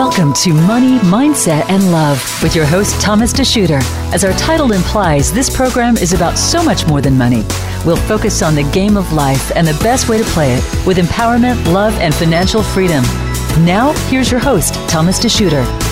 Welcome 0.00 0.32
to 0.32 0.54
Money, 0.54 0.98
Mindset, 1.00 1.68
and 1.68 1.92
Love 1.92 2.24
with 2.42 2.56
your 2.56 2.64
host, 2.64 2.98
Thomas 3.02 3.34
DeShooter. 3.34 3.82
As 4.14 4.24
our 4.24 4.32
title 4.32 4.72
implies, 4.72 5.30
this 5.30 5.54
program 5.54 5.98
is 5.98 6.14
about 6.14 6.38
so 6.38 6.62
much 6.62 6.86
more 6.86 7.02
than 7.02 7.18
money. 7.18 7.44
We'll 7.84 7.96
focus 7.96 8.40
on 8.40 8.54
the 8.54 8.62
game 8.62 8.96
of 8.96 9.12
life 9.12 9.54
and 9.54 9.66
the 9.66 9.78
best 9.82 10.08
way 10.08 10.16
to 10.16 10.24
play 10.24 10.54
it 10.54 10.86
with 10.86 10.96
empowerment, 10.96 11.70
love, 11.70 11.92
and 11.98 12.14
financial 12.14 12.62
freedom. 12.62 13.02
Now, 13.62 13.92
here's 14.08 14.30
your 14.30 14.40
host, 14.40 14.72
Thomas 14.88 15.20
DeShooter. 15.20 15.89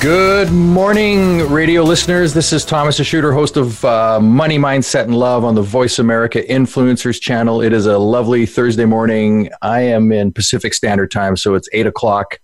Good 0.00 0.52
morning, 0.52 1.50
radio 1.50 1.82
listeners. 1.82 2.34
This 2.34 2.52
is 2.52 2.64
Thomas 2.64 3.00
DeShooter, 3.00 3.32
host 3.32 3.56
of 3.56 3.82
uh, 3.84 4.20
Money, 4.20 4.58
Mindset, 4.58 5.04
and 5.04 5.16
Love 5.16 5.42
on 5.42 5.54
the 5.54 5.62
Voice 5.62 5.98
America 5.98 6.42
Influencers 6.42 7.20
channel. 7.20 7.62
It 7.62 7.72
is 7.72 7.86
a 7.86 7.98
lovely 7.98 8.46
Thursday 8.46 8.84
morning. 8.84 9.48
I 9.62 9.80
am 9.80 10.12
in 10.12 10.32
Pacific 10.32 10.74
Standard 10.74 11.10
Time, 11.10 11.36
so 11.36 11.54
it's 11.54 11.68
eight 11.72 11.86
o'clock. 11.86 12.38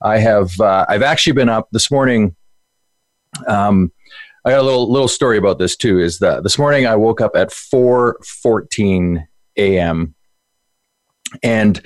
I 0.00 0.18
have 0.18 0.58
uh, 0.60 0.86
I've 0.88 1.02
actually 1.02 1.32
been 1.32 1.48
up 1.48 1.68
this 1.72 1.90
morning. 1.90 2.36
Um, 3.48 3.92
I 4.44 4.50
got 4.50 4.60
a 4.60 4.62
little 4.62 4.90
little 4.90 5.08
story 5.08 5.36
about 5.36 5.58
this 5.58 5.76
too. 5.76 5.98
Is 5.98 6.20
that 6.20 6.42
this 6.42 6.58
morning 6.58 6.86
I 6.86 6.96
woke 6.96 7.20
up 7.20 7.32
at 7.34 7.52
four 7.52 8.18
fourteen 8.24 9.26
a.m. 9.56 10.14
and 11.42 11.82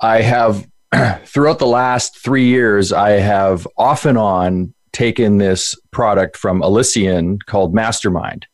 I 0.00 0.20
have 0.22 0.66
throughout 1.24 1.58
the 1.58 1.66
last 1.66 2.18
three 2.18 2.46
years, 2.46 2.92
I 2.92 3.10
have 3.10 3.66
off 3.76 4.04
and 4.04 4.18
on 4.18 4.74
taken 4.92 5.38
this 5.38 5.74
product 5.90 6.36
from 6.36 6.62
Elysian 6.62 7.38
called 7.40 7.74
Mastermind. 7.74 8.46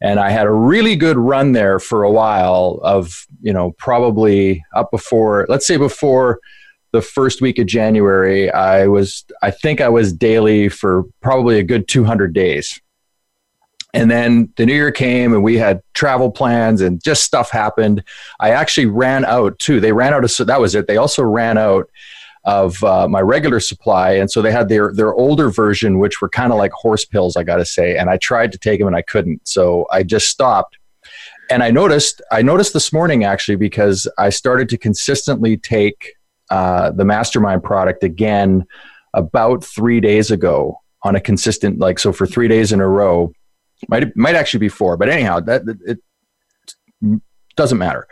And 0.00 0.18
I 0.18 0.30
had 0.30 0.46
a 0.46 0.52
really 0.52 0.96
good 0.96 1.16
run 1.16 1.52
there 1.52 1.78
for 1.78 2.02
a 2.02 2.10
while 2.10 2.80
of, 2.82 3.26
you 3.40 3.52
know, 3.52 3.72
probably 3.78 4.64
up 4.74 4.90
before, 4.90 5.46
let's 5.48 5.66
say 5.66 5.76
before 5.76 6.40
the 6.92 7.02
first 7.02 7.40
week 7.40 7.58
of 7.58 7.66
January, 7.66 8.50
I 8.50 8.86
was, 8.86 9.24
I 9.42 9.50
think 9.50 9.80
I 9.80 9.88
was 9.88 10.12
daily 10.12 10.68
for 10.68 11.04
probably 11.20 11.58
a 11.58 11.62
good 11.62 11.88
200 11.88 12.34
days. 12.34 12.80
And 13.94 14.10
then 14.10 14.52
the 14.56 14.64
new 14.64 14.74
year 14.74 14.90
came 14.90 15.34
and 15.34 15.42
we 15.42 15.58
had 15.58 15.82
travel 15.92 16.30
plans 16.30 16.80
and 16.80 17.02
just 17.02 17.24
stuff 17.24 17.50
happened. 17.50 18.02
I 18.40 18.50
actually 18.50 18.86
ran 18.86 19.24
out 19.24 19.58
too. 19.58 19.80
They 19.80 19.92
ran 19.92 20.14
out 20.14 20.24
of, 20.24 20.30
so 20.30 20.44
that 20.44 20.60
was 20.60 20.74
it. 20.74 20.86
They 20.86 20.96
also 20.96 21.22
ran 21.22 21.58
out 21.58 21.90
of 22.44 22.82
uh, 22.82 23.06
my 23.06 23.20
regular 23.20 23.60
supply. 23.60 24.12
And 24.12 24.30
so 24.30 24.40
they 24.40 24.50
had 24.50 24.68
their, 24.68 24.92
their 24.94 25.12
older 25.14 25.50
version, 25.50 25.98
which 25.98 26.20
were 26.20 26.30
kind 26.30 26.52
of 26.52 26.58
like 26.58 26.72
horse 26.72 27.04
pills, 27.04 27.36
I 27.36 27.44
got 27.44 27.56
to 27.56 27.66
say. 27.66 27.98
And 27.98 28.08
I 28.08 28.16
tried 28.16 28.50
to 28.52 28.58
take 28.58 28.80
them 28.80 28.88
and 28.88 28.96
I 28.96 29.02
couldn't. 29.02 29.46
So 29.46 29.86
I 29.92 30.02
just 30.02 30.28
stopped. 30.28 30.78
And 31.50 31.62
I 31.62 31.70
noticed, 31.70 32.22
I 32.32 32.40
noticed 32.40 32.72
this 32.72 32.94
morning 32.94 33.24
actually, 33.24 33.56
because 33.56 34.08
I 34.16 34.30
started 34.30 34.70
to 34.70 34.78
consistently 34.78 35.58
take 35.58 36.14
uh, 36.50 36.92
the 36.92 37.04
mastermind 37.04 37.62
product 37.62 38.02
again 38.02 38.64
about 39.12 39.62
three 39.62 40.00
days 40.00 40.30
ago 40.30 40.78
on 41.02 41.14
a 41.14 41.20
consistent, 41.20 41.78
like, 41.78 41.98
so 41.98 42.12
for 42.12 42.26
three 42.26 42.48
days 42.48 42.72
in 42.72 42.80
a 42.80 42.88
row 42.88 43.32
might 43.88 44.16
might 44.16 44.34
actually 44.34 44.60
be 44.60 44.68
four, 44.68 44.96
but 44.96 45.08
anyhow, 45.08 45.40
that 45.40 45.62
it 45.86 45.98
doesn't 47.56 47.78
matter. 47.78 48.06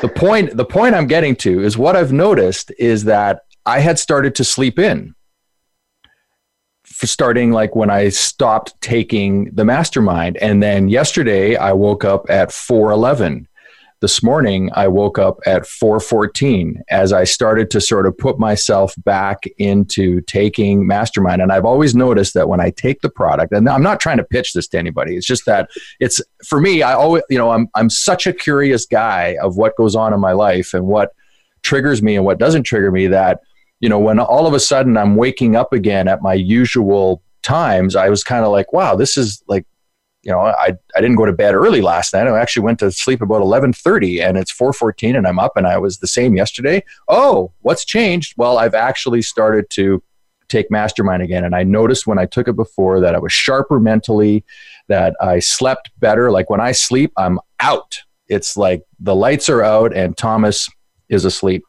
The 0.00 0.08
point 0.14 0.56
the 0.56 0.64
point 0.64 0.94
I'm 0.94 1.06
getting 1.06 1.36
to 1.36 1.62
is 1.62 1.76
what 1.76 1.96
I've 1.96 2.12
noticed 2.12 2.72
is 2.78 3.04
that 3.04 3.42
I 3.64 3.80
had 3.80 3.98
started 3.98 4.34
to 4.36 4.44
sleep 4.44 4.78
in 4.78 5.14
for 6.84 7.06
starting 7.06 7.50
like 7.50 7.74
when 7.74 7.90
I 7.90 8.08
stopped 8.08 8.80
taking 8.80 9.50
the 9.52 9.64
mastermind 9.64 10.36
and 10.38 10.62
then 10.62 10.88
yesterday 10.88 11.56
I 11.56 11.72
woke 11.72 12.04
up 12.04 12.30
at 12.30 12.52
411 12.52 13.48
this 14.00 14.22
morning 14.22 14.70
i 14.74 14.86
woke 14.86 15.18
up 15.18 15.38
at 15.46 15.62
4.14 15.62 16.80
as 16.90 17.12
i 17.12 17.24
started 17.24 17.70
to 17.70 17.80
sort 17.80 18.06
of 18.06 18.16
put 18.16 18.38
myself 18.38 18.94
back 19.04 19.44
into 19.58 20.20
taking 20.22 20.86
mastermind. 20.86 21.40
And 21.40 21.50
i've 21.50 21.64
always 21.64 21.94
noticed 21.94 22.34
that 22.34 22.48
when 22.48 22.60
i 22.60 22.70
take 22.70 23.00
the 23.00 23.08
product 23.08 23.52
and 23.52 23.68
i'm 23.68 23.82
not 23.82 24.00
trying 24.00 24.18
to 24.18 24.24
pitch 24.24 24.52
this 24.52 24.68
to 24.68 24.78
anybody 24.78 25.16
it's 25.16 25.26
just 25.26 25.46
that 25.46 25.70
it's 26.00 26.20
for 26.46 26.60
me 26.60 26.82
i 26.82 26.92
always 26.92 27.22
you 27.30 27.38
know 27.38 27.50
i'm, 27.50 27.68
I'm 27.74 27.88
such 27.88 28.26
a 28.26 28.32
curious 28.32 28.84
guy 28.84 29.36
of 29.40 29.56
what 29.56 29.76
goes 29.76 29.96
on 29.96 30.12
in 30.12 30.20
my 30.20 30.32
life 30.32 30.74
and 30.74 30.86
what 30.86 31.12
triggers 31.62 32.02
me 32.02 32.16
and 32.16 32.24
what 32.24 32.38
doesn't 32.38 32.64
trigger 32.64 32.92
me 32.92 33.06
that 33.08 33.40
you 33.80 33.88
know 33.88 33.98
when 33.98 34.18
all 34.18 34.46
of 34.46 34.52
a 34.52 34.60
sudden 34.60 34.96
i'm 34.96 35.16
waking 35.16 35.56
up 35.56 35.72
again 35.72 36.06
at 36.06 36.22
my 36.22 36.34
usual 36.34 37.22
times 37.42 37.96
i 37.96 38.08
was 38.08 38.22
kind 38.22 38.44
of 38.44 38.52
like 38.52 38.72
wow 38.72 38.94
this 38.94 39.16
is 39.16 39.42
like 39.48 39.66
you 40.26 40.32
know, 40.32 40.40
I, 40.40 40.72
I 40.96 41.00
didn't 41.00 41.14
go 41.14 41.24
to 41.24 41.32
bed 41.32 41.54
early 41.54 41.80
last 41.80 42.12
night. 42.12 42.26
I 42.26 42.40
actually 42.40 42.64
went 42.64 42.80
to 42.80 42.90
sleep 42.90 43.22
about 43.22 43.42
11:30 43.42 44.20
and 44.20 44.36
it's 44.36 44.52
4:14 44.52 45.16
and 45.16 45.24
I'm 45.24 45.38
up 45.38 45.56
and 45.56 45.68
I 45.68 45.78
was 45.78 45.98
the 45.98 46.08
same 46.08 46.34
yesterday. 46.34 46.82
Oh, 47.06 47.52
what's 47.60 47.84
changed? 47.84 48.34
Well, 48.36 48.58
I've 48.58 48.74
actually 48.74 49.22
started 49.22 49.70
to 49.70 50.02
take 50.48 50.68
mastermind 50.68 51.22
again 51.22 51.44
and 51.44 51.54
I 51.54 51.62
noticed 51.62 52.08
when 52.08 52.18
I 52.18 52.26
took 52.26 52.48
it 52.48 52.56
before 52.56 53.00
that 53.00 53.14
I 53.14 53.20
was 53.20 53.32
sharper 53.32 53.78
mentally, 53.78 54.44
that 54.88 55.14
I 55.20 55.38
slept 55.38 55.92
better. 56.00 56.32
Like 56.32 56.50
when 56.50 56.60
I 56.60 56.72
sleep, 56.72 57.12
I'm 57.16 57.38
out. 57.60 58.00
It's 58.26 58.56
like 58.56 58.82
the 58.98 59.14
lights 59.14 59.48
are 59.48 59.62
out 59.62 59.94
and 59.94 60.16
Thomas 60.16 60.68
is 61.08 61.24
asleep. 61.24 61.62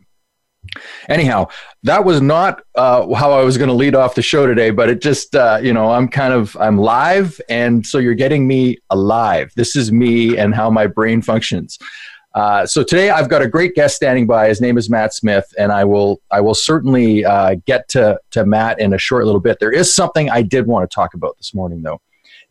Anyhow, 1.09 1.47
that 1.83 2.05
was 2.05 2.21
not 2.21 2.61
uh, 2.75 3.13
how 3.13 3.31
I 3.31 3.43
was 3.43 3.57
going 3.57 3.69
to 3.69 3.75
lead 3.75 3.95
off 3.95 4.15
the 4.15 4.21
show 4.21 4.47
today, 4.47 4.69
but 4.69 4.89
it 4.89 5.01
just, 5.01 5.35
uh, 5.35 5.59
you 5.61 5.73
know, 5.73 5.91
I'm 5.91 6.07
kind 6.07 6.33
of, 6.33 6.55
I'm 6.57 6.77
live. 6.77 7.39
And 7.49 7.85
so 7.85 7.97
you're 7.97 8.15
getting 8.15 8.47
me 8.47 8.77
alive. 8.89 9.51
This 9.55 9.75
is 9.75 9.91
me 9.91 10.37
and 10.37 10.53
how 10.53 10.69
my 10.69 10.87
brain 10.87 11.21
functions. 11.21 11.77
Uh, 12.37 12.67
so 12.67 12.83
today 12.83 13.09
I've 13.09 13.29
got 13.29 13.41
a 13.41 13.47
great 13.47 13.73
guest 13.73 13.95
standing 13.95 14.27
by. 14.27 14.47
His 14.47 14.61
name 14.61 14.77
is 14.77 14.91
Matt 14.91 15.11
Smith, 15.11 15.51
and 15.57 15.71
I 15.71 15.83
will 15.85 16.21
I 16.29 16.39
will 16.39 16.53
certainly 16.53 17.25
uh, 17.25 17.55
get 17.65 17.87
to 17.89 18.19
to 18.29 18.45
Matt 18.45 18.79
in 18.79 18.93
a 18.93 18.97
short 18.99 19.25
little 19.25 19.41
bit. 19.41 19.57
There 19.59 19.71
is 19.71 19.95
something 19.95 20.29
I 20.29 20.43
did 20.43 20.67
want 20.67 20.87
to 20.87 20.93
talk 20.93 21.15
about 21.15 21.35
this 21.37 21.55
morning, 21.55 21.81
though, 21.81 21.99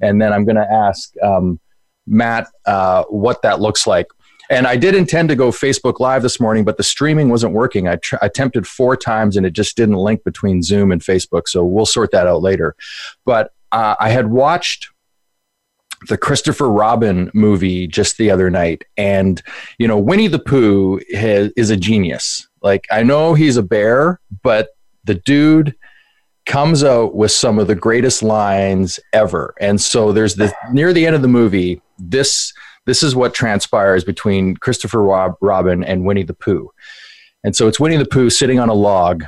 and 0.01 0.21
then 0.21 0.33
I'm 0.33 0.45
going 0.45 0.57
to 0.57 0.69
ask 0.69 1.13
um, 1.23 1.61
Matt 2.05 2.49
uh, 2.67 3.05
what 3.05 3.43
that 3.43 3.61
looks 3.61 3.87
like. 3.87 4.09
And 4.49 4.67
I 4.67 4.77
did 4.77 4.95
intend 4.95 5.29
to 5.31 5.37
go 5.37 5.51
Facebook 5.51 6.01
Live 6.01 6.23
this 6.23 6.39
morning, 6.39 6.65
but 6.65 6.77
the 6.77 6.83
streaming 6.83 7.29
wasn't 7.29 7.53
working. 7.53 7.89
I 7.89 7.97
tr- 7.97 8.17
attempted 8.23 8.67
four 8.67 8.97
times 8.97 9.37
and 9.37 9.45
it 9.45 9.53
just 9.53 9.77
didn't 9.77 9.97
link 9.97 10.25
between 10.25 10.63
Zoom 10.63 10.93
and 10.93 11.01
Facebook. 11.01 11.49
So 11.49 11.65
we'll 11.65 11.87
sort 11.87 12.11
that 12.13 12.27
out 12.27 12.43
later. 12.43 12.77
But 13.25 13.53
uh, 13.73 13.97
I 13.99 14.11
had 14.11 14.31
watched 14.31 14.89
the 16.09 16.19
Christopher 16.19 16.71
Robin 16.71 17.31
movie 17.35 17.87
just 17.87 18.19
the 18.19 18.31
other 18.31 18.51
night. 18.51 18.85
And, 18.97 19.43
you 19.79 19.89
know, 19.89 19.99
Winnie 19.99 20.29
the 20.29 20.39
Pooh 20.39 21.01
has, 21.15 21.51
is 21.57 21.71
a 21.71 21.77
genius. 21.77 22.47
Like, 22.63 22.87
I 22.91 23.03
know 23.03 23.35
he's 23.35 23.57
a 23.57 23.63
bear, 23.63 24.21
but 24.43 24.69
the 25.05 25.15
dude 25.15 25.75
comes 26.45 26.85
out 26.85 27.15
with 27.15 27.33
some 27.33 27.59
of 27.59 27.67
the 27.67 27.75
greatest 27.75 28.23
lines 28.23 29.01
ever. 29.13 29.55
And 29.61 29.81
so 29.81 30.13
there's 30.13 30.37
the 30.37 30.55
near 30.71 30.93
the 30.93 31.07
end 31.07 31.17
of 31.17 31.23
the 31.23 31.29
movie, 31.29 31.83
this 31.99 32.53
this 32.87 33.03
is 33.03 33.15
what 33.15 33.35
transpires 33.35 34.05
between 34.05 34.57
Christopher 34.57 35.03
Rob, 35.03 35.35
Robin 35.41 35.85
and 35.85 36.05
Winnie 36.05 36.23
the 36.23 36.35
Pooh. 36.35 36.71
And 37.45 37.55
so 37.55 37.69
it's 37.69 37.79
Winnie 37.79 37.97
the 37.97 38.07
Pooh 38.07 38.31
sitting 38.31 38.59
on 38.59 38.69
a 38.69 38.75
log, 38.75 39.25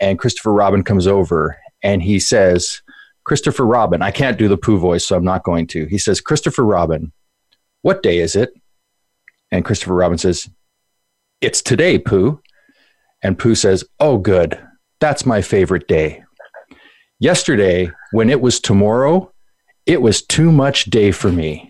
and 0.00 0.18
Christopher 0.18 0.52
Robin 0.52 0.82
comes 0.82 1.06
over 1.06 1.58
and 1.82 2.02
he 2.02 2.18
says, 2.18 2.82
Christopher 3.24 3.66
Robin, 3.66 4.02
I 4.02 4.10
can't 4.10 4.38
do 4.38 4.48
the 4.48 4.56
Pooh 4.56 4.78
voice, 4.78 5.06
so 5.06 5.16
I'm 5.16 5.24
not 5.24 5.44
going 5.44 5.66
to. 5.68 5.86
He 5.86 5.98
says, 5.98 6.20
Christopher 6.20 6.64
Robin, 6.64 7.12
what 7.82 8.02
day 8.02 8.18
is 8.18 8.34
it? 8.34 8.52
And 9.50 9.64
Christopher 9.64 9.94
Robin 9.94 10.18
says, 10.18 10.48
It's 11.40 11.62
today, 11.62 11.98
Pooh. 11.98 12.40
And 13.22 13.38
Pooh 13.38 13.54
says, 13.54 13.84
Oh, 13.98 14.18
good. 14.18 14.58
That's 15.00 15.26
my 15.26 15.42
favorite 15.42 15.88
day. 15.88 16.22
Yesterday, 17.18 17.90
when 18.12 18.30
it 18.30 18.40
was 18.40 18.60
tomorrow, 18.60 19.32
it 19.86 20.00
was 20.00 20.22
too 20.22 20.52
much 20.52 20.84
day 20.86 21.10
for 21.10 21.30
me. 21.30 21.69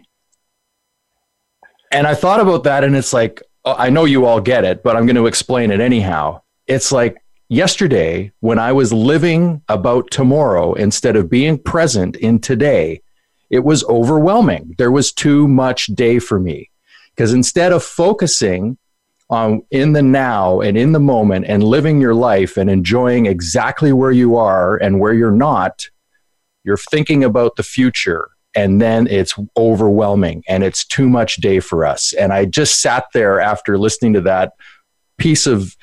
And 1.91 2.07
I 2.07 2.15
thought 2.15 2.41
about 2.41 2.65
that, 2.65 2.85
and 2.85 2.95
it's 2.95 3.13
like, 3.13 3.43
oh, 3.65 3.75
I 3.77 3.91
know 3.91 4.05
you 4.05 4.25
all 4.25 4.41
get 4.41 4.65
it, 4.65 4.83
but 4.83 4.97
I'm 4.97 5.07
going 5.07 5.17
to 5.17 5.27
explain 5.27 5.71
it 5.71 5.81
anyhow. 5.81 6.43
It's 6.67 6.93
like 6.93 7.17
yesterday 7.49 8.33
when 8.41 8.59
I 8.59 8.73
was 8.73 8.93
living 8.93 9.63
about 9.69 10.11
tomorrow 10.11 10.75
instead 10.75 11.17
of 11.17 11.29
being 11.29 11.59
present 11.59 12.17
in 12.17 12.39
today, 12.39 13.03
it 13.51 13.65
was 13.65 13.85
overwhelming. 13.85 14.77
There 14.79 14.93
was 14.93 15.13
too 15.13 15.49
much 15.49 15.87
day 15.87 16.21
for 16.21 16.39
me. 16.39 16.71
Because 17.11 17.33
instead 17.33 17.73
of 17.73 17.83
focusing 17.83 18.79
on 19.29 19.63
in 19.71 19.93
the 19.93 20.03
now 20.03 20.61
and 20.61 20.79
in 20.79 20.93
the 20.93 21.01
moment 21.01 21.47
and 21.49 21.63
living 21.63 22.01
your 22.01 22.15
life 22.15 22.57
and 22.57 22.71
enjoying 22.71 23.27
exactly 23.27 23.93
where 23.93 24.13
you 24.13 24.37
are 24.37 24.77
and 24.77 25.01
where 25.01 25.13
you're 25.13 25.31
not, 25.31 25.87
you're 26.65 26.77
thinking 26.77 27.25
about 27.25 27.57
the 27.57 27.63
future 27.63 28.31
and 28.55 28.81
then 28.81 29.07
it's 29.07 29.35
overwhelming 29.57 30.43
and 30.49 30.65
it's 30.65 30.85
too 30.85 31.09
much 31.09 31.37
day 31.37 31.61
for 31.61 31.85
us. 31.85 32.13
And 32.13 32.33
I 32.33 32.45
just 32.45 32.81
sat 32.81 33.05
there 33.15 33.41
after 33.41 33.79
listening 33.79 34.13
to 34.15 34.21
that 34.23 34.53
piece 35.19 35.47
of 35.47 35.77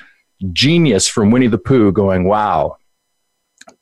genius 0.52 1.08
from 1.08 1.30
Winnie 1.30 1.46
the 1.46 1.58
Pooh 1.58 1.92
going, 1.92 2.24
wow, 2.24 2.76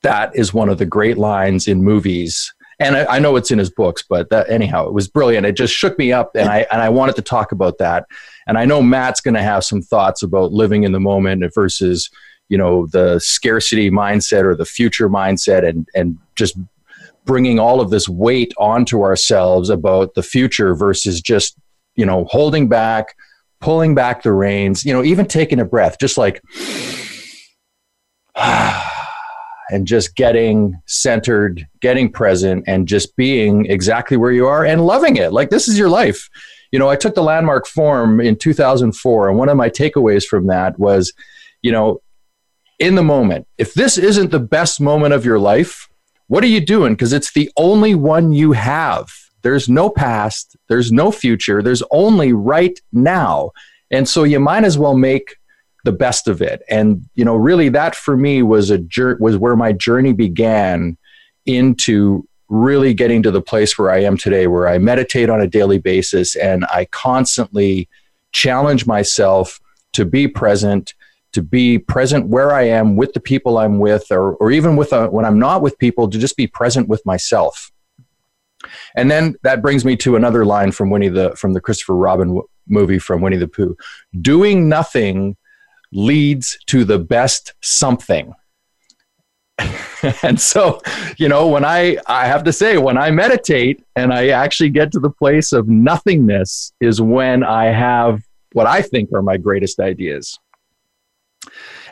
that 0.03 0.35
is 0.35 0.53
one 0.53 0.69
of 0.69 0.77
the 0.77 0.85
great 0.85 1.17
lines 1.17 1.67
in 1.67 1.83
movies. 1.83 2.53
And 2.79 2.95
I, 2.95 3.15
I 3.15 3.19
know 3.19 3.35
it's 3.35 3.51
in 3.51 3.59
his 3.59 3.71
books, 3.71 4.03
but 4.07 4.29
that, 4.29 4.49
anyhow, 4.49 4.87
it 4.87 4.93
was 4.93 5.07
brilliant. 5.07 5.45
It 5.45 5.53
just 5.53 5.73
shook 5.73 5.97
me 5.97 6.13
up, 6.13 6.35
and 6.35 6.47
I 6.47 6.67
and 6.71 6.79
I 6.79 6.89
wanted 6.89 7.15
to 7.15 7.23
talk 7.23 7.51
about 7.51 7.79
that. 7.79 8.05
And 8.45 8.55
I 8.55 8.65
know 8.65 8.83
Matt's 8.83 9.19
going 9.19 9.33
to 9.33 9.41
have 9.41 9.63
some 9.63 9.81
thoughts 9.81 10.21
about 10.21 10.51
living 10.51 10.83
in 10.83 10.91
the 10.91 10.99
moment 10.99 11.43
versus 11.55 12.11
you 12.49 12.57
know 12.57 12.85
the 12.85 13.19
scarcity 13.19 13.89
mindset 13.89 14.43
or 14.43 14.55
the 14.55 14.65
future 14.65 15.09
mindset 15.09 15.67
and 15.67 15.87
and 15.95 16.19
just 16.35 16.55
bringing 17.27 17.59
all 17.59 17.79
of 17.79 17.91
this 17.91 18.09
weight 18.09 18.51
onto 18.57 19.03
ourselves 19.03 19.69
about 19.69 20.15
the 20.15 20.23
future 20.23 20.73
versus 20.73 21.21
just 21.21 21.55
you 21.95 22.05
know 22.05 22.25
holding 22.25 22.67
back 22.67 23.15
pulling 23.61 23.93
back 23.93 24.23
the 24.23 24.31
reins 24.31 24.83
you 24.83 24.93
know 24.93 25.03
even 25.03 25.27
taking 25.27 25.59
a 25.59 25.65
breath 25.65 25.97
just 25.99 26.17
like 26.17 26.41
and 29.69 29.85
just 29.85 30.15
getting 30.15 30.81
centered 30.87 31.67
getting 31.81 32.11
present 32.11 32.63
and 32.65 32.87
just 32.87 33.15
being 33.15 33.65
exactly 33.67 34.17
where 34.17 34.31
you 34.31 34.47
are 34.47 34.65
and 34.65 34.85
loving 34.85 35.17
it 35.17 35.31
like 35.31 35.49
this 35.49 35.67
is 35.67 35.77
your 35.77 35.89
life 35.89 36.29
you 36.71 36.79
know 36.79 36.89
i 36.89 36.95
took 36.95 37.13
the 37.13 37.23
Landmark 37.23 37.67
Forum 37.67 38.19
in 38.19 38.35
2004 38.35 39.29
and 39.29 39.37
one 39.37 39.49
of 39.49 39.57
my 39.57 39.69
takeaways 39.69 40.25
from 40.25 40.47
that 40.47 40.79
was 40.79 41.13
you 41.61 41.71
know 41.71 42.01
in 42.79 42.95
the 42.95 43.03
moment. 43.03 43.47
If 43.57 43.73
this 43.73 43.97
isn't 43.97 44.31
the 44.31 44.39
best 44.39 44.79
moment 44.79 45.13
of 45.13 45.25
your 45.25 45.39
life, 45.39 45.89
what 46.27 46.43
are 46.43 46.47
you 46.47 46.61
doing? 46.61 46.93
Because 46.93 47.13
it's 47.13 47.33
the 47.33 47.49
only 47.57 47.95
one 47.95 48.31
you 48.31 48.51
have. 48.51 49.09
There's 49.43 49.69
no 49.69 49.89
past, 49.89 50.55
there's 50.67 50.91
no 50.91 51.11
future, 51.11 51.61
there's 51.61 51.83
only 51.91 52.33
right 52.33 52.77
now. 52.91 53.51
And 53.91 54.07
so 54.07 54.23
you 54.23 54.39
might 54.39 54.65
as 54.65 54.77
well 54.77 54.95
make 54.95 55.37
the 55.85 55.91
best 55.93 56.27
of 56.27 56.41
it. 56.41 56.63
And 56.69 57.07
you 57.15 57.23
know, 57.23 57.35
really 57.35 57.69
that 57.69 57.95
for 57.95 58.17
me 58.17 58.43
was 58.43 58.71
a 58.71 58.79
was 59.19 59.37
where 59.37 59.55
my 59.55 59.71
journey 59.71 60.11
began 60.11 60.97
into 61.45 62.27
really 62.49 62.93
getting 62.93 63.23
to 63.23 63.31
the 63.31 63.41
place 63.41 63.77
where 63.77 63.91
I 63.91 64.01
am 64.03 64.17
today 64.17 64.47
where 64.47 64.67
I 64.67 64.77
meditate 64.77 65.29
on 65.29 65.41
a 65.41 65.47
daily 65.47 65.79
basis 65.79 66.35
and 66.35 66.65
I 66.65 66.85
constantly 66.85 67.89
challenge 68.31 68.85
myself 68.85 69.59
to 69.93 70.05
be 70.05 70.27
present 70.27 70.93
to 71.37 71.43
be 71.43 71.77
present 71.77 72.27
where 72.29 72.51
I 72.51 72.63
am 72.63 72.95
with 72.95 73.13
the 73.13 73.19
people 73.19 73.59
I'm 73.59 73.77
with, 73.77 74.07
or, 74.09 74.33
or 74.37 74.49
even 74.49 74.75
with 74.75 74.91
a, 74.91 75.01
uh, 75.01 75.07
when 75.07 75.23
I'm 75.23 75.37
not 75.37 75.61
with 75.61 75.77
people, 75.77 76.09
to 76.09 76.17
just 76.17 76.35
be 76.35 76.47
present 76.47 76.87
with 76.87 77.05
myself. 77.05 77.71
And 78.95 79.11
then 79.11 79.35
that 79.43 79.61
brings 79.61 79.85
me 79.85 79.95
to 79.97 80.15
another 80.15 80.45
line 80.45 80.71
from 80.71 80.89
Winnie 80.89 81.09
the 81.09 81.35
from 81.35 81.53
the 81.53 81.61
Christopher 81.61 81.93
Robin 81.93 82.29
w- 82.29 82.47
movie 82.67 82.97
from 82.97 83.21
Winnie 83.21 83.37
the 83.37 83.47
Pooh: 83.47 83.77
"Doing 84.19 84.67
nothing 84.67 85.37
leads 85.91 86.57
to 86.65 86.83
the 86.83 86.97
best 86.97 87.53
something." 87.61 88.33
and 90.23 90.41
so, 90.41 90.81
you 91.17 91.29
know, 91.29 91.47
when 91.49 91.63
I 91.63 91.97
I 92.07 92.25
have 92.25 92.43
to 92.45 92.51
say 92.51 92.79
when 92.79 92.97
I 92.97 93.11
meditate 93.11 93.83
and 93.95 94.11
I 94.11 94.29
actually 94.29 94.69
get 94.69 94.91
to 94.93 94.99
the 94.99 95.11
place 95.11 95.53
of 95.53 95.67
nothingness 95.67 96.73
is 96.81 96.99
when 96.99 97.43
I 97.43 97.65
have 97.65 98.23
what 98.53 98.65
I 98.65 98.81
think 98.81 99.13
are 99.13 99.21
my 99.21 99.37
greatest 99.37 99.79
ideas. 99.79 100.39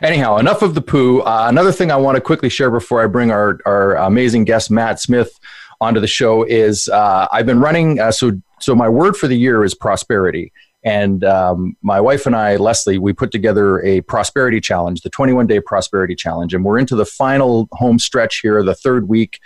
Anyhow, 0.02 0.36
enough 0.36 0.62
of 0.62 0.74
the 0.74 0.82
Pooh. 0.82 1.20
Uh, 1.20 1.46
another 1.48 1.72
thing 1.72 1.90
I 1.90 1.96
want 1.96 2.16
to 2.16 2.20
quickly 2.20 2.48
share 2.48 2.70
before 2.70 3.02
I 3.02 3.06
bring 3.06 3.30
our, 3.30 3.58
our 3.64 3.96
amazing 3.96 4.44
guest, 4.44 4.70
Matt 4.70 5.00
Smith, 5.00 5.38
onto 5.80 6.00
the 6.00 6.06
show 6.06 6.42
is 6.42 6.88
uh, 6.88 7.28
I've 7.30 7.46
been 7.46 7.60
running. 7.60 8.00
Uh, 8.00 8.10
so, 8.10 8.32
so 8.60 8.74
my 8.74 8.88
word 8.88 9.16
for 9.16 9.28
the 9.28 9.36
year 9.36 9.64
is 9.64 9.74
prosperity. 9.74 10.52
And 10.84 11.24
um, 11.24 11.76
my 11.82 12.00
wife 12.00 12.26
and 12.26 12.36
I, 12.36 12.56
Leslie, 12.56 12.98
we 12.98 13.12
put 13.12 13.32
together 13.32 13.80
a 13.84 14.02
prosperity 14.02 14.60
challenge, 14.60 15.00
the 15.00 15.10
21 15.10 15.46
day 15.46 15.60
prosperity 15.60 16.14
challenge. 16.14 16.54
And 16.54 16.64
we're 16.64 16.78
into 16.78 16.94
the 16.94 17.04
final 17.04 17.68
home 17.72 17.98
stretch 17.98 18.38
here, 18.38 18.62
the 18.62 18.74
third 18.74 19.08
week. 19.08 19.40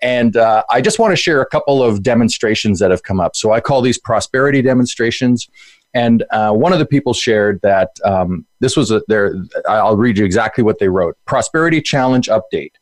And 0.00 0.36
uh, 0.36 0.64
I 0.68 0.80
just 0.80 0.98
want 0.98 1.12
to 1.12 1.16
share 1.16 1.40
a 1.40 1.46
couple 1.46 1.82
of 1.82 2.02
demonstrations 2.02 2.80
that 2.80 2.90
have 2.90 3.04
come 3.04 3.20
up. 3.20 3.36
So 3.36 3.52
I 3.52 3.60
call 3.60 3.80
these 3.80 3.98
prosperity 3.98 4.60
demonstrations. 4.60 5.48
And 5.94 6.24
uh, 6.30 6.52
one 6.52 6.72
of 6.72 6.78
the 6.78 6.86
people 6.86 7.12
shared 7.12 7.60
that 7.62 7.90
um, 8.04 8.46
this 8.60 8.76
was 8.76 8.90
a, 8.90 9.02
there. 9.08 9.34
I'll 9.68 9.96
read 9.96 10.18
you 10.18 10.24
exactly 10.24 10.64
what 10.64 10.78
they 10.78 10.88
wrote. 10.88 11.16
Prosperity 11.26 11.80
challenge 11.82 12.28
update. 12.28 12.72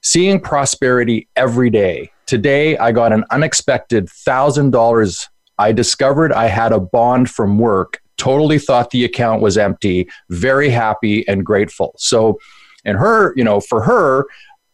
Seeing 0.00 0.40
prosperity 0.40 1.28
every 1.36 1.70
day. 1.70 2.10
Today, 2.26 2.76
I 2.78 2.92
got 2.92 3.12
an 3.12 3.24
unexpected 3.30 4.08
thousand 4.08 4.70
dollars. 4.70 5.28
I 5.58 5.72
discovered 5.72 6.32
I 6.32 6.46
had 6.46 6.72
a 6.72 6.80
bond 6.80 7.30
from 7.30 7.58
work. 7.58 8.00
Totally 8.16 8.58
thought 8.58 8.90
the 8.90 9.04
account 9.04 9.42
was 9.42 9.58
empty. 9.58 10.08
Very 10.30 10.70
happy 10.70 11.26
and 11.28 11.44
grateful. 11.44 11.94
So, 11.98 12.38
and 12.84 12.96
her, 12.98 13.32
you 13.36 13.44
know, 13.44 13.60
for 13.60 13.82
her, 13.82 14.26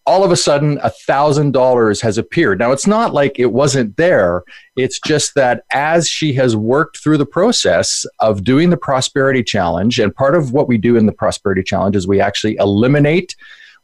all 0.08 0.24
of 0.24 0.32
a 0.32 0.36
sudden 0.36 0.78
a 0.82 0.88
thousand 0.88 1.52
dollars 1.52 2.00
has 2.00 2.16
appeared. 2.16 2.58
Now 2.58 2.72
it's 2.72 2.86
not 2.86 3.12
like 3.12 3.38
it 3.38 3.52
wasn't 3.52 3.94
there. 3.98 4.42
It's 4.74 4.98
just 5.00 5.34
that 5.34 5.64
as 5.70 6.08
she 6.08 6.32
has 6.32 6.56
worked 6.56 6.96
through 6.96 7.18
the 7.18 7.26
process 7.26 8.06
of 8.18 8.42
doing 8.42 8.70
the 8.70 8.78
prosperity 8.78 9.42
challenge 9.42 9.98
and 9.98 10.14
part 10.14 10.34
of 10.34 10.50
what 10.50 10.66
we 10.66 10.78
do 10.78 10.96
in 10.96 11.04
the 11.04 11.12
prosperity 11.12 11.62
challenge 11.62 11.94
is 11.94 12.08
we 12.08 12.22
actually 12.22 12.56
eliminate 12.56 13.36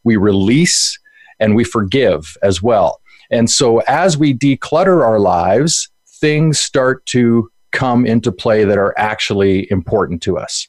we 0.03 0.15
release 0.15 0.97
and 1.39 1.55
we 1.55 1.63
forgive 1.63 2.35
as 2.41 2.59
well. 2.59 3.01
And 3.29 3.47
so 3.47 3.79
as 3.81 4.17
we 4.17 4.33
declutter 4.33 5.05
our 5.05 5.19
lives 5.19 5.89
things 6.07 6.57
start 6.57 7.05
to 7.07 7.51
come 7.71 8.03
into 8.03 8.31
play 8.31 8.63
that 8.63 8.79
are 8.79 8.95
actually 8.97 9.69
important 9.69 10.23
to 10.23 10.39
us 10.39 10.67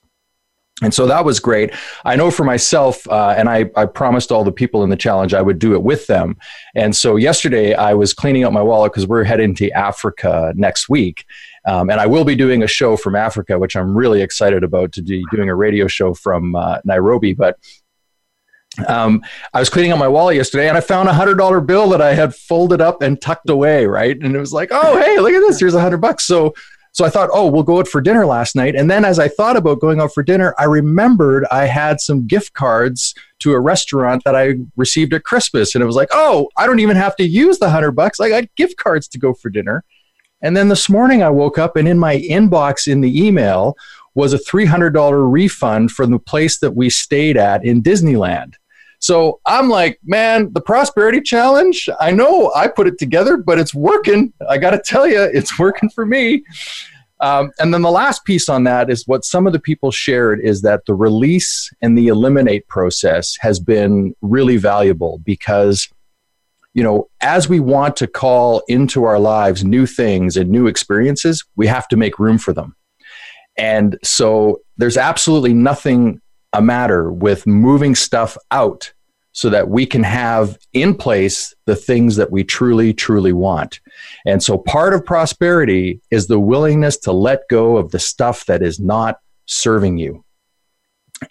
and 0.83 0.93
so 0.93 1.07
that 1.07 1.25
was 1.25 1.41
great. 1.41 1.73
I 2.05 2.17
know 2.17 2.31
for 2.31 2.45
myself, 2.45 3.09
uh, 3.09 3.35
and 3.37 3.49
I, 3.49 3.71
I 3.77 3.87
promised 3.87 4.31
all 4.31 4.45
the 4.45 4.53
people 4.53 4.85
in 4.85 4.91
the 4.91 4.97
challenge 4.97 5.33
I 5.33 5.41
would 5.41 5.59
do 5.59 5.73
it 5.73 5.83
with 5.83 6.07
them. 6.07 6.37
And 6.75 6.95
so 6.95 7.17
yesterday 7.17 7.73
I 7.73 7.95
was 7.95 8.13
cleaning 8.13 8.45
up 8.45 8.53
my 8.53 8.61
wallet 8.61 8.93
because 8.93 9.07
we're 9.07 9.25
heading 9.25 9.55
to 9.55 9.71
Africa 9.71 10.53
next 10.55 10.91
week. 10.91 11.25
Um, 11.67 11.89
and 11.89 11.99
I 11.99 12.07
will 12.07 12.25
be 12.25 12.37
doing 12.37 12.63
a 12.63 12.67
show 12.67 12.97
from 12.97 13.17
Africa, 13.17 13.59
which 13.59 13.75
I'm 13.75 13.97
really 13.97 14.21
excited 14.21 14.63
about 14.63 14.93
to 14.93 15.03
be 15.03 15.25
doing 15.33 15.49
a 15.49 15.55
radio 15.55 15.87
show 15.87 16.13
from 16.13 16.55
uh, 16.55 16.79
Nairobi. 16.85 17.33
But 17.33 17.59
um, 18.87 19.25
I 19.55 19.61
was 19.61 19.71
cleaning 19.71 19.93
out 19.93 19.99
my 19.99 20.09
wallet 20.09 20.37
yesterday 20.37 20.69
and 20.69 20.77
I 20.77 20.83
found 20.83 21.09
a 21.09 21.15
hundred 21.15 21.37
dollar 21.37 21.63
bill 21.63 21.89
that 21.89 22.03
I 22.03 22.13
had 22.13 22.35
folded 22.35 22.83
up 22.83 23.01
and 23.01 23.19
tucked 23.19 23.49
away. 23.49 23.87
Right. 23.87 24.17
And 24.21 24.37
it 24.37 24.39
was 24.39 24.53
like, 24.53 24.69
oh, 24.73 25.01
hey, 25.01 25.19
look 25.19 25.33
at 25.33 25.41
this. 25.41 25.59
Here's 25.59 25.75
a 25.75 25.81
hundred 25.81 26.03
bucks. 26.03 26.25
So 26.25 26.55
so 26.97 27.05
I 27.05 27.11
thought, 27.11 27.29
oh, 27.31 27.51
we'll 27.51 27.63
go 27.63 27.79
out 27.79 27.89
for 27.89 28.01
dinner 28.01 28.25
last 28.25 28.57
night. 28.57 28.75
And 28.75 28.91
then 28.91 29.05
as 29.05 29.19
I 29.19 29.29
thought 29.29 29.55
about 29.55 29.81
going 29.81 30.01
out 30.01 30.15
for 30.15 30.23
dinner, 30.23 30.55
I 30.59 30.65
remembered 30.65 31.45
I 31.51 31.67
had 31.67 32.01
some 32.01 32.27
gift 32.27 32.55
cards 32.55 33.15
to 33.41 33.53
a 33.53 33.61
restaurant 33.61 34.25
that 34.25 34.35
I 34.35 34.55
received 34.77 35.13
at 35.13 35.23
Christmas. 35.23 35.75
And 35.75 35.83
it 35.83 35.87
was 35.87 35.95
like, 35.95 36.09
oh, 36.13 36.49
I 36.57 36.67
don't 36.67 36.81
even 36.81 36.97
have 36.97 37.15
to 37.17 37.29
use 37.29 37.59
the 37.59 37.69
hundred 37.69 37.93
bucks. 37.93 38.19
I 38.19 38.31
got 38.31 38.45
gift 38.57 38.79
cards 38.79 39.09
to 39.09 39.19
go 39.19 39.35
for 39.35 39.51
dinner. 39.51 39.85
And 40.41 40.57
then 40.57 40.69
this 40.69 40.89
morning 40.89 41.23
I 41.23 41.29
woke 41.29 41.59
up 41.59 41.77
and 41.77 41.87
in 41.87 41.99
my 41.99 42.17
inbox 42.17 42.91
in 42.91 43.03
the 43.03 43.27
email 43.27 43.77
was 44.15 44.33
a 44.33 44.39
$300 44.39 45.31
refund 45.31 45.91
from 45.91 46.13
the 46.13 46.19
place 46.19 46.61
that 46.61 46.77
we 46.77 46.89
stayed 46.89 47.37
at 47.37 47.63
in 47.63 47.83
Disneyland. 47.83 48.55
So 48.99 49.41
I'm 49.47 49.69
like, 49.69 49.99
man, 50.05 50.53
the 50.53 50.61
prosperity 50.61 51.21
challenge, 51.21 51.89
I 52.01 52.11
know 52.11 52.53
I 52.55 52.69
put 52.69 52.87
it 52.87 52.99
together, 52.99 53.37
but 53.37 53.59
it's 53.59 53.75
working. 53.75 54.33
I 54.49 54.59
got 54.59 54.71
to 54.71 54.83
tell 54.85 55.07
you, 55.07 55.23
it's 55.23 55.59
working 55.59 55.91
for 55.91 56.07
me. 56.07 56.45
Um, 57.21 57.51
and 57.59 57.73
then 57.73 57.83
the 57.83 57.91
last 57.91 58.25
piece 58.25 58.49
on 58.49 58.65
that 58.65 58.91
is 58.91 59.07
what 59.07 59.25
some 59.25 59.47
of 59.47 59.53
the 59.53 59.61
people 59.61 59.91
shared 59.91 60.41
is 60.41 60.63
that 60.63 60.85
the 60.87 60.95
release 60.95 61.71
and 61.81 61.97
the 61.97 62.09
eliminate 62.09 62.69
process 62.69 63.37
has 63.41 63.59
been 63.59 64.15
really 64.21 64.59
valuable 64.59 65.19
because 65.25 65.89
you 66.75 66.83
know 66.83 67.09
as 67.23 67.49
we 67.49 67.59
want 67.59 67.97
to 67.97 68.07
call 68.07 68.63
into 68.69 69.05
our 69.05 69.19
lives 69.19 69.65
new 69.65 69.87
things 69.87 70.37
and 70.37 70.51
new 70.51 70.67
experiences 70.67 71.43
we 71.57 71.67
have 71.67 71.89
to 71.89 71.97
make 71.97 72.19
room 72.19 72.37
for 72.37 72.53
them 72.53 72.77
and 73.57 73.97
so 74.05 74.61
there's 74.77 74.99
absolutely 74.99 75.55
nothing 75.55 76.21
a 76.57 76.63
matter 76.63 77.13
with 77.13 77.47
moving 77.47 77.95
stuff 77.95 78.37
out 78.51 78.93
so 79.33 79.51
that 79.51 79.69
we 79.69 79.85
can 79.85 80.03
have 80.03 80.57
in 80.73 80.95
place 80.95 81.55
the 81.67 81.77
things 81.77 82.17
that 82.17 82.31
we 82.31 82.43
truly, 82.43 82.95
truly 82.95 83.35
want. 83.35 83.81
And 84.25 84.43
so 84.43 84.57
part 84.57 84.95
of 84.95 85.05
prosperity 85.05 86.01
is 86.11 86.27
the 86.27 86.41
willingness 86.41 86.97
to 87.01 87.13
let 87.13 87.47
go 87.51 87.77
of 87.77 87.91
the 87.91 87.99
stuff 87.99 88.47
that 88.47 88.63
is 88.63 88.81
not 88.81 89.21
serving 89.45 89.99
you. 89.99 90.25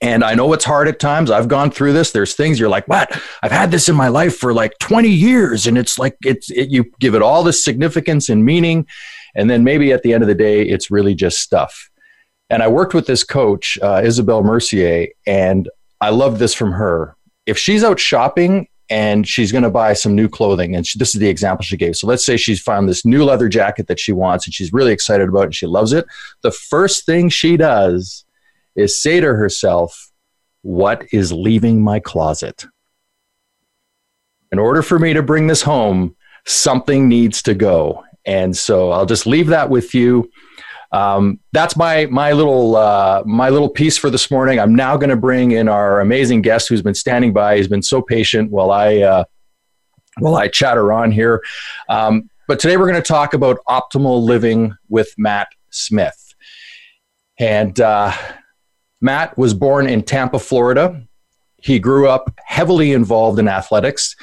And 0.02 0.24
I 0.24 0.36
know 0.36 0.54
it's 0.54 0.66
hard 0.66 0.88
at 0.88 1.00
times. 1.00 1.32
I've 1.32 1.48
gone 1.48 1.72
through 1.72 1.94
this. 1.94 2.12
There's 2.12 2.36
things 2.36 2.60
you're 2.60 2.70
like, 2.70 2.88
what? 2.88 3.20
I've 3.42 3.52
had 3.52 3.72
this 3.72 3.90
in 3.90 3.96
my 3.96 4.08
life 4.08 4.38
for 4.38 4.54
like 4.54 4.78
20 4.80 5.10
years. 5.10 5.66
And 5.66 5.76
it's 5.76 5.98
like, 5.98 6.16
it's, 6.24 6.52
it, 6.52 6.70
you 6.70 6.92
give 7.00 7.16
it 7.16 7.24
all 7.24 7.44
this 7.44 7.64
significance 7.64 8.30
and 8.30 8.46
meaning. 8.46 8.86
And 9.36 9.50
then 9.50 9.64
maybe 9.64 9.92
at 9.92 10.04
the 10.04 10.14
end 10.14 10.24
of 10.24 10.28
the 10.28 10.36
day, 10.36 10.62
it's 10.62 10.92
really 10.92 11.16
just 11.16 11.40
stuff. 11.40 11.90
And 12.50 12.62
I 12.62 12.68
worked 12.68 12.94
with 12.94 13.08
this 13.08 13.24
coach, 13.24 13.80
uh, 13.82 14.02
Isabel 14.04 14.44
Mercier, 14.44 15.08
and 15.26 15.70
I 16.00 16.10
love 16.10 16.40
this 16.40 16.54
from 16.54 16.74
her. 16.74 17.16
If 17.46 17.58
she's 17.58 17.84
out 17.84 18.00
shopping 18.00 18.68
and 18.90 19.28
she's 19.28 19.52
going 19.52 19.64
to 19.64 19.70
buy 19.72 19.94
some 19.94 20.16
new 20.16 20.30
clothing, 20.30 20.76
and 20.76 20.86
she, 20.86 21.00
this 21.00 21.16
is 21.16 21.22
the 21.22 21.28
example 21.28 21.64
she 21.64 21.78
gave. 21.78 21.96
So 21.96 22.06
let's 22.06 22.26
say 22.26 22.38
she's 22.38 22.62
found 22.62 22.88
this 22.88 23.06
new 23.06 23.24
leather 23.24 23.50
jacket 23.50 23.88
that 23.88 24.00
she 24.00 24.12
wants 24.12 24.46
and 24.46 24.54
she's 24.54 24.74
really 24.74 24.92
excited 24.92 25.28
about 25.28 25.42
it 25.42 25.46
and 25.46 25.56
she 25.56 25.66
loves 25.66 25.92
it. 25.92 26.06
The 26.44 26.52
first 26.52 27.06
thing 27.06 27.30
she 27.30 27.58
does 27.58 28.26
is 28.76 29.02
say 29.02 29.20
to 29.20 29.34
herself, 29.34 30.12
What 30.62 31.06
is 31.12 31.32
leaving 31.32 31.82
my 31.82 32.00
closet? 32.00 32.66
In 34.52 34.60
order 34.60 34.84
for 34.84 35.00
me 35.00 35.14
to 35.14 35.24
bring 35.24 35.48
this 35.48 35.64
home, 35.64 36.16
something 36.46 37.10
needs 37.10 37.42
to 37.44 37.56
go. 37.56 38.04
And 38.26 38.56
so 38.56 38.92
I'll 38.92 39.06
just 39.06 39.26
leave 39.26 39.48
that 39.48 39.70
with 39.70 39.94
you. 39.94 40.30
Um, 40.92 41.40
that's 41.52 41.76
my 41.76 42.06
my 42.08 42.32
little 42.32 42.76
uh, 42.76 43.24
my 43.26 43.50
little 43.50 43.70
piece 43.70 43.98
for 43.98 44.10
this 44.10 44.30
morning. 44.32 44.60
I'm 44.60 44.76
now 44.76 44.98
going 44.98 45.10
to 45.10 45.16
bring 45.16 45.52
in 45.52 45.68
our 45.68 46.00
amazing 46.00 46.42
guest 46.42 46.70
who's 46.70 46.82
been 46.82 46.96
standing 46.96 47.34
by. 47.34 47.58
He's 47.58 47.68
been 47.68 47.82
so 47.82 48.02
patient 48.02 48.52
while 48.52 48.72
I 48.72 48.98
uh, 48.98 49.24
while 50.20 50.36
I 50.36 50.48
chatter 50.48 50.94
on 50.94 51.12
here. 51.12 51.44
Um, 51.90 52.30
but 52.48 52.60
today 52.60 52.78
we're 52.78 52.90
going 52.90 53.02
to 53.02 53.08
talk 53.08 53.34
about 53.34 53.58
optimal 53.68 54.24
living 54.24 54.76
with 54.88 55.14
Matt 55.18 55.48
Smith. 55.72 56.34
And 57.40 57.80
uh, 57.80 58.14
Matt 59.02 59.38
was 59.38 59.54
born 59.54 59.88
in 59.88 60.04
Tampa, 60.04 60.40
Florida. 60.40 61.06
He 61.58 61.80
grew 61.80 62.08
up 62.08 62.40
heavily 62.46 62.94
involved 62.94 63.40
in 63.40 63.48
athletics. 63.48 64.16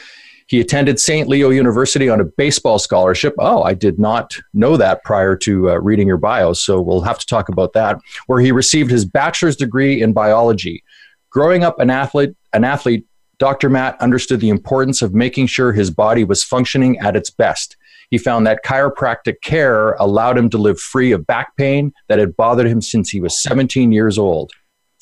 He 0.53 0.61
attended 0.61 1.01
St. 1.01 1.29
Leo 1.29 1.49
University 1.49 2.11
on 2.11 2.21
a 2.21 2.25
baseball 2.25 2.79
scholarship. 2.79 3.35
Oh, 3.39 3.63
I 3.63 3.73
did 3.73 3.99
not 3.99 4.39
know 4.53 4.77
that 4.77 5.03
prior 5.03 5.35
to 5.37 5.71
uh, 5.71 5.77
reading 5.77 6.07
your 6.07 6.19
bio, 6.19 6.53
so 6.53 6.79
we'll 6.79 7.01
have 7.01 7.19
to 7.21 7.27
talk 7.27 7.49
about 7.49 7.73
that. 7.73 7.99
Where 8.27 8.39
he 8.39 8.53
received 8.53 8.91
his 8.91 9.07
bachelor's 9.07 9.57
degree 9.57 10.03
in 10.03 10.13
biology. 10.13 10.85
Growing 11.31 11.65
up 11.65 11.81
an 11.81 11.89
athlete, 11.89 12.35
an 12.53 12.65
athlete, 12.65 13.07
Dr. 13.39 13.71
Matt 13.71 13.99
understood 13.99 14.41
the 14.41 14.51
importance 14.51 15.01
of 15.01 15.15
making 15.15 15.47
sure 15.47 15.73
his 15.73 15.91
body 15.91 16.23
was 16.23 16.45
functioning 16.45 16.99
at 16.99 17.17
its 17.17 17.31
best. 17.31 17.79
He 18.11 18.19
found 18.19 18.47
that 18.47 18.63
chiropractic 18.63 19.41
care 19.41 19.95
allowed 19.95 20.37
him 20.37 20.51
to 20.51 20.59
live 20.59 20.79
free 20.79 21.13
of 21.13 21.27
back 21.27 21.57
pain 21.57 21.95
that 22.11 22.19
had 22.19 22.37
bothered 22.37 22.67
him 22.67 22.83
since 22.83 23.09
he 23.09 23.23
was 23.23 23.43
17 23.43 23.91
years 23.91 24.19
old. 24.19 24.53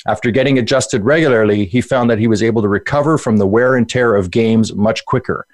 After 0.07 0.31
getting 0.31 0.59
adjusted 0.59 1.05
regularly, 1.05 1.67
he 1.67 1.81
found 1.81 2.11
that 2.11 2.19
he 2.19 2.27
was 2.27 2.43
able 2.43 2.63
to 2.63 2.69
recover 2.69 3.19
from 3.19 3.37
the 3.37 3.47
wear 3.47 3.77
and 3.77 3.89
tear 3.89 4.15
of 4.15 4.31
games 4.31 4.75
much 4.75 5.05
quicker. 5.05 5.47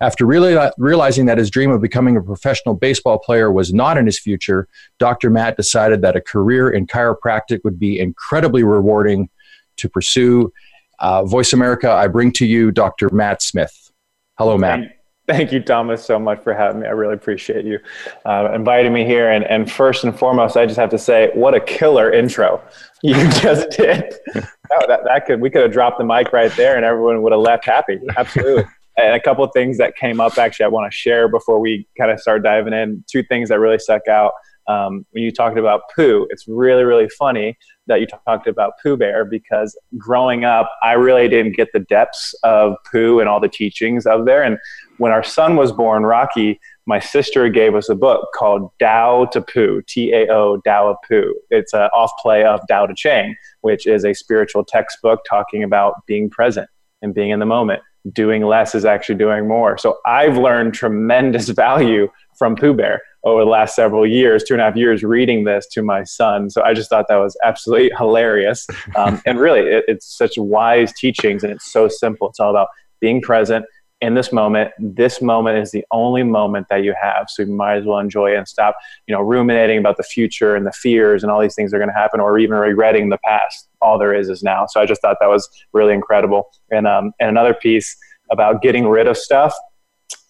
After 0.00 0.26
really 0.26 0.58
realizing 0.76 1.24
that 1.26 1.38
his 1.38 1.48
dream 1.48 1.70
of 1.70 1.80
becoming 1.80 2.16
a 2.16 2.22
professional 2.22 2.74
baseball 2.74 3.18
player 3.18 3.50
was 3.50 3.72
not 3.72 3.96
in 3.96 4.04
his 4.04 4.18
future, 4.18 4.68
Dr. 4.98 5.30
Matt 5.30 5.56
decided 5.56 6.02
that 6.02 6.16
a 6.16 6.20
career 6.20 6.68
in 6.68 6.86
chiropractic 6.86 7.60
would 7.64 7.78
be 7.78 7.98
incredibly 7.98 8.62
rewarding 8.62 9.30
to 9.76 9.88
pursue. 9.88 10.52
Uh, 10.98 11.24
Voice 11.24 11.54
America, 11.54 11.90
I 11.90 12.08
bring 12.08 12.32
to 12.32 12.46
you 12.46 12.70
Dr. 12.70 13.08
Matt 13.10 13.40
Smith. 13.40 13.90
Hello, 14.38 14.58
Matt. 14.58 14.95
Thank 15.26 15.50
you, 15.50 15.60
Thomas, 15.60 16.04
so 16.04 16.20
much 16.20 16.42
for 16.44 16.54
having 16.54 16.82
me. 16.82 16.86
I 16.86 16.90
really 16.90 17.14
appreciate 17.14 17.64
you 17.64 17.80
uh, 18.24 18.52
inviting 18.54 18.92
me 18.92 19.04
here. 19.04 19.30
And, 19.30 19.44
and 19.44 19.70
first 19.70 20.04
and 20.04 20.16
foremost, 20.16 20.56
I 20.56 20.66
just 20.66 20.78
have 20.78 20.90
to 20.90 20.98
say, 20.98 21.30
what 21.34 21.52
a 21.52 21.60
killer 21.60 22.12
intro 22.12 22.62
you 23.02 23.14
just 23.40 23.70
did. 23.70 24.14
that, 24.34 24.48
that, 24.88 25.00
that 25.04 25.26
could 25.26 25.40
we 25.40 25.50
could 25.50 25.62
have 25.62 25.72
dropped 25.72 25.98
the 25.98 26.04
mic 26.04 26.32
right 26.32 26.52
there, 26.56 26.76
and 26.76 26.84
everyone 26.84 27.22
would 27.22 27.32
have 27.32 27.40
left 27.40 27.64
happy. 27.64 27.98
Absolutely. 28.16 28.64
and 28.96 29.14
a 29.14 29.20
couple 29.20 29.44
of 29.44 29.50
things 29.52 29.78
that 29.78 29.96
came 29.96 30.20
up 30.20 30.38
actually 30.38 30.64
I 30.64 30.68
want 30.68 30.90
to 30.90 30.96
share 30.96 31.28
before 31.28 31.60
we 31.60 31.86
kind 31.98 32.10
of 32.10 32.20
start 32.20 32.42
diving 32.42 32.72
in. 32.72 33.04
Two 33.10 33.22
things 33.24 33.48
that 33.48 33.58
really 33.58 33.78
stuck 33.78 34.06
out 34.08 34.32
um, 34.68 35.04
when 35.10 35.22
you 35.22 35.30
talked 35.30 35.58
about 35.58 35.82
Pooh. 35.94 36.26
It's 36.30 36.46
really 36.48 36.84
really 36.84 37.08
funny 37.10 37.56
that 37.86 38.00
you 38.00 38.06
talked 38.06 38.48
about 38.48 38.72
Pooh 38.82 38.96
Bear 38.96 39.24
because 39.24 39.78
growing 39.96 40.44
up, 40.44 40.70
I 40.82 40.92
really 40.92 41.28
didn't 41.28 41.56
get 41.56 41.68
the 41.72 41.80
depths 41.80 42.34
of 42.42 42.74
Pooh 42.90 43.20
and 43.20 43.28
all 43.28 43.40
the 43.40 43.48
teachings 43.48 44.06
of 44.06 44.24
there. 44.24 44.42
And 44.42 44.58
when 44.98 45.12
our 45.12 45.22
son 45.22 45.56
was 45.56 45.72
born, 45.72 46.04
Rocky, 46.04 46.60
my 46.86 47.00
sister 47.00 47.48
gave 47.48 47.74
us 47.74 47.88
a 47.88 47.94
book 47.94 48.28
called 48.34 48.70
Tao 48.78 49.26
to 49.32 49.40
Pooh, 49.40 49.82
T 49.86 50.12
A 50.12 50.28
O, 50.28 50.60
Tao 50.64 50.90
of 50.90 50.96
Pooh. 51.06 51.34
It's 51.50 51.74
an 51.74 51.88
off 51.92 52.12
play 52.20 52.44
of 52.44 52.60
Tao 52.68 52.86
Te 52.86 52.94
Ching, 52.94 53.36
which 53.60 53.86
is 53.86 54.04
a 54.04 54.14
spiritual 54.14 54.64
textbook 54.64 55.20
talking 55.28 55.62
about 55.62 55.94
being 56.06 56.30
present 56.30 56.68
and 57.02 57.14
being 57.14 57.30
in 57.30 57.40
the 57.40 57.46
moment. 57.46 57.82
Doing 58.12 58.42
less 58.42 58.74
is 58.74 58.84
actually 58.84 59.16
doing 59.16 59.48
more. 59.48 59.76
So 59.78 59.98
I've 60.06 60.38
learned 60.38 60.74
tremendous 60.74 61.48
value 61.50 62.08
from 62.38 62.54
Pooh 62.54 62.74
Bear 62.74 63.02
over 63.24 63.40
the 63.40 63.50
last 63.50 63.74
several 63.74 64.06
years, 64.06 64.44
two 64.44 64.54
and 64.54 64.60
a 64.60 64.64
half 64.64 64.76
years, 64.76 65.02
reading 65.02 65.42
this 65.42 65.66
to 65.72 65.82
my 65.82 66.04
son. 66.04 66.48
So 66.48 66.62
I 66.62 66.74
just 66.74 66.88
thought 66.88 67.06
that 67.08 67.16
was 67.16 67.36
absolutely 67.42 67.90
hilarious. 67.98 68.64
Um, 68.94 69.20
and 69.26 69.40
really, 69.40 69.62
it, 69.62 69.84
it's 69.88 70.16
such 70.16 70.38
wise 70.38 70.92
teachings 70.92 71.42
and 71.42 71.52
it's 71.52 71.72
so 71.72 71.88
simple. 71.88 72.28
It's 72.28 72.38
all 72.38 72.50
about 72.50 72.68
being 73.00 73.20
present 73.20 73.66
in 74.00 74.14
this 74.14 74.32
moment. 74.32 74.70
This 74.78 75.22
moment 75.22 75.58
is 75.58 75.70
the 75.70 75.84
only 75.90 76.22
moment 76.22 76.66
that 76.68 76.84
you 76.84 76.94
have. 77.00 77.28
So 77.30 77.42
you 77.42 77.52
might 77.52 77.76
as 77.76 77.84
well 77.86 77.98
enjoy 77.98 78.32
it 78.32 78.36
and 78.36 78.46
stop, 78.46 78.76
you 79.06 79.14
know, 79.14 79.20
ruminating 79.20 79.78
about 79.78 79.96
the 79.96 80.02
future 80.02 80.54
and 80.54 80.66
the 80.66 80.72
fears 80.72 81.22
and 81.22 81.32
all 81.32 81.40
these 81.40 81.54
things 81.54 81.70
that 81.70 81.78
are 81.78 81.80
going 81.80 81.88
to 81.88 81.98
happen 81.98 82.20
or 82.20 82.38
even 82.38 82.56
regretting 82.56 83.08
the 83.08 83.18
past. 83.24 83.68
All 83.80 83.98
there 83.98 84.14
is 84.14 84.28
is 84.28 84.42
now. 84.42 84.66
So 84.66 84.80
I 84.80 84.86
just 84.86 85.00
thought 85.00 85.16
that 85.20 85.28
was 85.28 85.48
really 85.72 85.94
incredible. 85.94 86.44
And, 86.70 86.86
um, 86.86 87.12
and 87.20 87.30
another 87.30 87.54
piece 87.54 87.96
about 88.30 88.60
getting 88.60 88.86
rid 88.86 89.06
of 89.06 89.16
stuff 89.16 89.54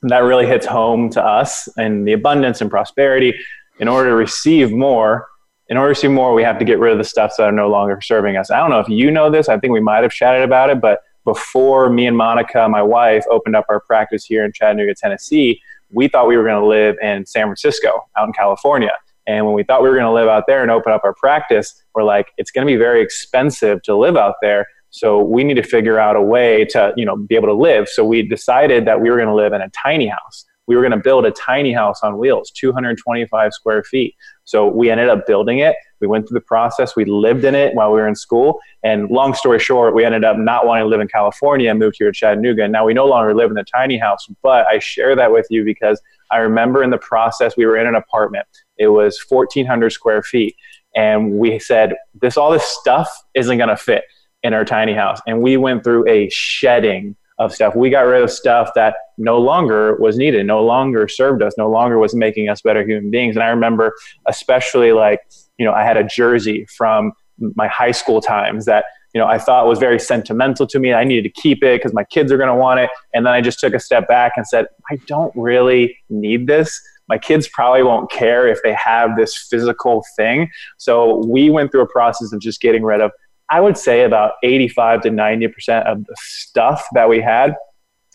that 0.03 0.21
really 0.21 0.47
hits 0.47 0.67
home 0.67 1.11
to 1.11 1.25
us 1.25 1.69
and 1.77 2.07
the 2.07 2.13
abundance 2.13 2.61
and 2.61 2.71
prosperity. 2.71 3.35
In 3.79 3.89
order 3.89 4.11
to 4.11 4.17
receive 4.17 4.73
more, 4.73 5.27
in 5.69 5.77
order 5.77 5.93
to 5.93 6.01
see 6.01 6.09
more, 6.09 6.33
we 6.33 6.43
have 6.43 6.59
to 6.59 6.65
get 6.65 6.79
rid 6.79 6.93
of 6.93 6.99
the 6.99 7.05
stuff 7.05 7.33
that 7.37 7.45
are 7.45 7.53
no 7.53 7.69
longer 7.69 8.01
serving 8.01 8.37
us. 8.37 8.51
I 8.51 8.59
don't 8.59 8.71
know 8.71 8.81
if 8.81 8.89
you 8.89 9.11
know 9.11 9.31
this. 9.31 9.49
I 9.49 9.59
think 9.59 9.73
we 9.73 9.81
might 9.81 10.03
have 10.03 10.13
chatted 10.13 10.43
about 10.43 10.71
it, 10.71 10.81
but 10.81 11.01
before 11.27 11.91
me 11.91 12.07
and 12.07 12.17
Monica, 12.17 12.67
my 12.69 12.81
wife, 12.81 13.25
opened 13.31 13.57
up 13.57 13.67
our 13.69 13.81
practice 13.81 14.25
here 14.25 14.45
in 14.45 14.53
Chattanooga, 14.53 14.95
Tennessee, 14.95 15.61
we 15.91 16.09
thought 16.09 16.29
we 16.29 16.37
were 16.37 16.45
going 16.45 16.61
to 16.61 16.67
live 16.67 16.97
in 17.03 17.27
San 17.27 17.47
Francisco, 17.47 18.07
out 18.17 18.29
in 18.29 18.33
California. 18.33 18.93
And 19.27 19.45
when 19.45 19.55
we 19.55 19.65
thought 19.65 19.83
we 19.83 19.89
were 19.89 19.97
going 19.97 20.07
to 20.07 20.13
live 20.13 20.29
out 20.29 20.45
there 20.47 20.63
and 20.63 20.71
open 20.71 20.93
up 20.93 21.03
our 21.05 21.15
practice, 21.15 21.83
we're 21.95 22.05
like, 22.05 22.29
it's 22.39 22.53
going 22.53 22.67
to 22.67 22.73
be 22.73 22.77
very 22.77 23.03
expensive 23.03 23.83
to 23.83 23.97
live 23.97 24.17
out 24.17 24.37
there. 24.41 24.67
So 24.91 25.21
we 25.21 25.43
need 25.43 25.55
to 25.55 25.65
figure 25.65 25.99
out 25.99 26.15
a 26.15 26.23
way 26.23 26.65
to, 26.67 26.93
you 26.97 27.05
know, 27.05 27.17
be 27.17 27.35
able 27.35 27.49
to 27.49 27.55
live. 27.55 27.89
So 27.89 28.05
we 28.05 28.23
decided 28.23 28.87
that 28.87 29.01
we 29.01 29.11
were 29.11 29.17
going 29.17 29.29
to 29.29 29.35
live 29.35 29.53
in 29.53 29.61
a 29.61 29.69
tiny 29.71 30.07
house. 30.07 30.45
We 30.67 30.77
were 30.77 30.83
going 30.83 30.93
to 30.93 30.99
build 30.99 31.25
a 31.27 31.31
tiny 31.31 31.73
house 31.73 32.01
on 32.03 32.19
wheels, 32.19 32.51
225 32.51 33.53
square 33.53 33.83
feet. 33.85 34.15
So 34.45 34.67
we 34.67 34.91
ended 34.91 35.09
up 35.09 35.27
building 35.27 35.61
it. 35.61 35.77
We 36.01 36.07
went 36.07 36.29
through 36.29 36.37
the 36.37 36.45
process. 36.45 36.97
We 36.97 37.05
lived 37.05 37.45
in 37.45 37.55
it 37.55 37.75
while 37.75 37.93
we 37.93 38.01
were 38.01 38.09
in 38.09 38.15
school. 38.15 38.59
And 38.83 39.09
long 39.11 39.35
story 39.35 39.59
short, 39.59 39.95
we 39.95 40.05
ended 40.05 40.25
up 40.25 40.37
not 40.37 40.67
wanting 40.67 40.85
to 40.85 40.89
live 40.89 41.01
in 41.01 41.09
California 41.09 41.71
and 41.71 41.79
moved 41.79 41.97
here 41.99 42.11
to 42.11 42.17
Chattanooga. 42.17 42.69
Now 42.69 42.85
we 42.85 42.95
no 42.95 43.07
longer 43.07 43.35
live 43.35 43.51
in 43.51 43.55
the 43.55 43.65
tiny 43.65 43.97
house. 43.97 44.27
But 44.43 44.67
I 44.67 44.79
share 44.79 45.17
that 45.17 45.33
with 45.33 45.47
you 45.51 45.65
because 45.65 46.01
I 46.31 46.39
remember 46.39 46.83
in 46.83 46.91
the 46.91 46.99
process, 46.99 47.57
we 47.57 47.67
were 47.67 47.77
in 47.77 47.87
an 47.87 47.95
apartment. 47.95 48.47
It 48.77 48.89
was 48.89 49.19
1,400 49.29 49.91
square 49.91 50.23
feet. 50.23 50.57
And 50.95 51.33
we 51.33 51.59
said, 51.59 51.95
this, 52.21 52.37
all 52.37 52.51
this 52.51 52.65
stuff 52.65 53.09
isn't 53.35 53.59
going 53.59 53.69
to 53.69 53.77
fit 53.77 54.05
in 54.43 54.55
our 54.55 54.65
tiny 54.65 54.95
house. 54.95 55.21
And 55.27 55.43
we 55.43 55.57
went 55.57 55.85
through 55.85 56.09
a 56.09 56.29
shedding 56.31 57.17
of 57.39 57.53
stuff. 57.53 57.75
We 57.77 57.91
got 57.91 58.03
rid 58.03 58.23
of 58.23 58.31
stuff 58.31 58.71
that 58.75 58.97
no 59.19 59.39
longer 59.39 59.97
was 59.97 60.17
needed, 60.17 60.47
no 60.47 60.65
longer 60.65 61.09
served 61.09 61.43
us, 61.43 61.55
no 61.59 61.69
longer 61.69 61.99
was 61.99 62.15
making 62.15 62.49
us 62.49 62.63
better 62.63 62.85
human 62.85 63.11
beings. 63.11 63.37
And 63.37 63.43
I 63.43 63.49
remember, 63.49 63.95
especially 64.27 64.93
like, 64.93 65.21
you 65.59 65.65
know, 65.65 65.73
I 65.73 65.85
had 65.85 65.97
a 65.97 66.05
jersey 66.05 66.67
from 66.77 67.13
my 67.55 67.69
high 67.69 67.93
school 67.93 68.21
times 68.21 68.65
that, 68.65 68.87
you 69.15 69.21
know, 69.21 69.27
I 69.27 69.39
thought 69.39 69.67
was 69.67 69.79
very 69.79 69.99
sentimental 69.99 70.67
to 70.67 70.79
me. 70.79 70.93
I 70.93 71.05
needed 71.05 71.23
to 71.23 71.41
keep 71.41 71.63
it 71.63 71.79
because 71.79 71.95
my 71.95 72.05
kids 72.05 72.33
are 72.33 72.37
going 72.37 72.49
to 72.49 72.55
want 72.55 72.81
it. 72.81 72.91
And 73.15 73.25
then 73.25 73.33
I 73.33 73.41
just 73.41 73.59
took 73.61 73.75
a 73.75 73.81
step 73.81 74.09
back 74.09 74.33
and 74.37 74.47
said, 74.47 74.67
I 74.91 74.97
don't 75.07 75.33
really 75.37 75.97
need 76.09 76.47
this 76.47 76.81
my 77.09 77.19
kids 77.19 77.49
probably 77.49 77.83
won't 77.83 78.11
care 78.11 78.49
if 78.49 78.59
they 78.63 78.75
have 78.75 79.17
this 79.17 79.37
physical 79.37 80.05
thing. 80.17 80.51
So 80.77 81.25
we 81.27 81.51
went 81.51 81.71
through 81.71 81.83
a 81.83 81.89
process 81.89 82.33
of 82.33 82.41
just 82.41 82.61
getting 82.61 82.83
rid 82.83 83.01
of 83.01 83.13
I 83.51 83.61
would 83.61 83.77
say 83.77 84.05
about 84.05 84.33
85 84.43 85.03
to 85.03 85.11
90% 85.11 85.87
of 85.87 86.05
the 86.05 86.17
stuff 86.19 86.87
that 86.95 87.09
we 87.09 87.21
had. 87.21 87.55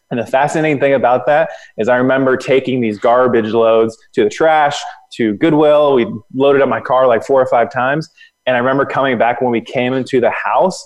And 0.09 0.19
the 0.19 0.25
fascinating 0.25 0.79
thing 0.79 0.93
about 0.93 1.25
that 1.27 1.51
is 1.77 1.87
I 1.87 1.95
remember 1.95 2.35
taking 2.35 2.81
these 2.81 2.99
garbage 2.99 3.53
loads 3.53 3.97
to 4.13 4.25
the 4.25 4.29
trash, 4.29 4.81
to 5.13 5.35
Goodwill. 5.35 5.95
We 5.95 6.05
loaded 6.33 6.61
up 6.61 6.67
my 6.67 6.81
car 6.81 7.07
like 7.07 7.23
four 7.23 7.41
or 7.41 7.47
five 7.47 7.71
times. 7.71 8.09
And 8.45 8.55
I 8.55 8.59
remember 8.59 8.85
coming 8.85 9.17
back 9.17 9.41
when 9.41 9.51
we 9.51 9.61
came 9.61 9.93
into 9.93 10.19
the 10.19 10.31
house. 10.31 10.83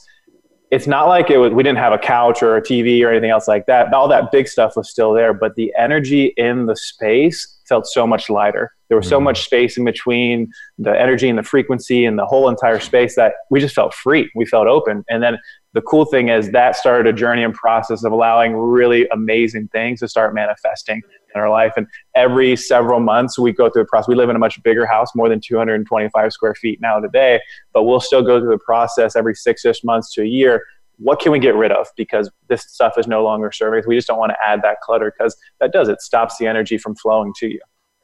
It's 0.71 0.87
not 0.87 1.07
like 1.07 1.29
it 1.29 1.37
was, 1.37 1.53
we 1.53 1.63
didn't 1.63 1.77
have 1.77 1.93
a 1.93 1.97
couch 1.97 2.41
or 2.41 2.57
a 2.57 2.61
TV 2.61 3.03
or 3.03 3.11
anything 3.11 3.29
else 3.29 3.47
like 3.47 3.65
that. 3.67 3.93
All 3.93 4.07
that 4.07 4.31
big 4.31 4.47
stuff 4.47 4.75
was 4.75 4.89
still 4.89 5.13
there, 5.13 5.33
but 5.33 5.55
the 5.55 5.73
energy 5.77 6.33
in 6.37 6.65
the 6.65 6.75
space 6.75 7.59
felt 7.67 7.85
so 7.87 8.05
much 8.05 8.29
lighter. 8.29 8.71
There 8.89 8.97
was 8.97 9.07
so 9.07 9.17
mm-hmm. 9.17 9.25
much 9.25 9.43
space 9.45 9.77
in 9.77 9.85
between 9.85 10.51
the 10.77 10.99
energy 10.99 11.29
and 11.29 11.37
the 11.37 11.43
frequency 11.43 12.05
and 12.05 12.19
the 12.19 12.25
whole 12.25 12.49
entire 12.49 12.79
space 12.79 13.15
that 13.15 13.33
we 13.49 13.59
just 13.59 13.73
felt 13.73 13.93
free. 13.93 14.29
We 14.35 14.45
felt 14.45 14.67
open. 14.67 15.03
And 15.09 15.23
then 15.23 15.37
the 15.73 15.81
cool 15.81 16.05
thing 16.05 16.29
is 16.29 16.51
that 16.51 16.75
started 16.75 17.07
a 17.07 17.17
journey 17.17 17.43
and 17.43 17.53
process 17.53 18.03
of 18.03 18.11
allowing 18.11 18.55
really 18.55 19.07
amazing 19.09 19.69
things 19.69 19.99
to 20.01 20.07
start 20.07 20.35
manifesting 20.35 21.01
in 21.35 21.41
our 21.41 21.49
life. 21.49 21.73
And 21.77 21.85
every 22.15 22.55
several 22.55 22.99
months, 22.99 23.37
we 23.37 23.51
go 23.51 23.69
through 23.69 23.83
the 23.83 23.87
process. 23.87 24.07
We 24.07 24.15
live 24.15 24.29
in 24.29 24.35
a 24.35 24.39
much 24.39 24.61
bigger 24.63 24.85
house, 24.85 25.09
more 25.15 25.29
than 25.29 25.41
225 25.41 26.33
square 26.33 26.55
feet 26.55 26.79
now 26.81 26.99
today, 26.99 27.39
but 27.73 27.83
we'll 27.83 27.99
still 27.99 28.21
go 28.21 28.39
through 28.39 28.51
the 28.51 28.59
process 28.59 29.15
every 29.15 29.35
six 29.35 29.65
ish 29.65 29.83
months 29.83 30.13
to 30.13 30.21
a 30.21 30.25
year. 30.25 30.63
What 30.97 31.19
can 31.19 31.33
we 31.33 31.39
get 31.39 31.55
rid 31.55 31.71
of? 31.71 31.87
Because 31.97 32.31
this 32.47 32.63
stuff 32.63 32.97
is 32.97 33.05
no 33.05 33.23
longer 33.23 33.51
serving. 33.51 33.81
Us. 33.81 33.87
We 33.87 33.95
just 33.95 34.07
don't 34.07 34.17
want 34.17 34.31
to 34.31 34.37
add 34.41 34.61
that 34.61 34.79
clutter 34.81 35.13
because 35.15 35.35
that 35.59 35.73
does, 35.73 35.89
it 35.89 36.01
stops 36.01 36.37
the 36.37 36.47
energy 36.47 36.77
from 36.77 36.95
flowing 36.95 37.33
to 37.39 37.47
you. 37.49 37.59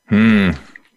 Hmm. 0.10 0.52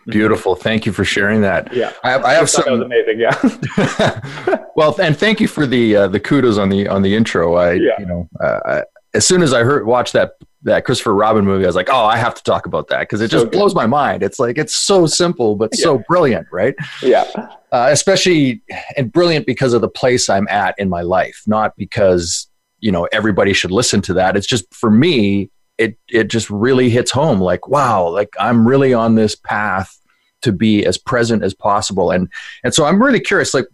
Beautiful. 0.07 0.55
Thank 0.55 0.85
you 0.85 0.93
for 0.93 1.05
sharing 1.05 1.41
that. 1.43 1.73
Yeah, 1.73 1.93
I 2.03 2.11
have, 2.11 2.25
I 2.25 2.33
have 2.35 2.51
something 2.51 2.83
amazing. 2.83 3.21
Yeah. 3.21 4.59
well, 4.77 4.95
and 5.01 5.17
thank 5.17 5.41
you 5.41 5.49
for 5.49 5.67
the 5.67 5.97
uh, 5.97 6.09
the 6.09 6.21
kudos 6.21 6.59
on 6.59 6.69
the 6.69 6.89
on 6.89 7.01
the 7.01 7.15
intro. 7.15 7.55
I 7.55 7.73
yeah. 7.73 7.99
you 7.99 8.05
know 8.05 8.29
uh, 8.39 8.61
I, 8.67 8.83
as 9.15 9.27
soon 9.27 9.41
as 9.41 9.55
I 9.55 9.63
heard 9.63 9.87
watched 9.87 10.13
that 10.13 10.33
that 10.65 10.85
Christopher 10.85 11.15
Robin 11.15 11.45
movie, 11.45 11.65
I 11.65 11.67
was 11.67 11.77
like, 11.77 11.91
oh, 11.91 12.05
I 12.05 12.17
have 12.17 12.35
to 12.35 12.43
talk 12.43 12.67
about 12.67 12.89
that 12.89 13.01
because 13.01 13.21
it 13.21 13.31
just 13.31 13.45
so 13.45 13.51
blows 13.51 13.75
my 13.75 13.87
mind. 13.87 14.23
It's 14.23 14.39
like 14.39 14.59
it's 14.59 14.75
so 14.75 15.07
simple 15.07 15.57
but 15.57 15.71
yeah. 15.75 15.83
so 15.83 16.03
brilliant, 16.09 16.47
right? 16.51 16.75
Yeah. 17.03 17.25
Uh, 17.71 17.89
especially 17.91 18.63
and 18.97 19.13
brilliant 19.13 19.47
because 19.47 19.73
of 19.73 19.81
the 19.81 19.89
place 19.89 20.29
I'm 20.29 20.49
at 20.49 20.75
in 20.79 20.89
my 20.89 21.03
life, 21.03 21.43
not 21.47 21.77
because 21.77 22.49
you 22.81 22.91
know 22.91 23.09
everybody 23.13 23.53
should 23.53 23.71
listen 23.71 24.01
to 24.03 24.15
that. 24.15 24.37
It's 24.37 24.47
just 24.47 24.73
for 24.73 24.91
me, 24.91 25.51
it 25.79 25.99
it 26.09 26.29
just 26.29 26.49
really 26.51 26.89
hits 26.89 27.11
home. 27.11 27.41
Like, 27.41 27.69
wow, 27.69 28.09
like 28.09 28.35
I'm 28.39 28.67
really 28.67 28.95
on 28.95 29.17
this 29.17 29.35
path 29.35 29.99
to 30.43 30.53
be 30.53 30.85
as 30.87 30.99
present 30.99 31.43
as 31.43 31.53
possible, 31.53 32.11
and 32.11 32.31
and 32.63 32.73
so 32.73 32.85
I'm 32.85 33.03
really 33.03 33.21
curious, 33.21 33.55
like, 33.55 33.67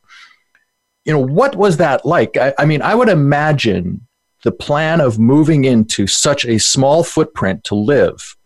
you 1.05 1.13
know, 1.13 1.21
what 1.25 1.57
was 1.57 1.77
that 1.77 2.07
like? 2.07 2.37
I, 2.37 2.55
I 2.59 2.65
mean, 2.65 2.83
I 2.83 2.95
would 2.95 3.09
imagine 3.09 4.07
the 4.45 4.53
plan 4.53 5.01
of 5.01 5.19
moving 5.19 5.65
into 5.65 6.07
such 6.07 6.45
a 6.45 6.59
small 6.59 7.05
footprint 7.05 7.65
to 7.65 7.75
live, 7.75 8.37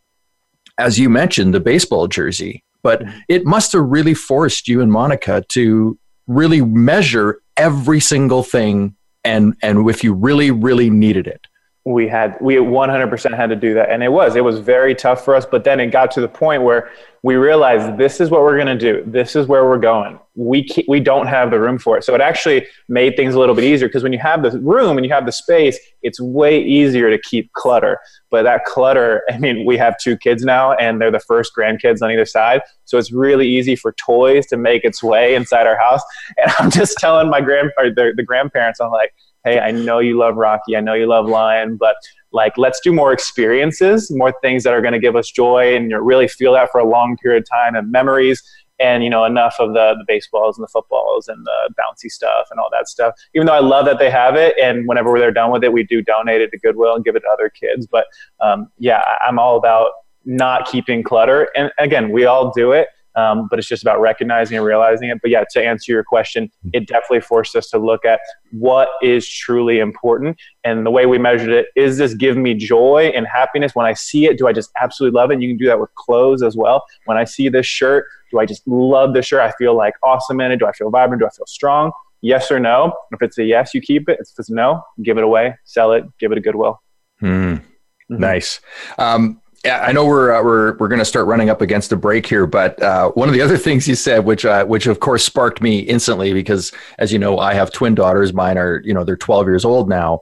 as 0.78 0.98
you 0.98 1.08
mentioned, 1.08 1.54
the 1.54 1.60
baseball 1.60 2.08
jersey, 2.08 2.64
but 2.82 3.02
it 3.28 3.46
must 3.46 3.72
have 3.72 3.84
really 3.84 4.14
forced 4.14 4.68
you 4.68 4.80
and 4.80 4.90
Monica 4.90 5.44
to 5.50 5.98
really 6.26 6.62
measure 6.62 7.40
every 7.56 8.00
single 8.00 8.42
thing 8.42 8.96
and 9.24 9.54
and 9.62 9.88
if 9.88 10.02
you 10.02 10.12
really 10.12 10.50
really 10.50 10.90
needed 10.90 11.26
it 11.26 11.46
we 11.86 12.08
had 12.08 12.38
we 12.40 12.54
100% 12.54 13.36
had 13.36 13.50
to 13.50 13.56
do 13.56 13.74
that. 13.74 13.90
And 13.90 14.02
it 14.02 14.10
was 14.10 14.36
it 14.36 14.44
was 14.44 14.58
very 14.58 14.94
tough 14.94 15.22
for 15.24 15.34
us 15.34 15.44
but 15.44 15.64
then 15.64 15.80
it 15.80 15.88
got 15.88 16.10
to 16.12 16.20
the 16.20 16.28
point 16.28 16.62
where 16.62 16.90
we 17.22 17.36
realized 17.36 17.98
this 17.98 18.20
is 18.20 18.30
what 18.30 18.42
we're 18.42 18.56
going 18.56 18.78
to 18.78 18.92
do. 18.92 19.02
This 19.06 19.34
is 19.36 19.46
where 19.46 19.64
we're 19.64 19.78
going. 19.78 20.18
We 20.34 20.66
we 20.88 21.00
don't 21.00 21.26
have 21.26 21.50
the 21.50 21.60
room 21.60 21.78
for 21.78 21.98
it. 21.98 22.04
So 22.04 22.14
it 22.14 22.22
actually 22.22 22.66
made 22.88 23.16
things 23.16 23.34
a 23.34 23.38
little 23.38 23.54
bit 23.54 23.64
easier 23.64 23.88
because 23.88 24.02
when 24.02 24.14
you 24.14 24.18
have 24.18 24.42
the 24.42 24.58
room 24.60 24.96
and 24.96 25.06
you 25.06 25.12
have 25.12 25.26
the 25.26 25.32
space 25.32 25.78
it's 26.02 26.20
way 26.20 26.62
easier 26.62 27.10
to 27.10 27.18
keep 27.18 27.52
clutter. 27.52 27.98
But 28.30 28.44
that 28.44 28.64
clutter 28.64 29.22
i 29.30 29.36
mean 29.36 29.66
we 29.66 29.76
have 29.76 29.98
two 29.98 30.16
kids 30.16 30.42
now 30.42 30.72
and 30.74 31.02
they're 31.02 31.10
the 31.10 31.20
first 31.20 31.52
grandkids 31.56 32.00
on 32.00 32.10
either 32.10 32.24
side. 32.24 32.62
So 32.86 32.96
it's 32.96 33.12
really 33.12 33.48
easy 33.48 33.76
for 33.76 33.92
toys 33.92 34.46
to 34.46 34.56
make 34.56 34.84
its 34.84 35.02
way 35.02 35.34
inside 35.34 35.66
our 35.66 35.76
house. 35.76 36.02
And 36.38 36.50
i'm 36.58 36.70
just 36.70 36.96
telling 36.96 37.28
my 37.28 37.42
grand 37.42 37.72
the, 37.76 38.14
the 38.16 38.22
grandparents 38.22 38.80
i'm 38.80 38.90
like 38.90 39.12
hey, 39.44 39.60
I 39.60 39.70
know 39.70 39.98
you 39.98 40.18
love 40.18 40.36
Rocky, 40.36 40.76
I 40.76 40.80
know 40.80 40.94
you 40.94 41.06
love 41.06 41.26
Lion, 41.26 41.76
but 41.76 41.96
like 42.32 42.56
let's 42.58 42.80
do 42.80 42.92
more 42.92 43.12
experiences, 43.12 44.10
more 44.10 44.34
things 44.42 44.64
that 44.64 44.72
are 44.72 44.80
going 44.80 44.92
to 44.92 44.98
give 44.98 45.16
us 45.16 45.30
joy 45.30 45.76
and 45.76 45.90
you 45.90 46.00
really 46.00 46.28
feel 46.28 46.52
that 46.54 46.70
for 46.72 46.80
a 46.80 46.88
long 46.88 47.16
period 47.22 47.42
of 47.42 47.48
time 47.48 47.74
and 47.74 47.90
memories. 47.90 48.42
And 48.80 49.04
you 49.04 49.08
know 49.08 49.24
enough 49.24 49.54
of 49.60 49.72
the, 49.72 49.94
the 49.96 50.04
baseballs 50.08 50.58
and 50.58 50.64
the 50.64 50.68
footballs 50.68 51.28
and 51.28 51.46
the 51.46 51.74
bouncy 51.78 52.10
stuff 52.10 52.48
and 52.50 52.58
all 52.58 52.68
that 52.72 52.88
stuff. 52.88 53.14
Even 53.32 53.46
though 53.46 53.54
I 53.54 53.60
love 53.60 53.86
that 53.86 54.00
they 54.00 54.10
have 54.10 54.34
it, 54.34 54.56
and 54.60 54.88
whenever 54.88 55.16
they're 55.16 55.30
done 55.30 55.52
with 55.52 55.62
it, 55.62 55.72
we 55.72 55.84
do 55.84 56.02
donate 56.02 56.40
it 56.40 56.50
to 56.50 56.58
Goodwill 56.58 56.96
and 56.96 57.04
give 57.04 57.14
it 57.14 57.20
to 57.20 57.28
other 57.28 57.48
kids. 57.48 57.86
But 57.86 58.06
um, 58.40 58.72
yeah, 58.78 59.00
I'm 59.24 59.38
all 59.38 59.56
about 59.56 59.92
not 60.24 60.66
keeping 60.66 61.04
clutter. 61.04 61.48
And 61.54 61.70
again, 61.78 62.10
we 62.10 62.24
all 62.24 62.50
do 62.50 62.72
it 62.72 62.88
um, 63.16 63.48
but 63.48 63.58
it's 63.58 63.68
just 63.68 63.82
about 63.82 64.00
recognizing 64.00 64.56
and 64.56 64.66
realizing 64.66 65.08
it. 65.08 65.18
But 65.22 65.30
yeah, 65.30 65.44
to 65.52 65.64
answer 65.64 65.92
your 65.92 66.04
question, 66.04 66.50
it 66.72 66.86
definitely 66.86 67.20
forced 67.20 67.54
us 67.56 67.68
to 67.70 67.78
look 67.78 68.04
at 68.04 68.20
what 68.52 68.88
is 69.02 69.28
truly 69.28 69.78
important. 69.78 70.36
And 70.64 70.84
the 70.84 70.90
way 70.90 71.06
we 71.06 71.18
measured 71.18 71.50
it 71.50 71.66
is 71.76 71.98
this 71.98 72.14
give 72.14 72.36
me 72.36 72.54
joy 72.54 73.12
and 73.14 73.26
happiness? 73.26 73.74
When 73.74 73.86
I 73.86 73.94
see 73.94 74.26
it, 74.26 74.38
do 74.38 74.46
I 74.46 74.52
just 74.52 74.70
absolutely 74.80 75.18
love 75.18 75.30
it? 75.30 75.34
And 75.34 75.42
you 75.42 75.50
can 75.50 75.58
do 75.58 75.66
that 75.66 75.80
with 75.80 75.94
clothes 75.94 76.42
as 76.42 76.56
well. 76.56 76.84
When 77.04 77.16
I 77.16 77.24
see 77.24 77.48
this 77.48 77.66
shirt, 77.66 78.06
do 78.30 78.38
I 78.38 78.46
just 78.46 78.66
love 78.66 79.14
this 79.14 79.26
shirt? 79.26 79.40
I 79.40 79.52
feel 79.52 79.76
like 79.76 79.94
awesome 80.02 80.40
in 80.40 80.52
it. 80.52 80.58
Do 80.58 80.66
I 80.66 80.72
feel 80.72 80.90
vibrant? 80.90 81.20
Do 81.20 81.26
I 81.26 81.30
feel 81.30 81.46
strong? 81.46 81.92
Yes 82.20 82.50
or 82.50 82.58
no? 82.58 82.94
If 83.12 83.22
it's 83.22 83.38
a 83.38 83.44
yes, 83.44 83.74
you 83.74 83.80
keep 83.80 84.08
it. 84.08 84.18
If 84.18 84.28
it's 84.38 84.48
a 84.48 84.54
no, 84.54 84.82
give 85.02 85.18
it 85.18 85.24
away, 85.24 85.56
sell 85.64 85.92
it, 85.92 86.04
give 86.18 86.32
it 86.32 86.38
a 86.38 86.40
goodwill. 86.40 86.80
Mm. 87.22 87.62
Mm-hmm. 88.10 88.20
Nice. 88.20 88.60
Um, 88.98 89.40
I 89.64 89.92
know 89.92 90.06
we're 90.06 90.32
uh, 90.32 90.42
we're 90.42 90.76
we're 90.76 90.88
going 90.88 90.98
to 90.98 91.04
start 91.04 91.26
running 91.26 91.48
up 91.48 91.62
against 91.62 91.92
a 91.92 91.96
break 91.96 92.26
here, 92.26 92.46
but 92.46 92.80
uh, 92.82 93.10
one 93.12 93.28
of 93.28 93.34
the 93.34 93.40
other 93.40 93.56
things 93.66 93.88
you 93.88 93.94
said, 93.94 94.24
which 94.24 94.44
uh, 94.44 94.64
which 94.64 94.86
of 94.86 95.00
course 95.00 95.24
sparked 95.24 95.62
me 95.62 95.78
instantly, 95.80 96.32
because 96.32 96.72
as 96.98 97.12
you 97.12 97.18
know, 97.18 97.38
I 97.38 97.54
have 97.54 97.72
twin 97.72 97.94
daughters. 97.94 98.32
Mine 98.32 98.58
are 98.58 98.82
you 98.84 98.92
know 98.92 99.04
they're 99.04 99.16
12 99.16 99.46
years 99.46 99.64
old 99.64 99.88
now. 99.88 100.20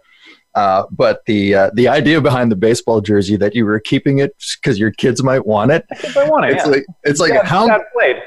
Uh, 0.55 0.85
but 0.91 1.25
the 1.25 1.55
uh, 1.55 1.71
the 1.75 1.89
idea 1.89 2.21
behind 2.21 2.53
the 2.53 2.57
baseball 2.57 3.01
jersey 3.01 3.37
that 3.37 3.55
you 3.55 3.65
were 3.65 3.81
keeping 3.81 4.19
it 4.19 4.37
because 4.61 4.79
your 4.79 4.91
kids 4.91 5.23
might 5.23 5.47
want 5.47 5.71
it. 5.71 5.85
I 6.15 6.29
want 6.29 6.45
it. 6.45 6.53
It's 6.53 6.67
yeah. 6.67 6.71
like 6.71 6.87
it's 7.05 7.21
like 7.21 7.33
yeah, 7.33 7.45
how 7.45 7.67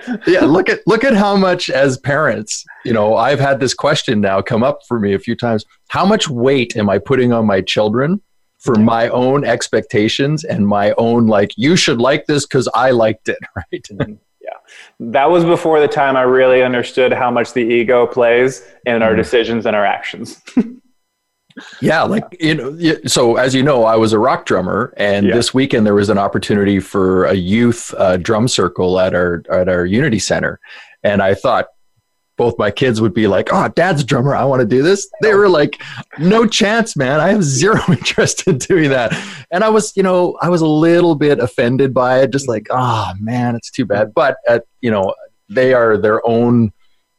yeah. 0.28 0.41
Look 0.41 0.67
at 0.67 0.80
look 0.88 1.04
at 1.04 1.13
how 1.13 1.36
much 1.36 1.69
as 1.69 1.99
parents, 1.99 2.65
you 2.84 2.93
know, 2.93 3.15
I've 3.15 3.39
had 3.39 3.60
this 3.60 3.75
question 3.75 4.21
now 4.21 4.41
come 4.41 4.63
up 4.63 4.80
for 4.88 4.99
me 4.99 5.13
a 5.13 5.19
few 5.19 5.36
times. 5.36 5.65
How 5.89 6.04
much 6.04 6.28
weight 6.28 6.75
am 6.75 6.89
I 6.89 6.97
putting 6.97 7.32
on 7.32 7.45
my 7.45 7.62
children? 7.62 8.19
For 8.65 8.75
my 8.75 9.08
own 9.10 9.45
expectations 9.45 10.43
and 10.43 10.67
my 10.67 10.91
own 10.97 11.28
like 11.28 11.51
you 11.56 11.75
should 11.75 12.01
like 12.01 12.25
this 12.25 12.45
because 12.45 12.67
i 12.73 12.89
liked 12.89 13.30
it 13.30 13.38
right 13.56 13.88
mm-hmm. 13.91 14.13
yeah 14.41 14.49
that 14.99 15.30
was 15.30 15.45
before 15.45 15.80
the 15.80 15.88
time 15.88 16.17
i 16.17 16.23
really 16.23 16.63
understood 16.63 17.13
how 17.13 17.30
much 17.30 17.54
the 17.54 17.62
ego 17.62 18.08
plays 18.08 18.65
in 18.86 19.04
our 19.04 19.13
mm. 19.13 19.17
decisions 19.17 19.65
and 19.65 19.75
our 19.75 19.86
actions 19.86 20.41
yeah 21.82 22.01
like 22.01 22.23
you 22.39 22.56
know 22.56 22.97
so 23.06 23.38
as 23.38 23.56
you 23.56 23.63
know 23.63 23.86
i 23.86 23.95
was 23.95 24.12
a 24.12 24.19
rock 24.19 24.45
drummer 24.45 24.93
and 24.97 25.28
yeah. 25.28 25.34
this 25.34 25.54
weekend 25.54 25.86
there 25.86 25.93
was 25.93 26.10
an 26.10 26.17
opportunity 26.17 26.82
for 26.82 27.25
a 27.25 27.34
youth 27.34 27.93
uh, 27.97 28.17
drum 28.17 28.47
circle 28.47 28.99
at 28.99 29.13
our 29.13 29.41
at 29.49 29.69
our 29.69 29.86
unity 29.86 30.19
center 30.19 30.60
and 31.04 31.21
i 31.21 31.34
thought 31.34 31.67
both 32.38 32.58
my 32.58 32.71
kids 32.71 33.02
would 33.02 33.13
be 33.13 33.28
like, 33.28 33.50
"Oh, 33.52 33.67
dad's 33.69 34.02
a 34.02 34.06
drummer. 34.06 34.36
I 34.36 34.43
want 34.45 34.62
to 34.62 34.67
do 34.67 34.82
this." 34.82 35.10
They 35.21 35.34
were 35.34 35.50
like, 35.50 35.82
"No 36.19 36.45
chance, 36.45 36.95
man. 36.95 37.19
I 37.19 37.30
have 37.30 37.43
zero 37.43 37.82
interest 37.89 38.48
in 38.48 38.58
doing 38.58 38.89
that." 38.89 39.13
And 39.52 39.63
I 39.63 39.69
was, 39.69 39.95
you 39.95 40.04
know, 40.04 40.38
I 40.41 40.50
was 40.50 40.62
a 40.62 40.67
little 40.67 41.15
bit 41.15 41.39
offended 41.39 41.93
by 41.93 42.19
it, 42.21 42.32
just 42.32 42.48
like, 42.48 42.67
"Oh, 42.69 43.12
man, 43.19 43.56
it's 43.56 43.71
too 43.71 43.86
bad." 43.86 44.13
But 44.13 44.38
at, 44.48 44.63
you 44.82 44.91
know, 44.91 45.13
they 45.50 45.74
are 45.74 45.98
their 45.98 46.26
own 46.28 46.71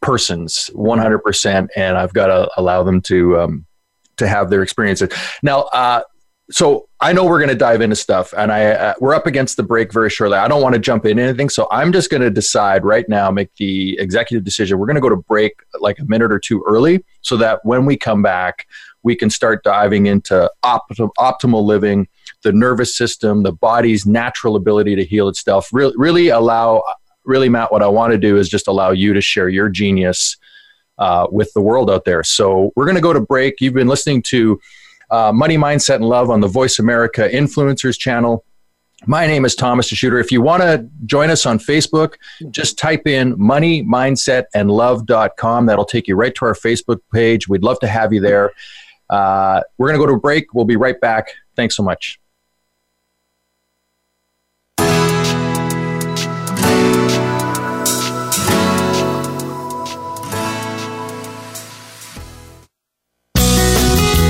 persons, 0.02 0.70
one 0.74 0.98
hundred 0.98 1.20
percent, 1.20 1.70
and 1.76 1.96
I've 1.96 2.12
got 2.12 2.26
to 2.26 2.50
allow 2.56 2.82
them 2.82 3.00
to 3.02 3.40
um, 3.40 3.66
to 4.16 4.28
have 4.28 4.50
their 4.50 4.62
experiences. 4.62 5.10
Now, 5.42 5.62
uh, 5.72 6.02
so 6.50 6.88
I 7.00 7.12
know 7.12 7.24
we're 7.24 7.38
going 7.38 7.48
to 7.48 7.56
dive 7.56 7.80
into 7.80 7.96
stuff, 7.96 8.32
and 8.36 8.52
I 8.52 8.66
uh, 8.66 8.94
we're 9.00 9.14
up 9.14 9.26
against 9.26 9.56
the 9.56 9.62
break 9.62 9.92
very 9.92 10.10
shortly. 10.10 10.38
I 10.38 10.46
don't 10.46 10.62
want 10.62 10.74
to 10.74 10.78
jump 10.78 11.04
in 11.04 11.18
anything, 11.18 11.48
so 11.48 11.66
I'm 11.70 11.92
just 11.92 12.08
going 12.08 12.22
to 12.22 12.30
decide 12.30 12.84
right 12.84 13.08
now, 13.08 13.30
make 13.30 13.54
the 13.56 13.98
executive 13.98 14.44
decision. 14.44 14.78
We're 14.78 14.86
going 14.86 14.96
to 14.96 15.00
go 15.00 15.08
to 15.08 15.16
break 15.16 15.54
like 15.80 15.98
a 15.98 16.04
minute 16.04 16.30
or 16.30 16.38
two 16.38 16.64
early, 16.68 17.04
so 17.22 17.36
that 17.38 17.64
when 17.64 17.84
we 17.84 17.96
come 17.96 18.22
back, 18.22 18.66
we 19.02 19.16
can 19.16 19.28
start 19.28 19.64
diving 19.64 20.06
into 20.06 20.50
optimal, 20.64 21.10
optimal 21.18 21.64
living, 21.64 22.06
the 22.42 22.52
nervous 22.52 22.96
system, 22.96 23.42
the 23.42 23.52
body's 23.52 24.06
natural 24.06 24.54
ability 24.54 24.94
to 24.96 25.04
heal 25.04 25.28
itself. 25.28 25.68
Really, 25.72 25.94
really 25.96 26.28
allow, 26.28 26.82
really, 27.24 27.48
Matt. 27.48 27.72
What 27.72 27.82
I 27.82 27.88
want 27.88 28.12
to 28.12 28.18
do 28.18 28.36
is 28.36 28.48
just 28.48 28.68
allow 28.68 28.92
you 28.92 29.12
to 29.14 29.20
share 29.20 29.48
your 29.48 29.68
genius 29.68 30.36
uh, 30.98 31.26
with 31.30 31.52
the 31.54 31.60
world 31.60 31.90
out 31.90 32.04
there. 32.04 32.22
So 32.22 32.72
we're 32.76 32.84
going 32.86 32.96
to 32.96 33.02
go 33.02 33.12
to 33.12 33.20
break. 33.20 33.60
You've 33.60 33.74
been 33.74 33.88
listening 33.88 34.22
to 34.28 34.60
uh, 35.10 35.32
Money 35.32 35.56
Mindset 35.56 35.96
and 35.96 36.04
Love 36.04 36.30
on 36.30 36.40
the 36.40 36.48
Voice 36.48 36.78
America 36.78 37.28
Influencers 37.32 37.98
channel. 37.98 38.44
My 39.06 39.26
name 39.26 39.44
is 39.44 39.54
Thomas 39.54 39.92
DeShooter. 39.92 40.20
If 40.20 40.32
you 40.32 40.40
want 40.40 40.62
to 40.62 40.88
join 41.04 41.30
us 41.30 41.44
on 41.44 41.58
Facebook, 41.58 42.14
just 42.50 42.78
type 42.78 43.06
in 43.06 43.34
money, 43.38 43.84
mindset, 43.84 44.44
and 44.54 44.70
love.com. 44.70 45.66
That'll 45.66 45.84
take 45.84 46.08
you 46.08 46.16
right 46.16 46.34
to 46.34 46.44
our 46.46 46.54
Facebook 46.54 47.00
page. 47.12 47.46
We'd 47.46 47.62
love 47.62 47.78
to 47.80 47.86
have 47.86 48.12
you 48.12 48.20
there. 48.20 48.52
Uh, 49.10 49.60
we're 49.78 49.88
going 49.88 50.00
to 50.00 50.02
go 50.02 50.10
to 50.10 50.16
a 50.16 50.20
break. 50.20 50.54
We'll 50.54 50.64
be 50.64 50.76
right 50.76 51.00
back. 51.00 51.28
Thanks 51.54 51.76
so 51.76 51.82
much. 51.82 52.18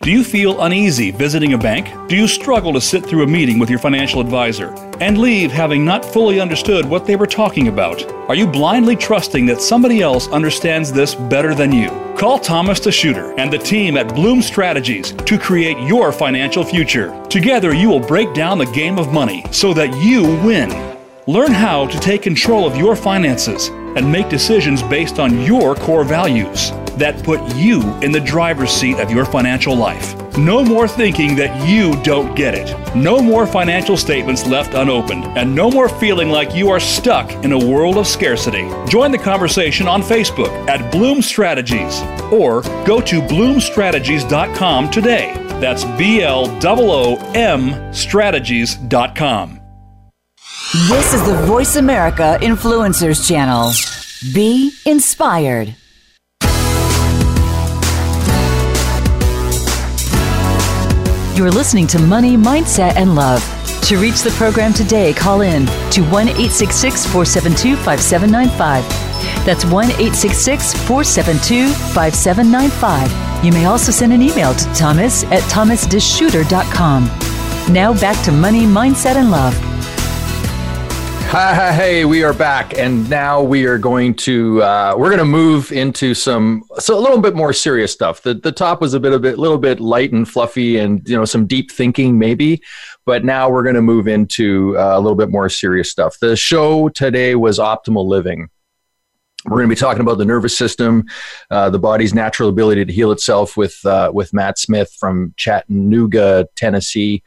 Do 0.00 0.12
you 0.12 0.22
feel 0.22 0.62
uneasy 0.62 1.10
visiting 1.10 1.54
a 1.54 1.58
bank? 1.58 2.08
Do 2.08 2.14
you 2.14 2.28
struggle 2.28 2.72
to 2.72 2.80
sit 2.80 3.04
through 3.04 3.24
a 3.24 3.26
meeting 3.26 3.58
with 3.58 3.68
your 3.68 3.80
financial 3.80 4.20
advisor 4.20 4.72
and 5.00 5.18
leave 5.18 5.50
having 5.50 5.84
not 5.84 6.04
fully 6.04 6.40
understood 6.40 6.86
what 6.86 7.04
they 7.04 7.16
were 7.16 7.26
talking 7.26 7.66
about? 7.66 8.08
Are 8.28 8.36
you 8.36 8.46
blindly 8.46 8.94
trusting 8.94 9.44
that 9.46 9.60
somebody 9.60 10.00
else 10.00 10.28
understands 10.28 10.92
this 10.92 11.16
better 11.16 11.52
than 11.52 11.72
you? 11.72 11.88
Call 12.16 12.38
Thomas 12.38 12.78
DeShooter 12.78 13.36
and 13.38 13.52
the 13.52 13.58
team 13.58 13.96
at 13.96 14.14
Bloom 14.14 14.40
Strategies 14.40 15.12
to 15.12 15.36
create 15.36 15.78
your 15.80 16.12
financial 16.12 16.62
future. 16.62 17.12
Together, 17.28 17.74
you 17.74 17.88
will 17.88 18.00
break 18.00 18.32
down 18.34 18.58
the 18.58 18.66
game 18.66 18.98
of 19.00 19.12
money 19.12 19.44
so 19.50 19.74
that 19.74 19.92
you 20.00 20.22
win. 20.46 20.70
Learn 21.26 21.50
how 21.50 21.88
to 21.88 21.98
take 21.98 22.22
control 22.22 22.66
of 22.66 22.76
your 22.76 22.94
finances 22.94 23.68
and 23.68 24.10
make 24.10 24.28
decisions 24.28 24.80
based 24.84 25.18
on 25.18 25.42
your 25.42 25.74
core 25.74 26.04
values. 26.04 26.70
That 26.98 27.22
put 27.22 27.40
you 27.54 27.82
in 28.00 28.12
the 28.12 28.20
driver's 28.20 28.70
seat 28.70 28.98
of 28.98 29.10
your 29.10 29.24
financial 29.24 29.76
life. 29.76 30.14
No 30.36 30.64
more 30.64 30.86
thinking 30.86 31.34
that 31.36 31.68
you 31.68 32.00
don't 32.02 32.34
get 32.34 32.54
it. 32.54 32.72
No 32.94 33.20
more 33.20 33.46
financial 33.46 33.96
statements 33.96 34.46
left 34.46 34.74
unopened, 34.74 35.24
and 35.38 35.54
no 35.54 35.70
more 35.70 35.88
feeling 35.88 36.30
like 36.30 36.54
you 36.54 36.70
are 36.70 36.80
stuck 36.80 37.30
in 37.44 37.52
a 37.52 37.58
world 37.58 37.98
of 37.98 38.06
scarcity. 38.06 38.68
Join 38.88 39.10
the 39.10 39.18
conversation 39.18 39.88
on 39.88 40.02
Facebook 40.02 40.50
at 40.68 40.92
Bloom 40.92 41.22
Strategies 41.22 42.00
or 42.32 42.62
go 42.86 43.00
to 43.00 43.20
bloomstrategies.com 43.20 44.90
today. 44.90 45.32
That's 45.60 45.84
B 45.84 46.22
L 46.22 46.46
O 46.64 47.16
O 47.18 47.32
M 47.34 47.92
strategies.com. 47.92 49.60
This 50.88 51.14
is 51.14 51.24
the 51.26 51.34
Voice 51.46 51.76
America 51.76 52.38
Influencers 52.42 53.26
Channel. 53.26 53.72
Be 54.34 54.70
inspired. 54.84 55.74
You're 61.38 61.52
listening 61.52 61.86
to 61.88 62.00
Money, 62.00 62.36
Mindset, 62.36 62.96
and 62.96 63.14
Love. 63.14 63.40
To 63.82 63.96
reach 63.98 64.22
the 64.22 64.30
program 64.30 64.72
today, 64.72 65.12
call 65.12 65.42
in 65.42 65.66
to 65.92 66.02
1 66.10 66.30
866 66.30 67.04
472 67.04 67.76
5795. 67.76 69.46
That's 69.46 69.64
1 69.64 69.84
866 69.84 70.74
472 70.88 71.68
5795. 71.94 73.44
You 73.44 73.52
may 73.52 73.66
also 73.66 73.92
send 73.92 74.12
an 74.12 74.20
email 74.20 74.52
to 74.52 74.64
thomas 74.74 75.22
at 75.26 75.44
thomasdeshooter.com. 75.44 77.04
Now 77.72 77.94
back 77.94 78.20
to 78.24 78.32
Money, 78.32 78.64
Mindset, 78.64 79.14
and 79.14 79.30
Love. 79.30 79.54
Hi, 81.30 81.72
hey, 81.76 82.04
we 82.06 82.22
are 82.24 82.32
back, 82.32 82.78
and 82.78 83.08
now 83.10 83.42
we 83.42 83.66
are 83.66 83.76
going 83.76 84.14
to 84.14 84.62
uh, 84.62 84.94
we're 84.96 85.10
going 85.10 85.18
to 85.18 85.26
move 85.26 85.70
into 85.72 86.14
some 86.14 86.64
so 86.78 86.98
a 86.98 87.02
little 87.02 87.20
bit 87.20 87.34
more 87.34 87.52
serious 87.52 87.92
stuff. 87.92 88.22
The 88.22 88.32
the 88.32 88.50
top 88.50 88.80
was 88.80 88.94
a 88.94 89.00
bit 89.00 89.12
a 89.12 89.18
bit 89.18 89.38
little 89.38 89.58
bit 89.58 89.78
light 89.78 90.10
and 90.10 90.26
fluffy, 90.26 90.78
and 90.78 91.06
you 91.06 91.14
know 91.14 91.26
some 91.26 91.46
deep 91.46 91.70
thinking 91.70 92.18
maybe, 92.18 92.62
but 93.04 93.26
now 93.26 93.50
we're 93.50 93.62
going 93.62 93.74
to 93.74 93.82
move 93.82 94.08
into 94.08 94.74
uh, 94.78 94.96
a 94.96 95.00
little 95.00 95.16
bit 95.16 95.28
more 95.28 95.50
serious 95.50 95.90
stuff. 95.90 96.18
The 96.18 96.34
show 96.34 96.88
today 96.88 97.34
was 97.34 97.58
optimal 97.58 98.06
living. 98.06 98.48
We're 99.44 99.58
going 99.58 99.68
to 99.68 99.74
be 99.76 99.78
talking 99.78 100.00
about 100.00 100.16
the 100.16 100.24
nervous 100.24 100.56
system, 100.56 101.04
uh, 101.50 101.68
the 101.68 101.78
body's 101.78 102.14
natural 102.14 102.48
ability 102.48 102.86
to 102.86 102.92
heal 102.92 103.12
itself 103.12 103.54
with 103.54 103.84
uh, 103.84 104.10
with 104.14 104.32
Matt 104.32 104.58
Smith 104.58 104.96
from 104.98 105.34
Chattanooga, 105.36 106.48
Tennessee. 106.56 107.22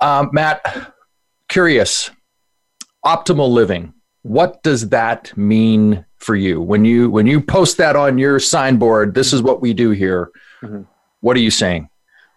Um, 0.00 0.28
Matt, 0.34 0.92
curious 1.48 2.10
optimal 3.04 3.50
living 3.50 3.94
what 4.22 4.62
does 4.62 4.88
that 4.90 5.36
mean 5.36 6.04
for 6.18 6.36
you? 6.36 6.60
When 6.60 6.84
you 6.84 7.10
when 7.10 7.26
you 7.26 7.40
post 7.40 7.78
that 7.78 7.96
on 7.96 8.18
your 8.18 8.38
signboard 8.38 9.14
this 9.14 9.32
is 9.32 9.42
what 9.42 9.60
we 9.60 9.72
do 9.72 9.90
here. 9.90 10.30
Mm-hmm. 10.62 10.82
what 11.20 11.36
are 11.36 11.40
you 11.40 11.50
saying? 11.50 11.88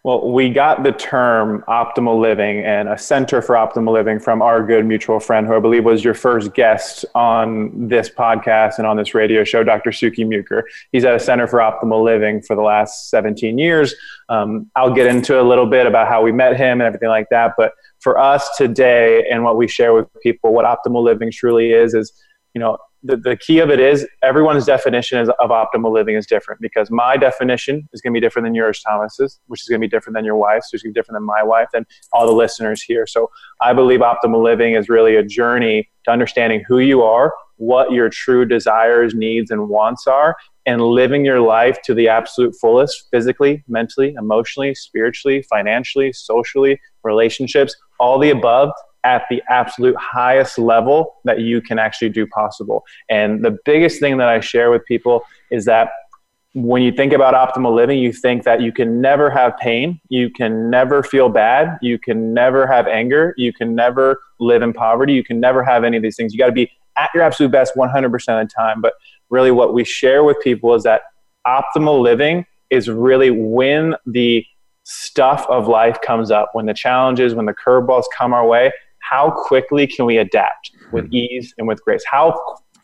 Well 0.03 0.31
we 0.31 0.49
got 0.49 0.83
the 0.83 0.93
term 0.93 1.63
optimal 1.67 2.21
living 2.21 2.63
and 2.63 2.87
a 2.87 2.97
center 2.97 3.41
for 3.41 3.55
optimal 3.55 3.91
living 3.91 4.19
from 4.19 4.41
our 4.41 4.65
good 4.65 4.85
mutual 4.85 5.19
friend 5.19 5.45
who 5.45 5.55
i 5.55 5.59
believe 5.59 5.83
was 5.83 6.03
your 6.03 6.13
first 6.13 6.53
guest 6.53 7.03
on 7.15 7.89
this 7.89 8.09
podcast 8.09 8.77
and 8.77 8.87
on 8.87 8.95
this 8.95 9.13
radio 9.13 9.43
show 9.43 9.63
dr 9.63 9.89
sukhi 9.89 10.25
muker. 10.25 10.63
He's 10.93 11.03
at 11.03 11.15
a 11.15 11.19
center 11.19 11.47
for 11.47 11.59
optimal 11.59 12.03
living 12.03 12.41
for 12.41 12.55
the 12.55 12.61
last 12.61 13.09
17 13.09 13.57
years. 13.57 13.93
Um, 14.29 14.71
i'll 14.77 14.93
get 14.93 15.07
into 15.07 15.41
a 15.41 15.43
little 15.43 15.67
bit 15.67 15.85
about 15.85 16.07
how 16.07 16.21
we 16.21 16.31
met 16.31 16.55
him 16.55 16.79
and 16.79 16.83
everything 16.83 17.09
like 17.09 17.27
that 17.29 17.55
but 17.57 17.73
for 18.03 18.19
us 18.19 18.47
today 18.57 19.25
and 19.31 19.43
what 19.43 19.57
we 19.57 19.67
share 19.67 19.93
with 19.93 20.07
people, 20.21 20.53
what 20.53 20.65
optimal 20.65 21.03
living 21.03 21.31
truly 21.31 21.71
is, 21.71 21.93
is, 21.93 22.11
you 22.53 22.59
know, 22.59 22.77
the, 23.05 23.17
the 23.17 23.35
key 23.35 23.59
of 23.59 23.69
it 23.69 23.79
is 23.79 24.07
everyone's 24.21 24.65
definition 24.65 25.19
is, 25.19 25.29
of 25.39 25.49
optimal 25.49 25.91
living 25.91 26.15
is 26.15 26.25
different 26.25 26.61
because 26.61 26.89
my 26.89 27.17
definition 27.17 27.87
is 27.91 28.01
going 28.01 28.13
to 28.13 28.17
be 28.17 28.21
different 28.21 28.45
than 28.45 28.55
yours, 28.55 28.81
Thomas's, 28.81 29.39
which 29.47 29.61
is 29.61 29.67
going 29.67 29.81
to 29.81 29.85
be 29.85 29.89
different 29.89 30.15
than 30.15 30.23
your 30.23 30.37
wife's, 30.37 30.71
which 30.71 30.79
is 30.79 30.83
going 30.83 30.93
to 30.93 30.97
be 30.97 30.99
different 30.99 31.17
than 31.17 31.25
my 31.25 31.43
wife, 31.43 31.67
and 31.73 31.85
all 32.13 32.25
the 32.25 32.33
listeners 32.33 32.81
here. 32.81 33.05
So 33.05 33.29
I 33.61 33.73
believe 33.73 33.99
optimal 33.99 34.41
living 34.41 34.75
is 34.75 34.87
really 34.87 35.15
a 35.15 35.23
journey 35.23 35.89
to 36.05 36.11
understanding 36.11 36.63
who 36.67 36.79
you 36.79 37.03
are, 37.03 37.33
what 37.57 37.91
your 37.91 38.09
true 38.09 38.45
desires, 38.45 39.13
needs, 39.13 39.51
and 39.51 39.67
wants 39.69 40.07
are, 40.07 40.35
and 40.65 40.81
living 40.81 41.25
your 41.25 41.41
life 41.41 41.81
to 41.83 41.93
the 41.93 42.07
absolute 42.07 42.55
fullest 42.59 43.07
physically, 43.11 43.63
mentally, 43.67 44.13
emotionally, 44.17 44.73
spiritually, 44.73 45.43
financially, 45.49 46.13
socially, 46.13 46.79
relationships, 47.03 47.75
all 48.03 48.19
the 48.19 48.31
above 48.31 48.69
at 49.05 49.23
the 49.29 49.41
absolute 49.49 49.95
highest 49.95 50.59
level 50.59 51.15
that 51.23 51.39
you 51.39 51.61
can 51.61 51.79
actually 51.79 52.09
do 52.09 52.27
possible. 52.27 52.83
And 53.09 53.43
the 53.43 53.57
biggest 53.63 54.01
thing 54.01 54.17
that 54.17 54.27
I 54.27 54.41
share 54.41 54.71
with 54.71 54.85
people 54.85 55.23
is 55.51 55.63
that 55.65 55.89
when 56.53 56.83
you 56.83 56.91
think 56.91 57.13
about 57.13 57.33
optimal 57.33 57.73
living, 57.73 57.97
you 57.99 58.11
think 58.11 58.43
that 58.43 58.61
you 58.61 58.73
can 58.73 58.99
never 58.99 59.29
have 59.29 59.57
pain, 59.57 60.01
you 60.09 60.29
can 60.29 60.69
never 60.69 61.01
feel 61.01 61.29
bad, 61.29 61.79
you 61.81 61.97
can 61.97 62.33
never 62.33 62.67
have 62.67 62.87
anger, 62.87 63.33
you 63.37 63.53
can 63.53 63.73
never 63.73 64.21
live 64.39 64.61
in 64.61 64.73
poverty, 64.73 65.13
you 65.13 65.23
can 65.23 65.39
never 65.39 65.63
have 65.63 65.85
any 65.85 65.95
of 65.97 66.03
these 66.03 66.17
things. 66.17 66.33
You 66.33 66.39
got 66.39 66.47
to 66.47 66.51
be 66.51 66.69
at 66.97 67.09
your 67.15 67.23
absolute 67.23 67.51
best 67.51 67.73
100% 67.75 68.13
of 68.13 68.47
the 68.47 68.53
time. 68.53 68.81
But 68.81 68.93
really, 69.29 69.51
what 69.51 69.73
we 69.73 69.85
share 69.85 70.23
with 70.25 70.37
people 70.43 70.75
is 70.75 70.83
that 70.83 71.01
optimal 71.47 72.01
living 72.01 72.45
is 72.69 72.89
really 72.89 73.31
when 73.31 73.95
the 74.05 74.45
stuff 74.83 75.45
of 75.49 75.67
life 75.67 75.99
comes 76.01 76.31
up, 76.31 76.49
when 76.53 76.65
the 76.65 76.73
challenges, 76.73 77.33
when 77.33 77.45
the 77.45 77.53
curveballs 77.53 78.03
come 78.15 78.33
our 78.33 78.45
way, 78.45 78.71
how 78.99 79.31
quickly 79.31 79.87
can 79.87 80.05
we 80.05 80.17
adapt 80.17 80.71
with 80.91 81.05
hmm. 81.07 81.15
ease 81.15 81.53
and 81.57 81.67
with 81.67 81.83
grace? 81.83 82.03
How 82.09 82.39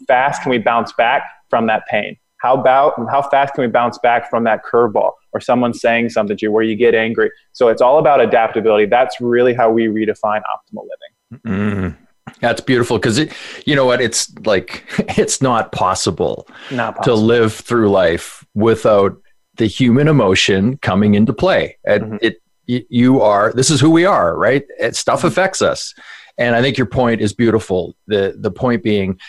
fast 0.07 0.41
can 0.41 0.51
we 0.51 0.57
bounce 0.57 0.93
back 0.93 1.23
from 1.49 1.67
that 1.67 1.83
pain? 1.88 2.17
How 2.38 2.55
about 2.55 2.93
how 3.09 3.21
fast 3.21 3.53
can 3.53 3.63
we 3.63 3.67
bounce 3.67 3.97
back 3.97 4.29
from 4.29 4.45
that 4.45 4.63
curveball 4.63 5.12
or 5.33 5.41
someone 5.41 5.73
saying 5.73 6.09
something 6.09 6.38
to 6.38 6.45
you 6.45 6.51
where 6.51 6.63
you 6.63 6.75
get 6.75 6.95
angry? 6.95 7.31
So 7.51 7.67
it's 7.67 7.81
all 7.81 7.99
about 7.99 8.21
adaptability. 8.21 8.85
That's 8.85 9.19
really 9.19 9.53
how 9.53 9.69
we 9.69 9.88
redefine 9.88 10.41
optimal 10.41 10.83
living. 10.83 11.41
Mm. 11.45 11.97
That's 12.39 12.62
beautiful 12.62 12.97
because 12.97 13.17
it, 13.17 13.33
you 13.65 13.75
know 13.75 13.85
what? 13.85 13.99
It's 13.99 14.33
like 14.45 14.85
it's 15.17 15.41
not 15.41 15.71
possible, 15.71 16.47
not 16.71 16.95
possible 16.95 17.17
to 17.17 17.21
live 17.21 17.53
through 17.53 17.89
life 17.89 18.45
without 18.53 19.17
the 19.60 19.67
human 19.67 20.08
emotion 20.08 20.78
coming 20.78 21.13
into 21.13 21.34
play. 21.34 21.78
And 21.86 22.04
mm-hmm. 22.04 22.17
it, 22.22 22.41
you 22.65 23.22
are, 23.22 23.54
this 23.54 23.69
is 23.69 23.80
who 23.80 23.91
we 23.91 24.06
are, 24.06 24.36
right? 24.36 24.63
It, 24.80 24.95
stuff 24.95 25.19
mm-hmm. 25.19 25.28
affects 25.28 25.62
us. 25.62 25.93
And 26.38 26.56
I 26.56 26.62
think 26.62 26.78
your 26.78 26.88
point 26.88 27.22
is 27.22 27.34
beautiful. 27.34 27.95
The, 28.08 28.36
the 28.38 28.52
point 28.52 28.82
being, 28.84 29.19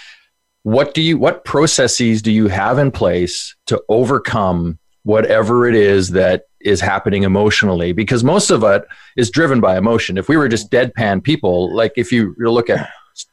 what 0.63 0.95
do 0.95 1.03
you, 1.03 1.19
what 1.19 1.45
processes 1.45 2.23
do 2.23 2.31
you 2.31 2.49
have 2.49 2.79
in 2.79 2.91
place 2.91 3.55
to 3.67 3.83
overcome 3.89 4.79
whatever 5.03 5.67
it 5.67 5.75
is 5.75 6.11
that 6.11 6.45
is 6.61 6.81
happening 6.81 7.25
emotionally? 7.25 7.93
Because 7.93 8.23
most 8.23 8.51
of 8.51 8.63
it 8.63 8.85
is 9.17 9.31
driven 9.31 9.61
by 9.61 9.77
emotion. 9.77 10.17
If 10.19 10.29
we 10.29 10.37
were 10.37 10.49
just 10.49 10.71
deadpan 10.71 11.25
people, 11.25 11.75
like 11.75 11.93
if 11.97 12.13
you 12.13 12.35
look 12.39 12.71
at, 12.71 12.89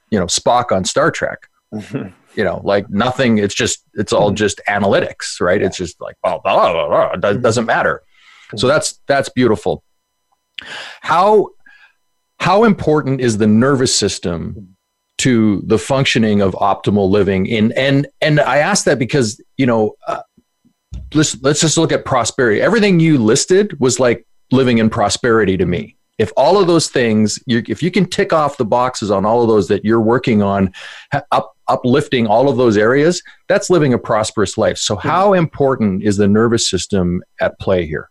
you 0.10 0.20
know, 0.20 0.26
Spock 0.26 0.72
on 0.72 0.84
Star 0.86 1.12
Trek, 1.12 1.50
mm-hmm 1.74 2.10
you 2.38 2.43
know 2.43 2.62
like 2.63 2.89
nothing 2.89 3.39
it's 3.39 3.56
just 3.56 3.84
it's 3.95 4.13
all 4.13 4.30
mm-hmm. 4.30 4.36
just 4.36 4.62
analytics 4.69 5.41
right 5.41 5.60
yeah. 5.60 5.67
it's 5.67 5.78
just 5.78 6.00
like 6.00 6.15
blah, 6.23 6.38
blah, 6.39 6.71
blah, 6.71 6.88
blah, 6.88 7.12
it 7.12 7.19
mm-hmm. 7.19 7.41
doesn't 7.41 7.65
matter 7.65 8.02
so 8.52 8.56
mm-hmm. 8.56 8.67
that's 8.67 9.02
that's 9.08 9.30
beautiful 9.30 9.84
how 11.02 11.50
how 12.39 12.63
important 12.63 13.19
is 13.19 13.38
the 13.38 13.47
nervous 13.47 13.93
system 13.93 14.76
to 15.17 15.63
the 15.65 15.80
functioning 15.80 16.41
of 16.41 16.54
optimal 16.54 17.10
living 17.10 17.47
in 17.47 17.71
and 17.73 18.08
and 18.21 18.39
i 18.39 18.58
ask 18.58 18.86
that 18.86 19.00
because 19.00 19.41
you 19.58 19.65
know 19.65 19.95
uh, 20.08 20.21
let's 21.13 21.41
let's 21.41 21.60
just 21.60 21.78
look 21.78 21.91
at 21.91 22.06
prosperity 22.06 22.62
everything 22.62 23.00
you 23.00 23.17
listed 23.17 23.78
was 23.80 24.00
like 24.00 24.26
living 24.52 24.78
in 24.78 24.89
prosperity 24.89 25.58
to 25.58 25.65
me 25.65 25.97
if 26.18 26.32
all 26.36 26.60
of 26.60 26.68
those 26.68 26.90
things 26.90 27.40
you, 27.46 27.64
if 27.68 27.84
you 27.84 27.92
can 27.92 28.06
tick 28.06 28.34
off 28.34 28.58
the 28.58 28.66
boxes 28.66 29.12
on 29.12 29.26
all 29.26 29.42
of 29.42 29.48
those 29.48 29.68
that 29.68 29.86
you're 29.86 30.02
working 30.02 30.42
on 30.42 30.74
up 31.32 31.54
uplifting 31.68 32.28
all 32.28 32.50
of 32.50 32.58
those 32.58 32.78
areas, 32.78 33.22
that's 33.48 33.70
living 33.70 33.94
a 33.94 33.98
prosperous 33.98 34.58
life. 34.58 34.78
So, 34.78 34.96
mm-hmm. 34.96 35.08
how 35.08 35.34
important 35.34 36.04
is 36.04 36.18
the 36.18 36.28
nervous 36.28 36.70
system 36.70 37.22
at 37.42 37.60
play 37.60 37.86
here? 37.86 38.10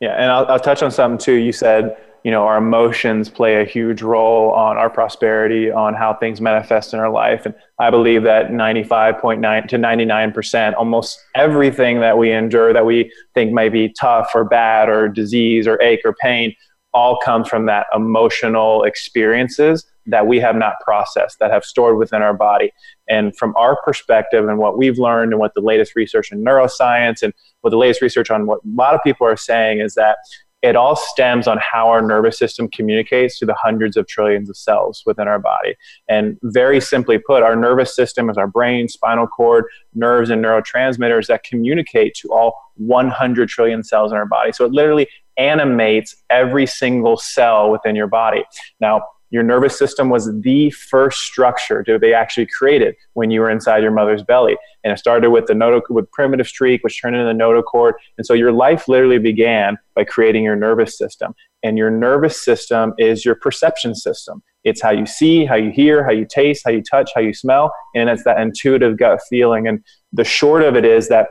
Yeah, 0.00 0.14
and 0.14 0.30
I'll, 0.30 0.46
I'll 0.46 0.60
touch 0.60 0.82
on 0.82 0.90
something 0.90 1.18
too. 1.18 1.34
You 1.34 1.52
said, 1.52 1.96
you 2.24 2.30
know, 2.30 2.44
our 2.44 2.58
emotions 2.58 3.28
play 3.28 3.60
a 3.60 3.64
huge 3.64 4.02
role 4.02 4.50
on 4.52 4.76
our 4.76 4.90
prosperity, 4.90 5.70
on 5.70 5.94
how 5.94 6.14
things 6.14 6.40
manifest 6.40 6.92
in 6.92 7.00
our 7.00 7.10
life. 7.10 7.46
And 7.46 7.54
I 7.78 7.90
believe 7.90 8.22
that 8.24 8.50
95.9 8.50 9.68
to 9.68 9.76
99%, 9.76 10.74
almost 10.74 11.18
everything 11.34 12.00
that 12.00 12.18
we 12.18 12.32
endure 12.32 12.72
that 12.72 12.84
we 12.84 13.12
think 13.34 13.52
may 13.52 13.68
be 13.68 13.94
tough 13.98 14.30
or 14.34 14.44
bad 14.44 14.88
or 14.88 15.08
disease 15.08 15.66
or 15.66 15.80
ache 15.80 16.02
or 16.04 16.14
pain, 16.20 16.54
all 16.94 17.18
comes 17.24 17.48
from 17.48 17.66
that 17.66 17.86
emotional 17.94 18.84
experiences 18.84 19.86
that 20.06 20.26
we 20.26 20.38
have 20.40 20.56
not 20.56 20.74
processed, 20.84 21.38
that 21.38 21.50
have 21.50 21.64
stored 21.64 21.98
within 21.98 22.22
our 22.22 22.32
body. 22.32 22.72
And 23.08 23.36
from 23.36 23.54
our 23.56 23.80
perspective 23.82 24.48
and 24.48 24.58
what 24.58 24.78
we've 24.78 24.98
learned 24.98 25.32
and 25.32 25.38
what 25.38 25.52
the 25.54 25.60
latest 25.60 25.94
research 25.94 26.32
in 26.32 26.42
neuroscience 26.42 27.22
and 27.22 27.34
what 27.60 27.70
the 27.70 27.76
latest 27.76 28.00
research 28.00 28.30
on 28.30 28.46
what 28.46 28.60
a 28.64 28.68
lot 28.74 28.94
of 28.94 29.00
people 29.04 29.26
are 29.26 29.36
saying 29.36 29.80
is 29.80 29.94
that 29.94 30.16
it 30.62 30.74
all 30.74 30.96
stems 30.96 31.46
on 31.46 31.58
how 31.58 31.88
our 31.88 32.02
nervous 32.02 32.38
system 32.38 32.68
communicates 32.68 33.38
to 33.38 33.46
the 33.46 33.54
hundreds 33.54 33.96
of 33.96 34.08
trillions 34.08 34.50
of 34.50 34.56
cells 34.56 35.02
within 35.06 35.28
our 35.28 35.38
body. 35.38 35.76
And 36.08 36.36
very 36.42 36.80
simply 36.80 37.18
put, 37.18 37.42
our 37.42 37.54
nervous 37.54 37.94
system 37.94 38.28
is 38.28 38.36
our 38.36 38.48
brain, 38.48 38.88
spinal 38.88 39.28
cord, 39.28 39.66
nerves 39.94 40.30
and 40.30 40.44
neurotransmitters 40.44 41.28
that 41.28 41.44
communicate 41.44 42.14
to 42.14 42.28
all 42.32 42.54
100 42.76 43.48
trillion 43.48 43.84
cells 43.84 44.10
in 44.10 44.18
our 44.18 44.26
body. 44.26 44.52
So 44.52 44.64
it 44.64 44.72
literally 44.72 45.08
animates 45.36 46.16
every 46.28 46.66
single 46.66 47.16
cell 47.16 47.70
within 47.70 47.94
your 47.94 48.08
body. 48.08 48.44
Now, 48.80 49.02
your 49.30 49.42
nervous 49.42 49.78
system 49.78 50.08
was 50.08 50.30
the 50.40 50.70
first 50.70 51.20
structure 51.20 51.82
to 51.82 51.98
be 51.98 52.14
actually 52.14 52.46
created 52.46 52.94
when 53.12 53.30
you 53.30 53.40
were 53.40 53.50
inside 53.50 53.82
your 53.82 53.90
mother's 53.90 54.22
belly. 54.22 54.56
And 54.84 54.92
it 54.92 54.98
started 54.98 55.30
with 55.30 55.46
the 55.46 55.54
noto- 55.54 55.82
with 55.90 56.10
primitive 56.12 56.46
streak, 56.46 56.82
which 56.82 57.00
turned 57.00 57.16
into 57.16 57.26
the 57.26 57.38
notochord. 57.38 57.92
And 58.16 58.26
so 58.26 58.32
your 58.32 58.52
life 58.52 58.88
literally 58.88 59.18
began 59.18 59.76
by 59.94 60.04
creating 60.04 60.44
your 60.44 60.56
nervous 60.56 60.96
system. 60.96 61.34
And 61.62 61.76
your 61.76 61.90
nervous 61.90 62.42
system 62.42 62.94
is 62.98 63.24
your 63.24 63.34
perception 63.34 63.94
system. 63.94 64.42
It's 64.64 64.80
how 64.80 64.90
you 64.90 65.06
see, 65.06 65.44
how 65.44 65.56
you 65.56 65.70
hear, 65.70 66.04
how 66.04 66.12
you 66.12 66.26
taste, 66.28 66.62
how 66.64 66.70
you 66.70 66.82
touch, 66.82 67.10
how 67.14 67.20
you 67.20 67.34
smell. 67.34 67.72
And 67.94 68.08
it's 68.08 68.24
that 68.24 68.40
intuitive 68.40 68.96
gut 68.96 69.20
feeling. 69.28 69.66
And 69.66 69.84
the 70.12 70.24
short 70.24 70.62
of 70.62 70.76
it 70.76 70.84
is 70.84 71.08
that 71.08 71.28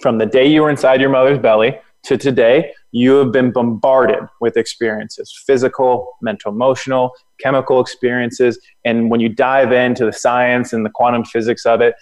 from 0.00 0.18
the 0.18 0.26
day 0.26 0.46
you 0.46 0.62
were 0.62 0.70
inside 0.70 1.00
your 1.00 1.10
mother's 1.10 1.38
belly 1.38 1.78
to 2.04 2.16
today, 2.16 2.72
you 2.92 3.14
have 3.16 3.32
been 3.32 3.50
bombarded 3.50 4.20
with 4.40 4.56
experiences 4.56 5.32
physical, 5.46 6.16
mental, 6.22 6.52
emotional, 6.52 7.12
chemical 7.40 7.80
experiences. 7.80 8.58
And 8.84 9.10
when 9.10 9.20
you 9.20 9.28
dive 9.28 9.72
into 9.72 10.04
the 10.04 10.12
science 10.12 10.72
and 10.72 10.84
the 10.84 10.90
quantum 10.90 11.24
physics 11.24 11.66
of 11.66 11.80
it, 11.80 11.94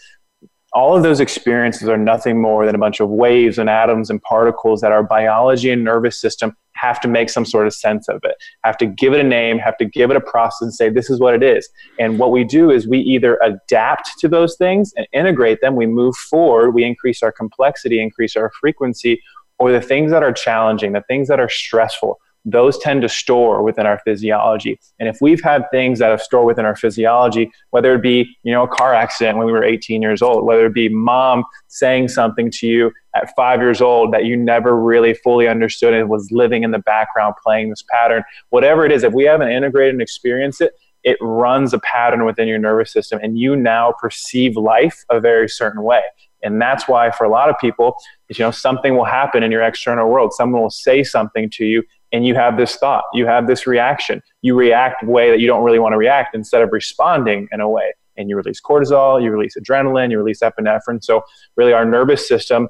all 0.72 0.94
of 0.94 1.02
those 1.02 1.20
experiences 1.20 1.88
are 1.88 1.96
nothing 1.96 2.40
more 2.40 2.66
than 2.66 2.74
a 2.74 2.78
bunch 2.78 3.00
of 3.00 3.08
waves 3.08 3.58
and 3.58 3.70
atoms 3.70 4.10
and 4.10 4.20
particles 4.22 4.82
that 4.82 4.92
our 4.92 5.02
biology 5.02 5.70
and 5.70 5.82
nervous 5.82 6.20
system 6.20 6.54
have 6.74 7.00
to 7.00 7.08
make 7.08 7.30
some 7.30 7.46
sort 7.46 7.66
of 7.66 7.72
sense 7.72 8.08
of 8.08 8.20
it, 8.24 8.34
have 8.62 8.76
to 8.76 8.84
give 8.84 9.14
it 9.14 9.20
a 9.20 9.26
name, 9.26 9.58
have 9.58 9.78
to 9.78 9.86
give 9.86 10.10
it 10.10 10.16
a 10.18 10.20
process 10.20 10.60
and 10.60 10.74
say, 10.74 10.90
this 10.90 11.08
is 11.08 11.18
what 11.18 11.34
it 11.34 11.42
is. 11.42 11.68
And 11.98 12.18
what 12.18 12.30
we 12.30 12.44
do 12.44 12.70
is 12.70 12.86
we 12.86 12.98
either 12.98 13.38
adapt 13.42 14.10
to 14.18 14.28
those 14.28 14.56
things 14.56 14.92
and 14.96 15.06
integrate 15.14 15.62
them, 15.62 15.76
we 15.76 15.86
move 15.86 16.14
forward, 16.14 16.72
we 16.72 16.84
increase 16.84 17.22
our 17.22 17.32
complexity, 17.32 18.00
increase 18.00 18.36
our 18.36 18.50
frequency, 18.60 19.22
or 19.58 19.72
the 19.72 19.80
things 19.80 20.10
that 20.10 20.22
are 20.22 20.32
challenging, 20.32 20.92
the 20.92 21.02
things 21.02 21.28
that 21.28 21.40
are 21.40 21.48
stressful, 21.48 22.18
those 22.46 22.78
tend 22.78 23.02
to 23.02 23.08
store 23.08 23.62
within 23.62 23.86
our 23.86 23.98
physiology. 24.04 24.78
And 25.00 25.08
if 25.08 25.18
we've 25.20 25.42
had 25.42 25.68
things 25.72 25.98
that 25.98 26.10
have 26.10 26.22
stored 26.22 26.46
within 26.46 26.64
our 26.64 26.76
physiology, 26.76 27.50
whether 27.70 27.94
it 27.94 28.02
be, 28.02 28.36
you 28.44 28.52
know, 28.52 28.62
a 28.62 28.68
car 28.68 28.94
accident 28.94 29.36
when 29.36 29.46
we 29.46 29.52
were 29.52 29.64
18 29.64 30.00
years 30.00 30.22
old, 30.22 30.44
whether 30.44 30.66
it 30.66 30.74
be 30.74 30.88
mom 30.88 31.44
saying 31.66 32.08
something 32.08 32.50
to 32.52 32.68
you 32.68 32.92
at 33.16 33.34
five 33.34 33.60
years 33.60 33.80
old 33.80 34.14
that 34.14 34.26
you 34.26 34.36
never 34.36 34.80
really 34.80 35.12
fully 35.12 35.48
understood 35.48 35.92
and 35.92 36.08
was 36.08 36.28
living 36.30 36.62
in 36.62 36.70
the 36.70 36.78
background 36.78 37.34
playing 37.42 37.68
this 37.68 37.82
pattern, 37.90 38.22
whatever 38.50 38.86
it 38.86 38.92
is, 38.92 39.02
if 39.02 39.12
we 39.12 39.24
haven't 39.24 39.50
integrated 39.50 39.94
and 39.94 40.02
experienced 40.02 40.60
it, 40.60 40.72
it 41.02 41.16
runs 41.20 41.72
a 41.72 41.80
pattern 41.80 42.24
within 42.24 42.46
your 42.46 42.58
nervous 42.58 42.92
system 42.92 43.18
and 43.22 43.38
you 43.38 43.56
now 43.56 43.92
perceive 44.00 44.56
life 44.56 45.04
a 45.10 45.18
very 45.18 45.48
certain 45.48 45.82
way. 45.82 46.02
And 46.46 46.60
that's 46.60 46.88
why 46.88 47.10
for 47.10 47.24
a 47.24 47.28
lot 47.28 47.50
of 47.50 47.56
people, 47.60 47.96
you 48.28 48.44
know, 48.44 48.50
something 48.50 48.96
will 48.96 49.04
happen 49.04 49.42
in 49.42 49.50
your 49.50 49.62
external 49.62 50.08
world. 50.08 50.32
Someone 50.32 50.62
will 50.62 50.70
say 50.70 51.02
something 51.02 51.50
to 51.50 51.64
you 51.64 51.82
and 52.12 52.24
you 52.24 52.34
have 52.34 52.56
this 52.56 52.76
thought, 52.76 53.04
you 53.12 53.26
have 53.26 53.46
this 53.46 53.66
reaction. 53.66 54.22
You 54.42 54.54
react 54.54 55.02
a 55.02 55.06
way 55.06 55.30
that 55.30 55.40
you 55.40 55.46
don't 55.46 55.64
really 55.64 55.80
want 55.80 55.92
to 55.92 55.98
react 55.98 56.34
instead 56.34 56.62
of 56.62 56.70
responding 56.72 57.48
in 57.52 57.60
a 57.60 57.68
way. 57.68 57.92
And 58.16 58.30
you 58.30 58.36
release 58.36 58.60
cortisol, 58.60 59.22
you 59.22 59.30
release 59.30 59.56
adrenaline, 59.58 60.10
you 60.10 60.18
release 60.18 60.40
epinephrine. 60.40 61.02
So 61.02 61.22
really 61.56 61.72
our 61.72 61.84
nervous 61.84 62.26
system, 62.26 62.68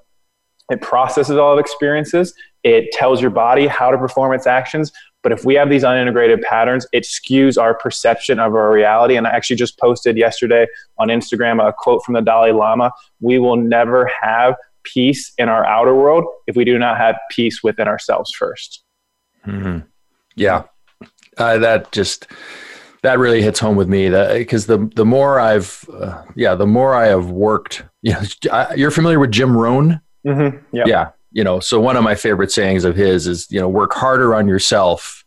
it 0.70 0.80
processes 0.80 1.36
all 1.36 1.52
of 1.52 1.58
experiences. 1.58 2.34
It 2.64 2.90
tells 2.92 3.20
your 3.20 3.30
body 3.30 3.66
how 3.66 3.90
to 3.90 3.98
perform 3.98 4.32
its 4.32 4.46
actions. 4.46 4.90
But 5.26 5.32
if 5.32 5.44
we 5.44 5.54
have 5.54 5.68
these 5.68 5.82
unintegrated 5.82 6.40
patterns, 6.42 6.86
it 6.92 7.02
skews 7.02 7.60
our 7.60 7.74
perception 7.74 8.38
of 8.38 8.54
our 8.54 8.70
reality. 8.70 9.16
And 9.16 9.26
I 9.26 9.30
actually 9.30 9.56
just 9.56 9.76
posted 9.76 10.16
yesterday 10.16 10.68
on 10.98 11.08
Instagram 11.08 11.60
a 11.60 11.72
quote 11.72 12.04
from 12.04 12.14
the 12.14 12.20
Dalai 12.20 12.52
Lama 12.52 12.92
We 13.18 13.40
will 13.40 13.56
never 13.56 14.08
have 14.22 14.54
peace 14.84 15.32
in 15.36 15.48
our 15.48 15.66
outer 15.66 15.96
world 15.96 16.22
if 16.46 16.54
we 16.54 16.64
do 16.64 16.78
not 16.78 16.98
have 16.98 17.18
peace 17.32 17.60
within 17.64 17.88
ourselves 17.88 18.32
1st 18.40 18.78
mm-hmm. 19.48 19.78
Yeah. 20.36 20.62
Uh, 21.36 21.58
that 21.58 21.90
just 21.90 22.28
that 23.02 23.18
really 23.18 23.42
hits 23.42 23.58
home 23.58 23.74
with 23.74 23.88
me 23.88 24.08
that 24.08 24.38
because 24.38 24.66
the 24.66 24.88
the 24.94 25.04
more 25.04 25.40
I've 25.40 25.84
uh, 25.92 26.22
yeah 26.36 26.54
the 26.54 26.68
more 26.68 26.94
I 26.94 27.06
have 27.06 27.30
worked 27.30 27.82
you 28.02 28.12
know 28.12 28.68
you're 28.76 28.92
familiar 28.92 29.18
with 29.18 29.32
Jim 29.32 29.56
Rohn 29.56 30.00
mm-hmm. 30.24 30.58
yep. 30.70 30.86
yeah 30.86 31.10
you 31.36 31.44
know 31.44 31.60
so 31.60 31.78
one 31.78 31.96
of 31.96 32.02
my 32.02 32.14
favorite 32.14 32.50
sayings 32.50 32.84
of 32.84 32.96
his 32.96 33.26
is 33.26 33.46
you 33.50 33.60
know 33.60 33.68
work 33.68 33.92
harder 33.92 34.34
on 34.34 34.48
yourself 34.48 35.22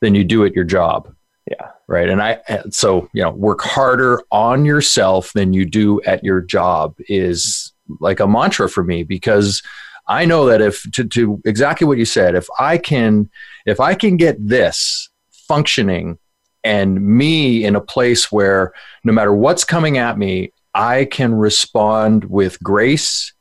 than 0.00 0.14
you 0.14 0.24
do 0.24 0.44
at 0.44 0.54
your 0.54 0.64
job. 0.64 1.14
Yeah. 1.48 1.70
Right. 1.86 2.08
And 2.08 2.20
i 2.20 2.40
so 2.70 3.08
you 3.12 3.22
know 3.22 3.30
work 3.30 3.60
harder 3.60 4.20
on 4.32 4.64
yourself 4.64 5.32
than 5.32 5.52
you 5.52 5.64
do 5.64 6.02
at 6.02 6.24
your 6.24 6.40
job 6.40 6.96
is 7.08 7.72
like 8.00 8.18
a 8.18 8.26
mantra 8.26 8.68
for 8.68 8.82
me 8.82 9.02
because 9.02 9.62
i 10.08 10.24
know 10.24 10.46
that 10.46 10.62
if 10.62 10.90
to, 10.92 11.04
to 11.04 11.40
exactly 11.44 11.86
what 11.86 11.98
you 11.98 12.06
said 12.06 12.34
if 12.34 12.46
i 12.58 12.78
can 12.78 13.28
if 13.66 13.78
i 13.78 13.94
can 13.94 14.16
get 14.16 14.36
this 14.38 15.10
functioning 15.30 16.18
and 16.64 17.02
me 17.02 17.62
in 17.62 17.76
a 17.76 17.80
place 17.80 18.32
where 18.32 18.72
no 19.04 19.12
matter 19.12 19.34
what's 19.34 19.64
coming 19.64 19.98
at 19.98 20.16
me 20.16 20.50
i 20.74 21.04
can 21.04 21.34
respond 21.34 22.24
with 22.24 22.58
grace 22.62 23.33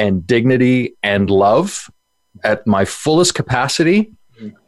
and 0.00 0.26
dignity 0.26 0.96
and 1.02 1.28
love 1.28 1.90
at 2.42 2.66
my 2.66 2.86
fullest 2.86 3.34
capacity, 3.34 4.10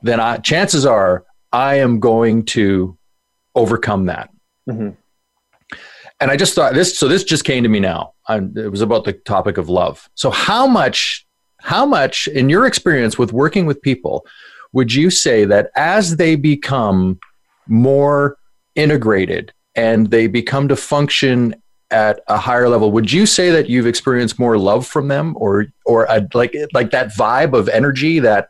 then 0.03 0.21
I, 0.21 0.37
chances 0.37 0.85
are 0.85 1.25
I 1.53 1.77
am 1.77 2.01
going 2.01 2.45
to 2.47 2.99
overcome 3.55 4.07
that. 4.07 4.29
Mm-hmm. 4.69 4.91
And 6.21 6.31
I 6.31 6.37
just 6.37 6.55
thought 6.55 6.75
this, 6.75 6.99
so 6.99 7.09
this 7.09 7.25
just 7.25 7.45
came 7.45 7.63
to 7.63 7.69
me 7.69 7.81
now. 7.81 8.13
I, 8.29 8.37
it 8.37 8.71
was 8.71 8.83
about 8.83 9.05
the 9.05 9.15
topic 9.15 9.57
of 9.57 9.71
love. 9.71 10.09
So, 10.15 10.31
how 10.31 10.67
much, 10.67 11.27
how 11.61 11.87
much, 11.87 12.29
in 12.29 12.49
your 12.49 12.67
experience 12.67 13.19
with 13.19 13.33
working 13.33 13.65
with 13.65 13.81
people, 13.81 14.25
would 14.73 14.93
you 14.93 15.11
say 15.11 15.45
that 15.47 15.71
as 15.77 16.17
they 16.17 16.37
become 16.37 17.19
more 17.67 18.37
integrated 18.75 19.53
and 19.75 20.11
they 20.11 20.27
become 20.27 20.69
to 20.69 20.77
function 20.77 21.55
at 21.93 22.21
a 22.29 22.37
higher 22.37 22.69
level 22.69 22.91
would 22.91 23.13
you 23.13 23.27
say 23.27 23.51
that 23.51 23.69
you've 23.69 23.87
experienced 23.87 24.39
more 24.39 24.59
love 24.59 24.87
from 24.87 25.09
them 25.09 25.35
or 25.39 25.67
or 25.87 26.05
a, 26.09 26.27
like 26.35 26.55
like 26.73 26.91
that 26.91 27.09
vibe 27.15 27.53
of 27.53 27.69
energy 27.69 28.19
that 28.19 28.49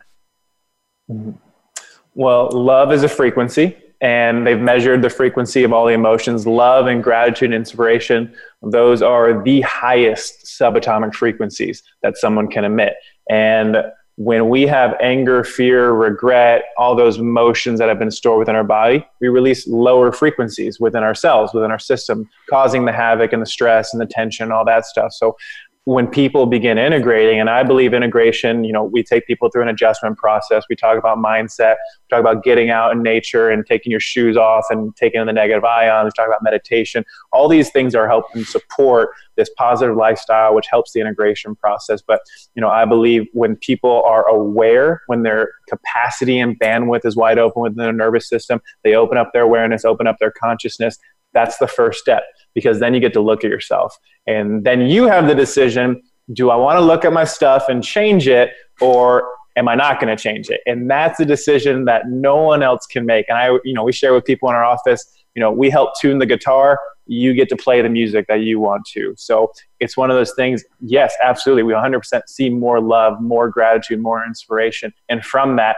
well 2.15 2.49
love 2.53 2.93
is 2.93 3.03
a 3.03 3.09
frequency 3.09 3.77
and 4.01 4.45
they've 4.45 4.61
measured 4.61 5.01
the 5.01 5.09
frequency 5.09 5.63
of 5.63 5.73
all 5.73 5.87
the 5.87 5.93
emotions. 5.93 6.45
Love 6.45 6.89
and 6.89 7.05
gratitude 7.05 7.47
and 7.47 7.55
inspiration 7.55 8.35
those 8.63 9.03
are 9.03 9.43
the 9.43 9.61
highest 9.63 10.45
subatomic 10.45 11.15
frequencies 11.15 11.83
that 12.03 12.17
someone 12.17 12.49
can 12.49 12.65
emit. 12.65 12.95
And 13.29 13.77
when 14.17 14.49
we 14.49 14.67
have 14.67 14.95
anger, 15.01 15.43
fear, 15.43 15.93
regret, 15.93 16.65
all 16.77 16.95
those 16.95 17.19
emotions 17.19 17.79
that 17.79 17.89
have 17.89 17.99
been 17.99 18.11
stored 18.11 18.39
within 18.39 18.55
our 18.55 18.65
body, 18.65 19.07
we 19.21 19.29
release 19.29 19.67
lower 19.67 20.13
frequencies 20.13 20.79
within 20.79 21.03
ourselves, 21.03 21.55
within 21.55 21.71
our 21.71 21.79
system, 21.79 22.29
causing 22.51 22.85
the 22.85 22.93
havoc 22.93 23.33
and 23.33 23.41
the 23.41 23.47
stress 23.47 23.95
and 23.95 24.01
the 24.01 24.07
tension, 24.07 24.53
all 24.53 24.65
that 24.67 24.85
stuff. 24.85 25.13
So 25.13 25.37
when 25.85 26.07
people 26.07 26.47
begin 26.47 26.79
integrating, 26.79 27.41
and 27.41 27.51
I 27.51 27.65
believe 27.65 27.93
integration, 27.93 28.63
you 28.63 28.73
know, 28.73 28.85
we 28.85 29.03
take 29.03 29.27
people 29.27 29.51
through 29.51 29.63
an 29.63 29.69
adjustment 29.69 30.17
process. 30.17 30.65
We 30.71 30.77
talk 30.77 30.97
about 30.97 31.19
mindset, 31.19 31.75
we 31.75 32.17
talk 32.17 32.21
about 32.21 32.45
getting 32.45 32.71
out 32.71 32.93
in 32.93 33.03
nature 33.03 33.51
and 33.51 33.67
taking 33.67 33.91
your 33.91 33.99
shoes 33.99 34.37
off 34.37 34.67
and 34.71 34.95
taking 34.95 35.21
in 35.21 35.27
the 35.27 35.33
negative 35.33 35.65
ions. 35.65 36.05
We 36.05 36.11
talk 36.23 36.29
about 36.29 36.43
meditation. 36.43 37.05
All 37.33 37.49
these 37.49 37.71
things 37.71 37.97
are 37.97 38.09
helping 38.09 38.45
support 38.45 39.11
this 39.37 39.51
positive 39.57 39.97
lifestyle, 39.97 40.55
which 40.55 40.67
helps 40.71 40.93
the 40.93 41.01
integration 41.01 41.57
process. 41.57 42.01
But, 42.01 42.21
you 42.55 42.61
know, 42.61 42.69
I 42.69 42.85
believe 42.85 43.27
when 43.33 43.57
people 43.57 44.05
are 44.07 44.29
aware, 44.29 45.03
when 45.09 45.25
their 45.25 45.51
capacity 45.69 46.39
and 46.39 46.57
bandwidth 46.61 47.05
is 47.05 47.17
wide 47.17 47.39
open 47.39 47.63
within 47.63 47.79
their 47.79 47.93
nervous 47.93 48.29
system, 48.29 48.61
they 48.85 48.95
open 48.95 49.19
up 49.19 49.33
their 49.33 49.43
awareness, 49.43 49.85
open 49.85 50.07
up 50.07 50.19
their 50.21 50.31
consciousness. 50.31 50.97
That's 51.33 51.59
the 51.59 51.69
first 51.69 52.01
step 52.01 52.23
because 52.55 52.81
then 52.81 52.95
you 52.95 53.01
get 53.01 53.13
to 53.15 53.21
look 53.21 53.45
at 53.45 53.51
yourself. 53.51 53.97
And 54.27 54.65
then 54.65 54.83
you 54.83 55.05
have 55.05 55.27
the 55.27 55.35
decision 55.35 56.03
do 56.33 56.51
I 56.51 56.57
want 56.57 56.77
to 56.77 56.81
look 56.81 57.05
at 57.05 57.13
my 57.13 57.25
stuff 57.25 57.65
and 57.69 57.83
change 57.83 58.29
it 58.29 58.51
or 58.81 59.29
am 59.57 59.69
I 59.69 59.75
not 59.75 60.01
going 60.01 60.15
to 60.15 60.21
change 60.21 60.49
it? 60.51 60.61
And 60.67 60.91
that's 60.91 61.21
a 61.21 61.25
decision 61.25 61.85
that 61.87 62.09
no 62.09 62.37
one 62.37 62.63
else 62.63 62.87
can 62.87 63.05
make. 63.05 63.27
And 63.29 63.37
I, 63.37 63.59
you 63.65 63.75
know, 63.75 63.85
we 63.85 63.93
share 63.93 64.15
with 64.15 64.25
people 64.25 64.49
in 64.49 64.55
our 64.55 64.65
office, 64.65 65.05
you 65.35 65.41
know, 65.41 65.51
we 65.51 65.71
help 65.71 65.91
tune 66.01 66.19
the 66.19 66.27
guitar. 66.27 66.79
You 67.07 67.35
get 67.35 67.49
to 67.49 67.57
play 67.57 67.83
the 67.83 67.89
music 67.89 68.27
that 68.29 68.41
you 68.41 68.61
want 68.61 68.85
to. 68.93 69.15
So 69.17 69.53
it's 69.81 69.97
one 69.97 70.11
of 70.11 70.17
those 70.17 70.33
things. 70.35 70.65
Yes, 70.81 71.15
absolutely. 71.23 71.65
We 71.65 71.73
100% 71.73 72.23
see 72.29 72.49
more 72.49 72.81
love, 72.81 73.21
more 73.21 73.51
gratitude, 73.51 74.01
more 74.01 74.25
inspiration. 74.25 74.93
And 75.09 75.25
from 75.25 75.57
that, 75.57 75.77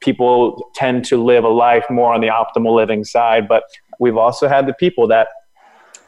people 0.00 0.70
tend 0.74 1.04
to 1.06 1.22
live 1.22 1.44
a 1.44 1.48
life 1.48 1.84
more 1.90 2.12
on 2.12 2.20
the 2.20 2.28
optimal 2.28 2.74
living 2.74 3.02
side. 3.02 3.48
But 3.48 3.64
we've 3.98 4.16
also 4.16 4.48
had 4.48 4.66
the 4.66 4.74
people 4.74 5.06
that 5.08 5.28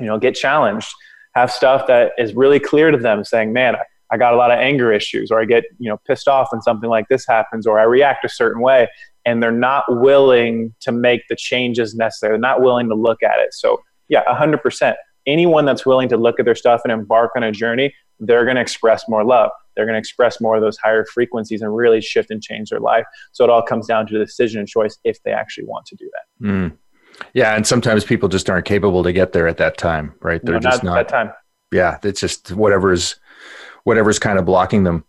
you 0.00 0.06
know, 0.06 0.18
get 0.18 0.34
challenged, 0.34 0.88
have 1.34 1.52
stuff 1.52 1.86
that 1.86 2.12
is 2.18 2.34
really 2.34 2.58
clear 2.58 2.90
to 2.90 2.98
them 2.98 3.22
saying, 3.22 3.52
man, 3.52 3.76
I, 3.76 3.82
I 4.12 4.16
got 4.16 4.34
a 4.34 4.36
lot 4.36 4.50
of 4.50 4.58
anger 4.58 4.92
issues, 4.92 5.30
or 5.30 5.40
I 5.40 5.44
get, 5.44 5.64
you 5.78 5.88
know, 5.88 5.98
pissed 6.06 6.26
off 6.26 6.48
when 6.50 6.62
something 6.62 6.90
like 6.90 7.06
this 7.08 7.24
happens, 7.28 7.66
or 7.66 7.78
I 7.78 7.84
react 7.84 8.24
a 8.24 8.28
certain 8.28 8.60
way. 8.60 8.88
And 9.24 9.42
they're 9.42 9.52
not 9.52 9.84
willing 9.88 10.74
to 10.80 10.90
make 10.90 11.22
the 11.28 11.36
changes 11.36 11.94
necessary. 11.94 12.32
They're 12.32 12.38
not 12.38 12.62
willing 12.62 12.88
to 12.88 12.94
look 12.94 13.22
at 13.22 13.38
it. 13.38 13.52
So, 13.52 13.80
yeah, 14.08 14.24
100%. 14.24 14.94
anyone 15.26 15.66
that's 15.66 15.84
willing 15.86 16.08
to 16.08 16.16
look 16.16 16.40
at 16.40 16.46
their 16.46 16.54
stuff 16.54 16.80
and 16.82 16.92
embark 16.92 17.32
on 17.36 17.44
a 17.44 17.52
journey, 17.52 17.94
they're 18.18 18.44
going 18.44 18.56
to 18.56 18.62
express 18.62 19.04
more 19.08 19.22
love. 19.22 19.50
They're 19.76 19.84
going 19.84 19.94
to 19.94 19.98
express 19.98 20.40
more 20.40 20.56
of 20.56 20.62
those 20.62 20.78
higher 20.78 21.04
frequencies 21.04 21.62
and 21.62 21.76
really 21.76 22.00
shift 22.00 22.30
and 22.30 22.42
change 22.42 22.70
their 22.70 22.80
life. 22.80 23.04
So 23.32 23.44
it 23.44 23.50
all 23.50 23.62
comes 23.62 23.86
down 23.86 24.06
to 24.08 24.18
the 24.18 24.24
decision 24.24 24.58
and 24.58 24.68
choice 24.68 24.98
if 25.04 25.22
they 25.22 25.32
actually 25.32 25.66
want 25.66 25.86
to 25.86 25.96
do 25.96 26.10
that. 26.12 26.46
Mm. 26.46 26.76
Yeah, 27.34 27.54
and 27.54 27.66
sometimes 27.66 28.04
people 28.04 28.28
just 28.28 28.48
aren't 28.48 28.66
capable 28.66 29.02
to 29.02 29.12
get 29.12 29.32
there 29.32 29.46
at 29.46 29.58
that 29.58 29.76
time, 29.76 30.14
right? 30.20 30.40
They're 30.44 30.54
no, 30.54 30.60
just 30.60 30.82
not, 30.82 30.94
not 30.94 31.08
that 31.08 31.08
time. 31.08 31.32
Yeah, 31.72 31.98
it's 32.02 32.20
just 32.20 32.52
whatever's 32.52 33.16
whatever's 33.84 34.18
kind 34.18 34.38
of 34.38 34.44
blocking 34.44 34.84
them. 34.84 35.04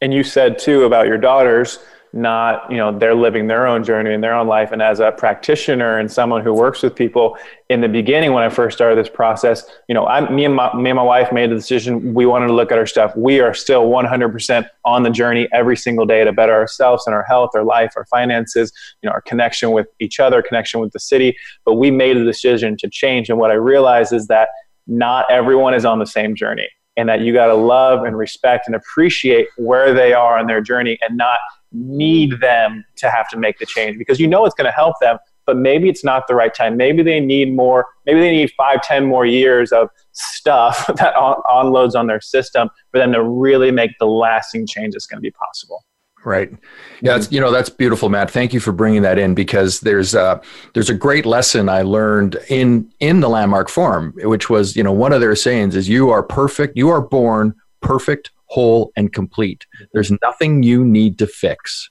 And 0.00 0.12
you 0.12 0.24
said 0.24 0.58
too 0.58 0.84
about 0.84 1.06
your 1.06 1.18
daughters 1.18 1.78
not 2.12 2.70
you 2.70 2.76
know 2.76 2.96
they're 2.96 3.14
living 3.14 3.46
their 3.46 3.66
own 3.66 3.82
journey 3.82 4.12
in 4.12 4.20
their 4.20 4.34
own 4.34 4.46
life. 4.46 4.70
And 4.70 4.82
as 4.82 5.00
a 5.00 5.12
practitioner 5.12 5.98
and 5.98 6.10
someone 6.10 6.42
who 6.42 6.52
works 6.52 6.82
with 6.82 6.94
people 6.94 7.38
in 7.70 7.80
the 7.80 7.88
beginning 7.88 8.32
when 8.34 8.42
i 8.42 8.50
first 8.50 8.76
started 8.76 8.98
this 8.98 9.08
process 9.08 9.64
you 9.88 9.94
know 9.94 10.06
I, 10.06 10.28
me 10.30 10.44
and 10.44 10.54
my, 10.54 10.74
me 10.74 10.90
and 10.90 10.96
my 10.96 11.02
wife 11.02 11.32
made 11.32 11.50
the 11.50 11.54
decision 11.54 12.12
we 12.12 12.26
wanted 12.26 12.48
to 12.48 12.52
look 12.52 12.70
at 12.70 12.78
our 12.78 12.86
stuff. 12.86 13.16
We 13.16 13.40
are 13.40 13.54
still 13.54 13.84
100% 13.84 14.66
on 14.84 15.02
the 15.04 15.10
journey 15.10 15.48
every 15.52 15.76
single 15.76 16.04
day 16.04 16.22
to 16.24 16.32
better 16.32 16.52
ourselves 16.52 17.06
and 17.06 17.14
our 17.14 17.22
health 17.22 17.50
our 17.54 17.64
life 17.64 17.92
our 17.96 18.04
finances 18.06 18.72
you 19.02 19.08
know 19.08 19.12
our 19.12 19.22
connection 19.22 19.70
with 19.70 19.86
each 19.98 20.20
other 20.20 20.42
connection 20.42 20.80
with 20.80 20.92
the 20.92 21.00
city. 21.00 21.36
But 21.64 21.74
we 21.74 21.90
made 21.90 22.16
a 22.16 22.24
decision 22.24 22.76
to 22.78 22.90
change. 22.90 23.30
And 23.30 23.38
what 23.38 23.50
i 23.50 23.54
realized 23.54 24.12
is 24.12 24.26
that 24.26 24.48
not 24.86 25.24
everyone 25.30 25.74
is 25.74 25.84
on 25.84 25.98
the 25.98 26.06
same 26.06 26.34
journey 26.34 26.68
and 26.96 27.08
that 27.08 27.20
you 27.20 27.32
got 27.32 27.46
to 27.46 27.54
love 27.54 28.04
and 28.04 28.16
respect 28.16 28.66
and 28.66 28.74
appreciate 28.74 29.46
where 29.56 29.94
they 29.94 30.12
are 30.12 30.38
on 30.38 30.46
their 30.46 30.60
journey 30.60 30.98
and 31.00 31.16
not 31.16 31.38
need 31.72 32.40
them 32.40 32.84
to 32.96 33.10
have 33.10 33.28
to 33.28 33.38
make 33.38 33.58
the 33.58 33.66
change 33.66 33.98
because 33.98 34.20
you 34.20 34.26
know 34.26 34.44
it's 34.44 34.54
going 34.54 34.66
to 34.66 34.72
help 34.72 34.94
them 35.00 35.18
but 35.46 35.56
maybe 35.56 35.88
it's 35.88 36.04
not 36.04 36.26
the 36.28 36.34
right 36.34 36.54
time 36.54 36.76
maybe 36.76 37.02
they 37.02 37.20
need 37.20 37.54
more 37.54 37.86
maybe 38.06 38.20
they 38.20 38.30
need 38.30 38.50
five 38.56 38.80
ten 38.82 39.04
more 39.04 39.26
years 39.26 39.72
of 39.72 39.88
stuff 40.12 40.86
that 40.96 41.14
on- 41.16 41.42
onloads 41.46 41.94
on 41.94 42.06
their 42.06 42.20
system 42.20 42.68
for 42.90 42.98
them 42.98 43.12
to 43.12 43.22
really 43.22 43.70
make 43.70 43.90
the 43.98 44.06
lasting 44.06 44.66
change 44.66 44.92
that's 44.92 45.06
going 45.06 45.18
to 45.18 45.22
be 45.22 45.32
possible 45.32 45.84
Right. 46.24 46.52
Yeah, 47.00 47.20
you 47.30 47.40
know 47.40 47.50
that's 47.50 47.68
beautiful, 47.68 48.08
Matt. 48.08 48.30
Thank 48.30 48.54
you 48.54 48.60
for 48.60 48.70
bringing 48.70 49.02
that 49.02 49.18
in 49.18 49.34
because 49.34 49.80
there's 49.80 50.14
a 50.14 50.40
there's 50.72 50.88
a 50.88 50.94
great 50.94 51.26
lesson 51.26 51.68
I 51.68 51.82
learned 51.82 52.36
in 52.48 52.92
in 53.00 53.20
the 53.20 53.28
Landmark 53.28 53.68
Forum, 53.68 54.12
which 54.18 54.48
was 54.48 54.76
you 54.76 54.84
know 54.84 54.92
one 54.92 55.12
of 55.12 55.20
their 55.20 55.34
sayings 55.34 55.74
is 55.74 55.88
you 55.88 56.10
are 56.10 56.22
perfect, 56.22 56.76
you 56.76 56.90
are 56.90 57.00
born 57.00 57.54
perfect, 57.80 58.30
whole, 58.52 58.92
and 58.96 59.12
complete. 59.12 59.66
There's 59.92 60.12
nothing 60.22 60.62
you 60.62 60.84
need 60.84 61.18
to 61.20 61.26
fix. 61.26 61.90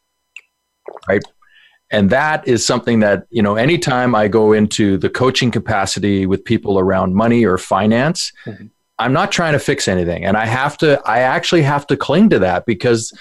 Right. 1.08 1.24
And 1.92 2.10
that 2.12 2.48
is 2.48 2.66
something 2.66 3.00
that, 3.02 3.24
you 3.32 3.42
know, 3.42 3.56
anytime 3.56 4.16
I 4.16 4.28
go 4.28 4.54
into 4.54 4.98
the 4.98 5.10
coaching 5.10 5.52
capacity 5.52 6.26
with 6.26 6.46
people 6.46 6.80
around 6.80 7.16
money 7.16 7.46
or 7.46 7.58
finance, 7.58 8.32
mm-hmm. 8.46 8.68
I'm 9.00 9.14
not 9.14 9.32
trying 9.32 9.54
to 9.54 9.60
fix 9.60 9.88
anything. 9.88 10.24
And 10.24 10.38
I 10.38 10.46
have 10.46 10.78
to, 10.78 11.02
I 11.06 11.20
actually 11.20 11.64
have 11.64 11.88
to 11.88 11.98
cling 11.98 12.30
to 12.30 12.40
that 12.40 12.66
because, 12.66 13.12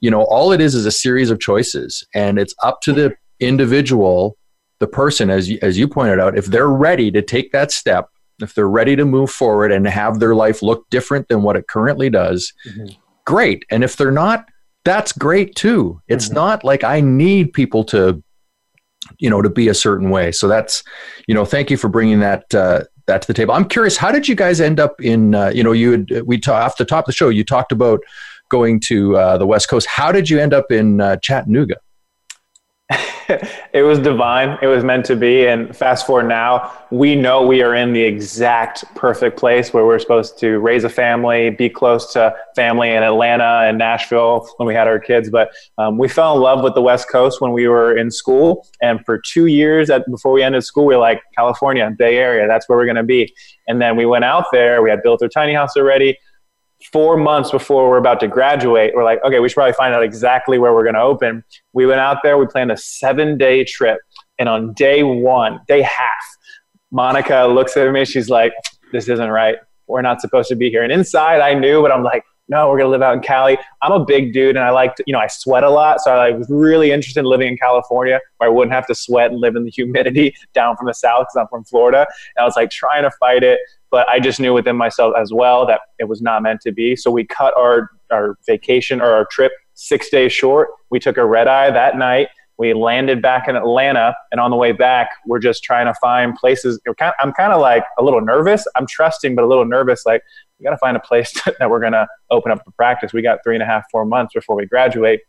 you 0.00 0.10
know, 0.10 0.24
all 0.24 0.52
it 0.52 0.60
is 0.60 0.74
is 0.74 0.84
a 0.84 0.90
series 0.90 1.30
of 1.30 1.38
choices. 1.38 2.04
And 2.14 2.38
it's 2.38 2.54
up 2.62 2.80
to 2.82 2.92
the 2.92 3.14
individual, 3.38 4.36
the 4.80 4.88
person, 4.88 5.30
as 5.30 5.48
you, 5.48 5.58
as 5.62 5.78
you 5.78 5.86
pointed 5.86 6.18
out, 6.18 6.36
if 6.36 6.46
they're 6.46 6.68
ready 6.68 7.10
to 7.12 7.22
take 7.22 7.52
that 7.52 7.70
step 7.70 8.08
if 8.40 8.54
they're 8.54 8.68
ready 8.68 8.96
to 8.96 9.04
move 9.04 9.30
forward 9.30 9.72
and 9.72 9.86
have 9.86 10.18
their 10.18 10.34
life 10.34 10.62
look 10.62 10.88
different 10.90 11.28
than 11.28 11.42
what 11.42 11.56
it 11.56 11.66
currently 11.68 12.10
does, 12.10 12.52
mm-hmm. 12.66 12.94
great. 13.24 13.64
And 13.70 13.84
if 13.84 13.96
they're 13.96 14.10
not, 14.10 14.48
that's 14.84 15.12
great 15.12 15.54
too. 15.54 16.00
It's 16.08 16.26
mm-hmm. 16.26 16.34
not 16.34 16.64
like 16.64 16.82
I 16.84 17.00
need 17.00 17.52
people 17.52 17.84
to, 17.84 18.22
you 19.18 19.30
know, 19.30 19.42
to 19.42 19.50
be 19.50 19.68
a 19.68 19.74
certain 19.74 20.10
way. 20.10 20.32
So 20.32 20.48
that's, 20.48 20.82
you 21.28 21.34
know, 21.34 21.44
thank 21.44 21.70
you 21.70 21.76
for 21.76 21.88
bringing 21.88 22.20
that 22.20 22.52
uh, 22.54 22.84
that 23.06 23.22
to 23.22 23.26
the 23.26 23.34
table. 23.34 23.54
I'm 23.54 23.68
curious, 23.68 23.96
how 23.96 24.12
did 24.12 24.28
you 24.28 24.34
guys 24.34 24.60
end 24.60 24.80
up 24.80 25.00
in? 25.00 25.34
Uh, 25.34 25.50
you 25.54 25.62
know, 25.62 25.72
you 25.72 25.90
had, 25.92 26.22
we 26.26 26.38
ta- 26.38 26.54
off 26.54 26.76
the 26.76 26.84
top 26.84 27.04
of 27.04 27.06
the 27.06 27.12
show, 27.12 27.28
you 27.28 27.44
talked 27.44 27.72
about 27.72 28.00
going 28.48 28.80
to 28.80 29.16
uh, 29.16 29.38
the 29.38 29.46
West 29.46 29.68
Coast. 29.68 29.86
How 29.88 30.12
did 30.12 30.30
you 30.30 30.38
end 30.38 30.54
up 30.54 30.70
in 30.70 31.00
uh, 31.00 31.16
Chattanooga? 31.16 31.76
it 33.72 33.82
was 33.82 33.98
divine. 33.98 34.58
It 34.62 34.66
was 34.66 34.84
meant 34.84 35.04
to 35.06 35.16
be. 35.16 35.46
And 35.46 35.76
fast 35.76 36.06
forward 36.06 36.28
now, 36.28 36.72
we 36.90 37.14
know 37.14 37.46
we 37.46 37.62
are 37.62 37.74
in 37.74 37.92
the 37.92 38.02
exact 38.02 38.84
perfect 38.94 39.38
place 39.38 39.72
where 39.72 39.86
we're 39.86 39.98
supposed 39.98 40.38
to 40.38 40.58
raise 40.58 40.84
a 40.84 40.88
family, 40.88 41.50
be 41.50 41.68
close 41.68 42.12
to 42.14 42.34
family 42.54 42.90
in 42.90 43.02
Atlanta 43.02 43.68
and 43.68 43.78
Nashville 43.78 44.48
when 44.56 44.66
we 44.66 44.74
had 44.74 44.86
our 44.86 44.98
kids. 44.98 45.30
But 45.30 45.50
um, 45.78 45.98
we 45.98 46.08
fell 46.08 46.36
in 46.36 46.42
love 46.42 46.62
with 46.62 46.74
the 46.74 46.82
West 46.82 47.08
Coast 47.10 47.40
when 47.40 47.52
we 47.52 47.68
were 47.68 47.96
in 47.96 48.10
school. 48.10 48.66
And 48.80 49.04
for 49.04 49.18
two 49.18 49.46
years 49.46 49.90
at, 49.90 50.04
before 50.10 50.32
we 50.32 50.42
ended 50.42 50.64
school, 50.64 50.86
we 50.86 50.94
were 50.94 51.00
like, 51.00 51.22
California, 51.36 51.90
Bay 51.96 52.18
Area, 52.18 52.46
that's 52.46 52.68
where 52.68 52.78
we're 52.78 52.86
going 52.86 52.96
to 52.96 53.02
be. 53.02 53.32
And 53.68 53.80
then 53.80 53.96
we 53.96 54.06
went 54.06 54.24
out 54.24 54.46
there. 54.52 54.82
We 54.82 54.90
had 54.90 55.02
built 55.02 55.22
our 55.22 55.28
tiny 55.28 55.54
house 55.54 55.76
already 55.76 56.18
four 56.92 57.16
months 57.16 57.50
before 57.50 57.88
we're 57.88 57.98
about 57.98 58.20
to 58.20 58.28
graduate, 58.28 58.92
we're 58.94 59.04
like, 59.04 59.22
okay, 59.24 59.38
we 59.38 59.48
should 59.48 59.56
probably 59.56 59.72
find 59.74 59.94
out 59.94 60.02
exactly 60.02 60.58
where 60.58 60.72
we're 60.72 60.82
going 60.82 60.94
to 60.94 61.02
open. 61.02 61.44
We 61.72 61.86
went 61.86 62.00
out 62.00 62.18
there, 62.22 62.38
we 62.38 62.46
planned 62.46 62.72
a 62.72 62.76
seven 62.76 63.38
day 63.38 63.64
trip. 63.64 63.98
And 64.38 64.48
on 64.48 64.72
day 64.72 65.02
one, 65.02 65.60
day 65.68 65.82
half, 65.82 66.24
Monica 66.90 67.44
looks 67.44 67.76
at 67.76 67.90
me, 67.92 68.04
she's 68.04 68.28
like, 68.28 68.52
this 68.92 69.08
isn't 69.08 69.30
right. 69.30 69.56
We're 69.86 70.02
not 70.02 70.20
supposed 70.20 70.48
to 70.48 70.56
be 70.56 70.70
here. 70.70 70.82
And 70.82 70.92
inside, 70.92 71.40
I 71.40 71.54
knew, 71.54 71.82
but 71.82 71.92
I'm 71.92 72.02
like, 72.02 72.24
no, 72.48 72.68
we're 72.68 72.78
going 72.78 72.86
to 72.86 72.90
live 72.90 73.02
out 73.02 73.14
in 73.14 73.20
Cali. 73.20 73.56
I'm 73.80 73.92
a 73.92 74.04
big 74.04 74.32
dude 74.32 74.56
and 74.56 74.64
I 74.64 74.70
like 74.70 74.96
to, 74.96 75.04
you 75.06 75.12
know, 75.12 75.20
I 75.20 75.26
sweat 75.28 75.64
a 75.64 75.70
lot. 75.70 76.00
So 76.00 76.10
I 76.10 76.32
was 76.32 76.46
really 76.50 76.90
interested 76.90 77.20
in 77.20 77.26
living 77.26 77.48
in 77.48 77.56
California 77.56 78.20
where 78.38 78.50
I 78.50 78.52
wouldn't 78.52 78.74
have 78.74 78.86
to 78.88 78.94
sweat 78.94 79.30
and 79.30 79.40
live 79.40 79.56
in 79.56 79.64
the 79.64 79.70
humidity 79.70 80.34
down 80.52 80.76
from 80.76 80.86
the 80.86 80.94
South 80.94 81.26
because 81.26 81.36
I'm 81.36 81.48
from 81.48 81.64
Florida. 81.64 82.06
And 82.36 82.42
I 82.42 82.44
was 82.44 82.56
like 82.56 82.70
trying 82.70 83.04
to 83.04 83.10
fight 83.20 83.42
it 83.42 83.60
but 83.92 84.08
I 84.08 84.18
just 84.18 84.40
knew 84.40 84.54
within 84.54 84.74
myself 84.74 85.14
as 85.16 85.32
well 85.32 85.66
that 85.66 85.82
it 86.00 86.08
was 86.08 86.22
not 86.22 86.42
meant 86.42 86.62
to 86.62 86.72
be. 86.72 86.96
So 86.96 87.10
we 87.10 87.24
cut 87.24 87.54
our, 87.56 87.90
our 88.10 88.38
vacation 88.46 89.00
or 89.00 89.12
our 89.12 89.26
trip 89.26 89.52
six 89.74 90.08
days 90.08 90.32
short. 90.32 90.68
We 90.90 90.98
took 90.98 91.18
a 91.18 91.26
red 91.26 91.46
eye 91.46 91.70
that 91.70 91.96
night. 91.96 92.28
We 92.58 92.74
landed 92.74 93.20
back 93.20 93.48
in 93.48 93.56
Atlanta, 93.56 94.14
and 94.30 94.40
on 94.40 94.50
the 94.50 94.56
way 94.56 94.72
back, 94.72 95.08
we're 95.26 95.40
just 95.40 95.64
trying 95.64 95.86
to 95.86 95.94
find 96.00 96.34
places. 96.34 96.80
I'm 97.20 97.32
kind 97.32 97.52
of 97.52 97.60
like 97.60 97.82
a 97.98 98.02
little 98.02 98.20
nervous. 98.20 98.66
I'm 98.76 98.86
trusting, 98.86 99.34
but 99.34 99.42
a 99.42 99.48
little 99.48 99.64
nervous. 99.64 100.06
Like, 100.06 100.22
we 100.62 100.64
got 100.64 100.70
to 100.70 100.78
find 100.78 100.96
a 100.96 101.00
place 101.00 101.32
that 101.58 101.68
we're 101.68 101.80
going 101.80 101.92
to 101.92 102.06
open 102.30 102.52
up 102.52 102.64
for 102.64 102.70
practice. 102.72 103.12
We 103.12 103.22
got 103.22 103.40
three 103.44 103.56
and 103.56 103.62
a 103.62 103.66
half, 103.66 103.84
four 103.90 104.04
months 104.04 104.34
before 104.34 104.54
we 104.54 104.66
graduate. 104.66 105.20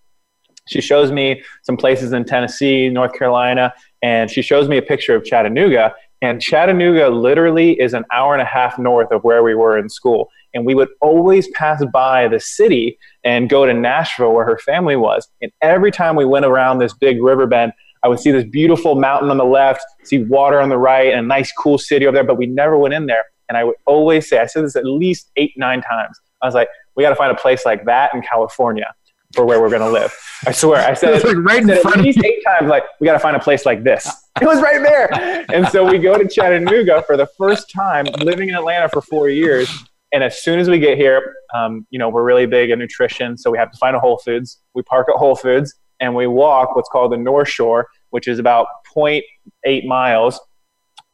She 0.68 0.80
shows 0.80 1.12
me 1.12 1.44
some 1.64 1.76
places 1.76 2.14
in 2.14 2.24
Tennessee, 2.24 2.88
North 2.88 3.14
Carolina, 3.14 3.74
and 4.02 4.30
she 4.30 4.42
shows 4.42 4.70
me 4.70 4.78
a 4.78 4.82
picture 4.82 5.16
of 5.16 5.26
Chattanooga. 5.26 5.94
And 6.22 6.42
Chattanooga 6.42 7.10
literally 7.10 7.74
is 7.82 7.94
an 7.94 8.06
hour 8.14 8.34
and 8.34 8.42
a 8.42 8.46
half 8.46 8.80
north 8.80 9.12
of 9.12 9.24
where 9.24 9.44
we 9.44 9.56
were 9.56 9.78
in 9.78 9.90
school. 9.90 10.30
And 10.54 10.66
we 10.66 10.76
would 10.76 10.88
always 11.02 11.50
pass 11.50 11.84
by 11.92 12.30
the 12.30 12.40
city 12.40 12.98
and 13.26 13.50
go 13.50 13.66
to 13.66 13.74
Nashville 13.74 14.34
where 14.34 14.46
her 14.46 14.60
family 14.60 14.96
was. 14.96 15.28
And 15.42 15.52
every 15.62 15.92
time 15.92 16.16
we 16.16 16.26
went 16.26 16.46
around 16.46 16.78
this 16.78 16.94
big 16.94 17.22
river 17.22 17.46
bend, 17.48 17.74
I 18.04 18.08
would 18.08 18.20
see 18.20 18.32
this 18.32 18.46
beautiful 18.46 18.96
mountain 18.96 19.32
on 19.32 19.38
the 19.38 19.46
left, 19.46 19.84
see 20.04 20.24
water 20.24 20.62
on 20.62 20.70
the 20.70 20.78
right, 20.78 21.12
and 21.12 21.20
a 21.20 21.28
nice, 21.28 21.52
cool 21.52 21.78
city 21.78 22.06
over 22.06 22.14
there, 22.14 22.24
but 22.24 22.38
we 22.38 22.46
never 22.46 22.78
went 22.78 22.94
in 22.94 23.08
there. 23.08 23.24
And 23.50 23.58
I 23.58 23.64
would 23.64 23.76
always 23.86 24.30
say, 24.30 24.40
I 24.40 24.46
said 24.46 24.64
this 24.64 24.76
at 24.76 24.86
least 24.86 25.32
eight, 25.36 25.54
nine 25.58 25.82
times. 25.82 26.20
I 26.42 26.46
was 26.46 26.56
like, 26.56 26.70
we 26.96 27.04
got 27.04 27.10
to 27.10 27.16
find 27.16 27.32
a 27.32 27.40
place 27.40 27.66
like 27.66 27.86
that 27.86 28.14
in 28.14 28.22
California 28.22 28.94
for 29.34 29.46
where 29.46 29.60
we're 29.60 29.70
going 29.70 29.82
to 29.82 29.90
live. 29.90 30.14
I 30.46 30.52
swear. 30.52 30.88
I 30.88 30.94
said 30.94 31.16
it, 31.16 31.26
like 31.26 31.38
right 31.38 31.68
at 31.68 32.00
least 32.00 32.24
eight 32.24 32.44
times, 32.46 32.70
like, 32.70 32.84
we 33.00 33.06
got 33.06 33.14
to 33.14 33.20
find 33.20 33.36
a 33.36 33.40
place 33.40 33.66
like 33.66 33.84
this. 33.84 34.10
It 34.42 34.48
was 34.48 34.60
right 34.62 34.82
there. 34.82 35.46
And 35.54 35.68
so 35.68 35.88
we 35.88 36.00
go 36.00 36.18
to 36.18 36.28
Chattanooga 36.28 37.04
for 37.04 37.16
the 37.16 37.28
first 37.38 37.70
time, 37.70 38.06
living 38.18 38.50
in 38.50 38.56
Atlanta 38.56 38.90
for 38.90 39.00
four 39.00 39.30
years. 39.30 39.72
And 40.12 40.24
as 40.24 40.42
soon 40.42 40.58
as 40.58 40.68
we 40.68 40.80
get 40.80 40.98
here, 40.98 41.36
um, 41.54 41.86
you 41.92 42.00
know, 42.00 42.10
we're 42.10 42.24
really 42.24 42.48
big 42.48 42.72
in 42.72 42.80
nutrition. 42.80 43.38
So 43.38 43.52
we 43.52 43.60
have 43.60 43.72
to 43.72 43.78
find 43.78 43.96
a 43.96 44.00
Whole 44.00 44.18
Foods. 44.18 44.58
We 44.74 44.82
park 44.82 45.08
at 45.08 45.18
Whole 45.18 45.36
Foods 45.36 45.76
and 46.00 46.16
we 46.16 46.26
walk 46.26 46.76
what's 46.76 46.90
called 46.90 47.12
the 47.12 47.18
North 47.18 47.48
Shore, 47.48 47.88
which 48.10 48.28
is 48.28 48.40
about 48.40 48.66
0.8 48.96 49.86
miles. 49.86 50.40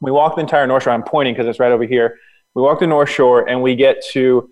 We 0.00 0.10
walk 0.10 0.36
the 0.36 0.40
entire 0.40 0.66
North 0.66 0.84
Shore. 0.84 0.92
I'm 0.92 1.02
pointing 1.02 1.34
because 1.34 1.46
it's 1.46 1.60
right 1.60 1.72
over 1.72 1.84
here. 1.84 2.16
We 2.54 2.62
walk 2.62 2.80
the 2.80 2.86
North 2.86 3.10
Shore 3.10 3.48
and 3.48 3.62
we 3.62 3.76
get 3.76 4.02
to 4.12 4.48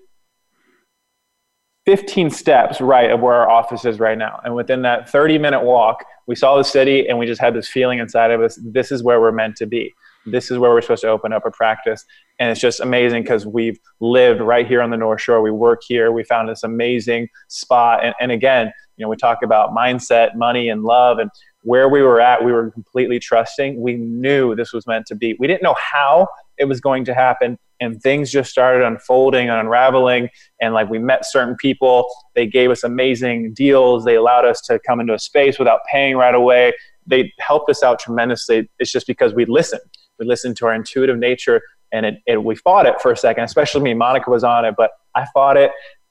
15 1.86 2.30
steps 2.30 2.82
right 2.82 3.10
of 3.10 3.20
where 3.20 3.34
our 3.34 3.50
office 3.50 3.86
is 3.86 3.98
right 3.98 4.18
now. 4.18 4.40
And 4.44 4.54
within 4.54 4.82
that 4.82 5.08
30 5.08 5.38
minute 5.38 5.62
walk, 5.62 6.04
we 6.26 6.34
saw 6.34 6.58
the 6.58 6.62
city 6.62 7.08
and 7.08 7.18
we 7.18 7.24
just 7.24 7.40
had 7.40 7.54
this 7.54 7.66
feeling 7.66 7.98
inside 7.98 8.30
of 8.30 8.42
us 8.42 8.60
this 8.62 8.92
is 8.92 9.02
where 9.02 9.20
we're 9.20 9.32
meant 9.32 9.56
to 9.56 9.66
be. 9.66 9.94
This 10.26 10.50
is 10.50 10.58
where 10.58 10.70
we're 10.70 10.82
supposed 10.82 11.00
to 11.00 11.08
open 11.08 11.32
up 11.32 11.46
a 11.46 11.50
practice. 11.50 12.04
And 12.38 12.50
it's 12.50 12.60
just 12.60 12.80
amazing 12.80 13.22
because 13.22 13.46
we've 13.46 13.78
lived 14.00 14.42
right 14.42 14.66
here 14.66 14.82
on 14.82 14.90
the 14.90 14.98
North 14.98 15.22
Shore. 15.22 15.40
We 15.40 15.50
work 15.50 15.80
here. 15.86 16.12
We 16.12 16.24
found 16.24 16.50
this 16.50 16.62
amazing 16.62 17.28
spot. 17.48 18.04
And, 18.04 18.14
and 18.20 18.32
again, 18.32 18.70
you 18.98 19.04
know, 19.04 19.08
we 19.08 19.16
talk 19.16 19.38
about 19.42 19.70
mindset, 19.70 20.36
money, 20.36 20.68
and 20.68 20.82
love. 20.82 21.18
And 21.18 21.30
where 21.68 21.88
we 21.88 22.02
were 22.02 22.20
at, 22.20 22.44
we 22.44 22.52
were 22.52 22.70
completely 22.70 23.18
trusting. 23.18 23.80
We 23.80 23.94
knew 23.94 24.54
this 24.54 24.72
was 24.72 24.86
meant 24.86 25.06
to 25.06 25.14
be. 25.14 25.36
We 25.38 25.46
didn't 25.46 25.62
know 25.62 25.76
how 25.92 26.28
it 26.56 26.64
was 26.64 26.80
going 26.80 27.04
to 27.04 27.14
happen, 27.14 27.58
and 27.80 28.00
things 28.02 28.30
just 28.30 28.50
started 28.50 28.84
unfolding 28.84 29.48
and 29.48 29.58
unraveling 29.60 30.28
and 30.60 30.74
like 30.74 30.88
we 30.90 30.98
met 30.98 31.24
certain 31.24 31.54
people 31.56 32.08
they 32.34 32.44
gave 32.44 32.70
us 32.72 32.82
amazing 32.82 33.54
deals 33.54 34.04
they 34.04 34.16
allowed 34.16 34.44
us 34.44 34.60
to 34.60 34.80
come 34.84 34.98
into 34.98 35.14
a 35.14 35.18
space 35.18 35.60
without 35.60 35.78
paying 35.92 36.16
right 36.16 36.34
away 36.34 36.72
they 37.06 37.32
helped 37.38 37.70
us 37.70 37.84
out 37.84 38.00
tremendously 38.00 38.68
it's 38.80 38.90
just 38.90 39.06
because 39.06 39.32
we 39.32 39.44
listened 39.44 39.80
we 40.18 40.26
listened 40.26 40.56
to 40.56 40.66
our 40.66 40.74
intuitive 40.74 41.18
nature 41.18 41.62
And 41.92 42.04
it, 42.04 42.16
it, 42.26 42.44
we 42.44 42.54
fought 42.56 42.86
it 42.86 43.00
for 43.00 43.12
a 43.12 43.16
second, 43.16 43.44
especially 43.44 43.80
me. 43.82 43.94
Monica 43.94 44.30
was 44.30 44.44
on 44.44 44.64
it, 44.64 44.74
but 44.76 44.90
I 45.14 45.26
fought 45.32 45.56
it. 45.56 45.70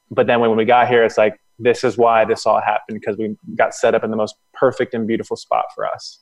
But 0.09 0.27
then 0.27 0.39
when 0.39 0.55
we 0.55 0.65
got 0.65 0.87
here, 0.87 1.03
it's 1.03 1.17
like, 1.17 1.39
this 1.59 1.83
is 1.83 1.97
why 1.97 2.25
this 2.25 2.45
all 2.45 2.61
happened 2.61 2.99
because 2.99 3.17
we 3.17 3.35
got 3.55 3.73
set 3.73 3.95
up 3.95 4.03
in 4.03 4.11
the 4.11 4.17
most 4.17 4.35
perfect 4.53 4.93
and 4.93 5.07
beautiful 5.07 5.35
spot 5.35 5.65
for 5.73 5.85
us. 5.85 6.19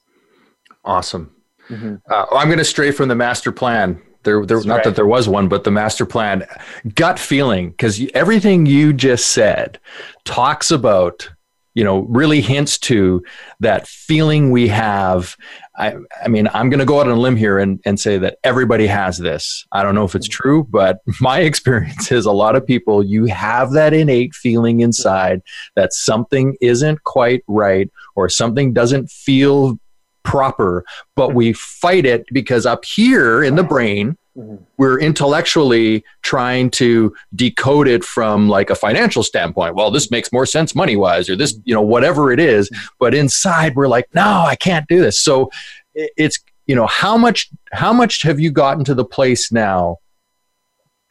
Awesome. 0.83 1.35
Mm-hmm. 1.69 1.95
Uh, 2.09 2.25
I'm 2.31 2.47
going 2.47 2.59
to 2.59 2.65
stray 2.65 2.91
from 2.91 3.09
the 3.09 3.15
master 3.15 3.51
plan. 3.51 4.01
There, 4.23 4.43
there 4.45 4.57
not 4.63 4.75
right. 4.77 4.83
that 4.85 4.95
there 4.95 5.05
was 5.05 5.29
one, 5.29 5.47
but 5.47 5.63
the 5.63 5.71
master 5.71 6.05
plan, 6.05 6.47
gut 6.95 7.19
feeling, 7.19 7.69
because 7.69 8.01
everything 8.15 8.65
you 8.65 8.91
just 8.91 9.27
said 9.27 9.79
talks 10.23 10.71
about, 10.71 11.29
you 11.75 11.83
know, 11.83 11.99
really 12.01 12.41
hints 12.41 12.79
to 12.79 13.23
that 13.59 13.87
feeling 13.87 14.49
we 14.49 14.67
have. 14.69 15.37
I, 15.77 15.95
I 16.23 16.27
mean, 16.27 16.47
I'm 16.53 16.69
going 16.69 16.79
to 16.79 16.85
go 16.85 16.99
out 16.99 17.07
on 17.07 17.13
a 17.13 17.19
limb 17.19 17.35
here 17.35 17.59
and, 17.59 17.81
and 17.85 17.99
say 17.99 18.17
that 18.17 18.37
everybody 18.43 18.87
has 18.87 19.17
this. 19.17 19.65
I 19.71 19.83
don't 19.83 19.95
know 19.95 20.05
if 20.05 20.15
it's 20.15 20.27
true, 20.27 20.63
but 20.69 20.99
my 21.21 21.39
experience 21.41 22.11
is 22.11 22.25
a 22.25 22.31
lot 22.31 22.55
of 22.55 22.65
people, 22.65 23.03
you 23.03 23.25
have 23.25 23.71
that 23.73 23.93
innate 23.93 24.33
feeling 24.33 24.79
inside 24.79 25.41
that 25.75 25.93
something 25.93 26.55
isn't 26.61 27.03
quite 27.03 27.43
right 27.47 27.89
or 28.15 28.29
something 28.29 28.73
doesn't 28.73 29.09
feel 29.09 29.77
proper, 30.25 30.83
but 31.15 31.33
we 31.33 31.53
fight 31.53 32.05
it 32.05 32.25
because 32.33 32.65
up 32.65 32.83
here 32.83 33.43
in 33.43 33.55
the 33.55 33.63
brain, 33.63 34.17
mm-hmm. 34.37 34.61
we're 34.77 34.99
intellectually 34.99 36.03
trying 36.21 36.69
to 36.71 37.15
decode 37.35 37.87
it 37.87 38.03
from 38.03 38.49
like 38.49 38.69
a 38.69 38.75
financial 38.75 39.23
standpoint. 39.23 39.75
Well, 39.75 39.91
this 39.91 40.11
makes 40.11 40.33
more 40.33 40.45
sense 40.45 40.75
money 40.75 40.97
wise, 40.97 41.29
or 41.29 41.37
this, 41.37 41.57
you 41.63 41.73
know, 41.73 41.81
whatever 41.81 42.31
it 42.33 42.39
is. 42.39 42.69
Mm-hmm. 42.69 42.87
But 42.99 43.15
inside, 43.15 43.75
we're 43.75 43.87
like, 43.87 44.07
no, 44.13 44.43
I 44.45 44.55
can't 44.55 44.87
do 44.87 44.99
this. 44.99 45.19
So 45.19 45.49
it's, 45.93 46.39
you 46.67 46.75
know, 46.75 46.87
how 46.87 47.15
much, 47.15 47.49
how 47.71 47.93
much 47.93 48.23
have 48.23 48.39
you 48.39 48.51
gotten 48.51 48.83
to 48.83 48.93
the 48.93 49.05
place 49.05 49.51
now 49.51 49.99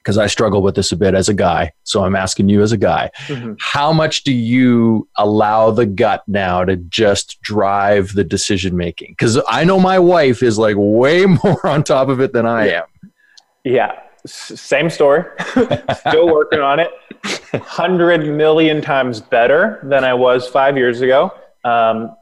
because 0.05 0.18
I 0.18 0.26
struggle 0.26 0.61
with 0.61 0.74
this 0.74 0.92
a 0.92 0.96
bit 0.96 1.14
as 1.14 1.30
a 1.30 1.34
guy. 1.34 1.72
So 1.84 2.05
I'm 2.05 2.14
asking 2.14 2.50
you 2.50 2.61
as 2.61 2.72
a 2.72 2.76
guy, 2.76 3.11
mm-hmm. 3.26 3.55
how 3.59 3.90
much 3.90 4.22
do 4.22 4.32
you 4.32 5.09
allow 5.16 5.70
the 5.70 5.86
gut 5.86 6.22
now 6.26 6.62
to 6.62 6.76
just 6.76 7.40
drive 7.40 8.12
the 8.12 8.22
decision 8.22 8.76
making? 8.76 9.12
Because 9.12 9.40
I 9.48 9.64
know 9.64 9.80
my 9.80 9.98
wife 9.98 10.42
is 10.42 10.59
like 10.59 10.76
way 10.78 11.24
more 11.44 11.66
on 11.66 11.82
top 11.82 12.09
of 12.09 12.20
it 12.20 12.34
than 12.34 12.44
I 12.44 12.68
am. 12.68 12.84
Yeah, 13.64 13.98
S- 14.26 14.61
same 14.61 14.90
story. 14.90 15.24
Still 15.96 16.26
working 16.26 16.61
on 16.61 16.80
it. 16.80 16.90
Hundred 17.62 18.26
million 18.26 18.82
times 18.82 19.20
better 19.20 19.80
than 19.84 20.05
I 20.05 20.12
was 20.12 20.46
five 20.46 20.76
years 20.76 21.00
ago. 21.00 21.32
Um, 21.64 22.14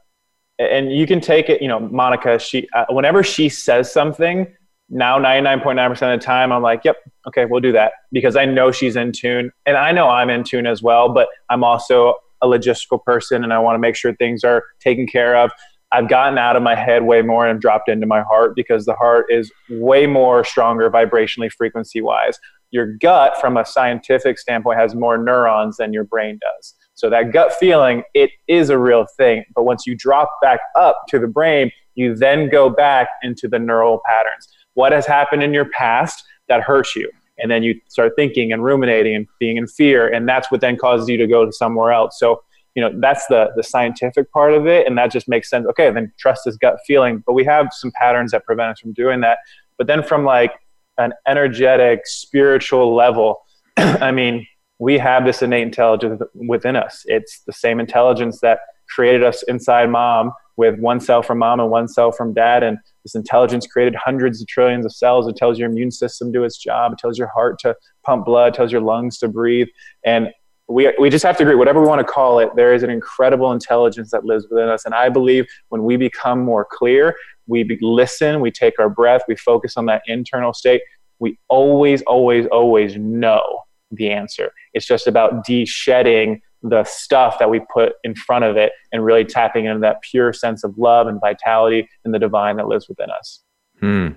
and 0.59 0.93
you 0.93 1.07
can 1.07 1.21
take 1.21 1.49
it. 1.49 1.61
You 1.61 1.69
know, 1.69 1.81
Monica. 1.81 2.39
She 2.39 2.69
uh, 2.75 2.85
whenever 2.91 3.23
she 3.23 3.49
says 3.49 3.93
something 3.93 4.47
now 4.93 5.19
99.9% 5.19 5.91
of 5.91 6.21
the 6.21 6.25
time 6.25 6.53
i'm 6.53 6.63
like 6.63 6.83
yep 6.85 6.97
okay 7.27 7.47
we'll 7.47 7.61
do 7.61 7.73
that. 7.73 7.93
Because 8.13 8.37
i 8.37 8.45
know 8.45 8.71
she's 8.71 8.95
in 8.95 9.11
tune 9.11 9.51
and 9.67 9.77
i 9.77 9.91
know 9.91 10.09
i'm 10.09 10.31
in 10.31 10.45
tune 10.45 10.67
as 10.67 10.83
well 10.83 11.09
but 11.09 11.29
i'm 11.51 11.65
also 11.65 12.15
a 12.43 12.47
logistical 12.47 13.03
person 13.03 13.43
and 13.43 13.53
i 13.53 13.59
want 13.59 13.75
to 13.75 13.79
make 13.79 13.97
sure 13.97 14.15
things 14.15 14.45
are 14.45 14.65
taken 14.81 15.07
care 15.07 15.37
of. 15.37 15.51
I've 15.91 16.09
gotten 16.09 16.39
out 16.39 16.57
of 16.57 16.63
my 16.63 16.75
head 16.75 17.05
way 17.05 17.21
more 17.21 17.47
and 17.47 17.61
dropped 17.61 17.91
into 17.91 18.07
my 18.07 18.23
heart 18.23 18.57
because 18.57 18.87
the 18.87 18.95
heart 18.95 19.27
is 19.29 19.53
way 19.69 20.07
more 20.07 20.43
stronger 20.43 20.91
vibrationally 20.91 21.51
frequency 21.53 22.01
wise 22.01 22.39
your 22.73 22.87
gut 22.97 23.35
from 23.41 23.57
a 23.57 23.65
scientific 23.65 24.39
standpoint 24.39 24.81
has 24.81 24.95
more 24.95 25.19
neurons 25.19 25.77
than 25.77 25.93
your 25.93 26.05
brain 26.05 26.39
does. 26.41 26.75
So 26.95 27.11
that 27.11 27.33
gut 27.33 27.53
feeling 27.61 28.03
it 28.15 28.31
is 28.49 28.71
a 28.71 28.79
real 28.79 29.07
thing 29.17 29.45
but 29.55 29.65
once 29.65 29.87
you 29.87 29.95
drop 29.95 30.31
back 30.41 30.61
up 30.77 30.97
to 31.09 31.19
the 31.19 31.27
brain 31.27 31.71
you 31.95 32.15
then 32.15 32.49
go 32.49 32.71
back 32.71 33.09
into 33.23 33.49
the 33.49 33.59
neural 33.59 34.01
patterns 34.07 34.49
what 34.75 34.93
has 34.93 35.07
happened 35.07 35.43
in 35.43 35.53
your 35.53 35.67
past 35.67 36.25
that 36.49 36.63
hurts 36.63 36.97
you. 36.97 37.11
And 37.39 37.51
then 37.51 37.63
you 37.63 37.81
start 37.89 38.13
thinking 38.17 38.53
and 38.53 38.63
ruminating 38.63 39.15
and 39.17 39.27
being 39.39 39.57
in 39.57 39.67
fear 39.67 40.09
and 40.09 40.29
that's 40.29 40.51
what 40.51 40.61
then 40.61 40.77
causes 40.77 41.09
you 41.09 41.17
to 41.17 41.27
go 41.27 41.45
to 41.45 41.53
somewhere 41.53 41.93
else. 41.93 42.19
So 42.19 42.43
you 42.75 42.83
know 42.83 42.91
that's 43.01 43.27
the 43.27 43.51
the 43.55 43.63
scientific 43.63 44.33
part 44.33 44.55
of 44.55 44.67
it 44.67 44.87
and 44.87 44.97
that 44.97 45.11
just 45.11 45.29
makes 45.29 45.51
sense. 45.51 45.67
Okay 45.67 45.91
then 45.91 46.13
trust 46.19 46.47
is 46.47 46.57
gut 46.57 46.79
feeling 46.87 47.23
but 47.27 47.33
we 47.33 47.45
have 47.45 47.69
some 47.73 47.93
patterns 47.95 48.33
that 48.33 48.45
prevent 48.45 48.73
us 48.73 48.81
from 48.81 48.93
doing 48.93 49.21
that. 49.21 49.39
But 49.79 49.87
then 49.87 50.03
from 50.03 50.25
like 50.25 50.53
an 50.99 51.13
energetic 51.27 52.07
spiritual 52.07 52.95
level 52.95 53.41
i 53.79 54.13
mean 54.13 54.47
we 54.83 54.99
have 54.99 55.25
this 55.25 55.43
innate 55.43 55.63
intelligence 55.63 56.21
within 56.35 56.75
us. 56.75 57.05
It's 57.07 57.43
the 57.47 57.53
same 57.53 57.79
intelligence 57.79 58.41
that 58.41 58.59
created 58.93 59.23
us 59.23 59.45
inside 59.45 59.89
mom 59.89 60.33
with 60.57 60.79
one 60.79 61.01
cell 61.01 61.23
from 61.23 61.39
mom 61.39 61.61
and 61.61 61.71
one 61.71 61.89
cell 61.89 62.13
from 62.13 62.35
dad 62.35 62.63
and 62.63 62.79
this 63.05 63.15
intelligence 63.15 63.67
created 63.67 63.95
hundreds 63.95 64.41
of 64.41 64.47
trillions 64.49 64.85
of 64.85 64.93
cells. 64.93 65.27
It 65.27 65.37
tells 65.37 65.59
your 65.59 65.69
immune 65.71 65.91
system 65.91 66.33
to 66.33 66.39
do 66.39 66.45
its 66.45 66.59
job. 66.59 66.93
It 66.93 66.99
tells 66.99 67.19
your 67.19 67.29
heart 67.29 67.59
to 67.61 67.75
pump 68.05 68.27
blood. 68.27 68.55
It 68.55 68.57
tells 68.57 68.71
your 68.71 68.81
lungs 68.81 69.19
to 69.19 69.29
breathe. 69.29 69.69
And 70.05 70.29
we, 70.69 70.93
we 70.99 71.11
just 71.11 71.25
have 71.25 71.37
to 71.39 71.43
agree, 71.43 71.55
whatever 71.55 71.81
we 71.81 71.89
want 71.89 72.07
to 72.07 72.11
call 72.11 72.39
it, 72.39 72.51
there 72.55 72.73
is 72.73 72.83
an 72.83 72.91
incredible 72.91 73.53
intelligence 73.53 74.11
that 74.13 74.25
lives 74.25 74.47
within 74.51 74.69
us. 74.69 74.85
And 74.85 74.95
I 74.95 75.09
believe 75.09 75.47
when 75.71 75.85
we 75.85 75.97
become 75.97 76.41
more 76.41 76.67
clear, 76.71 77.15
we 77.47 77.63
be, 77.65 77.79
listen, 77.81 78.41
we 78.41 78.51
take 78.51 78.79
our 78.79 78.89
breath, 78.89 79.23
we 79.27 79.37
focus 79.37 79.77
on 79.77 79.87
that 79.87 80.03
internal 80.07 80.55
state, 80.55 80.83
we 81.19 81.39
always, 81.49 82.03
always, 82.03 82.47
always 82.47 82.97
know 82.97 83.43
the 83.91 84.11
answer. 84.11 84.53
It's 84.73 84.87
just 84.87 85.07
about 85.07 85.45
de 85.45 85.67
shedding 85.67 86.41
the 86.63 86.85
stuff 86.85 87.39
that 87.39 87.51
we 87.51 87.61
put 87.73 87.95
in 88.05 88.15
front 88.15 88.45
of 88.45 88.57
it 88.57 88.73
and 88.93 89.05
really 89.05 89.25
tapping 89.25 89.67
into 89.67 89.81
that 89.81 90.01
pure 90.03 90.33
sense 90.33 90.65
of 90.65 90.77
love 90.79 91.07
and 91.07 91.21
vitality 91.21 91.89
and 92.05 92.15
the 92.15 92.19
divine 92.19 92.57
that 92.57 92.69
lives 92.69 92.89
within 92.89 93.11
us. 93.11 93.43
Hmm. 93.81 94.09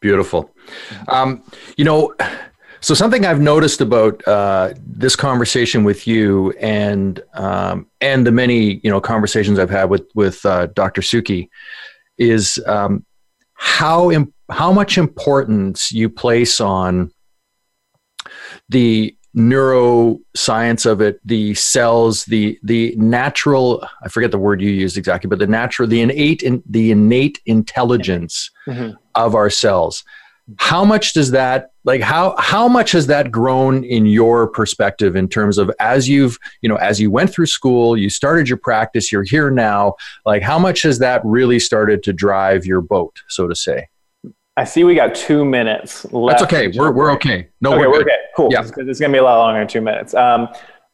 Beautiful. 0.00 0.50
Um, 1.08 1.42
you 1.76 1.84
know, 1.84 2.14
so 2.80 2.94
something 2.94 3.26
I've 3.26 3.40
noticed 3.40 3.82
about 3.82 4.26
uh, 4.26 4.72
this 4.78 5.14
conversation 5.14 5.84
with 5.84 6.06
you 6.06 6.52
and 6.52 7.22
um, 7.34 7.86
and 8.00 8.26
the 8.26 8.32
many 8.32 8.80
you 8.82 8.90
know 8.90 9.00
conversations 9.00 9.58
I've 9.58 9.70
had 9.70 9.90
with 9.90 10.06
with 10.14 10.44
uh, 10.46 10.68
Dr. 10.68 11.02
Sukhi 11.02 11.48
is 12.16 12.62
um, 12.66 13.04
how 13.54 14.10
Im- 14.10 14.32
how 14.50 14.72
much 14.72 14.96
importance 14.96 15.92
you 15.92 16.08
place 16.08 16.60
on 16.60 17.12
the 18.70 19.14
neuroscience 19.36 20.86
of 20.86 21.00
it, 21.00 21.20
the 21.24 21.54
cells, 21.54 22.24
the 22.24 22.58
the 22.62 22.94
natural 22.96 23.86
I 24.02 24.08
forget 24.08 24.30
the 24.30 24.38
word 24.38 24.60
you 24.60 24.70
used 24.70 24.96
exactly, 24.96 25.28
but 25.28 25.38
the 25.38 25.46
natural, 25.46 25.88
the 25.88 26.00
innate 26.00 26.42
in, 26.42 26.62
the 26.68 26.90
innate 26.90 27.40
intelligence 27.46 28.50
mm-hmm. 28.66 28.94
of 29.14 29.34
our 29.34 29.50
cells. 29.50 30.04
How 30.58 30.84
much 30.84 31.12
does 31.12 31.30
that 31.30 31.70
like 31.84 32.00
how 32.00 32.34
how 32.38 32.66
much 32.66 32.90
has 32.92 33.06
that 33.06 33.30
grown 33.30 33.84
in 33.84 34.04
your 34.04 34.48
perspective 34.48 35.14
in 35.14 35.28
terms 35.28 35.58
of 35.58 35.70
as 35.78 36.08
you've 36.08 36.36
you 36.60 36.68
know 36.68 36.76
as 36.76 37.00
you 37.00 37.10
went 37.10 37.30
through 37.30 37.46
school, 37.46 37.96
you 37.96 38.10
started 38.10 38.48
your 38.48 38.58
practice, 38.58 39.12
you're 39.12 39.22
here 39.22 39.50
now, 39.50 39.94
like 40.26 40.42
how 40.42 40.58
much 40.58 40.82
has 40.82 40.98
that 40.98 41.22
really 41.24 41.60
started 41.60 42.02
to 42.02 42.12
drive 42.12 42.66
your 42.66 42.80
boat, 42.80 43.22
so 43.28 43.46
to 43.46 43.54
say? 43.54 43.88
I 44.60 44.64
see 44.64 44.84
we 44.84 44.94
got 44.94 45.14
two 45.14 45.42
minutes 45.42 46.04
left. 46.12 46.40
That's 46.40 46.52
okay. 46.52 46.68
We're, 46.78 46.92
we're 46.92 47.10
okay. 47.12 47.48
No, 47.62 47.72
okay, 47.72 47.80
we're, 47.80 47.92
we're 47.92 48.00
okay. 48.02 48.16
Cool. 48.36 48.50
Yeah. 48.52 48.60
Because 48.60 48.88
it's 48.88 49.00
going 49.00 49.10
to 49.10 49.16
be 49.16 49.18
a 49.18 49.22
lot 49.22 49.38
longer 49.38 49.58
than 49.58 49.66
two 49.66 49.80
minutes. 49.80 50.12
Um, 50.12 50.48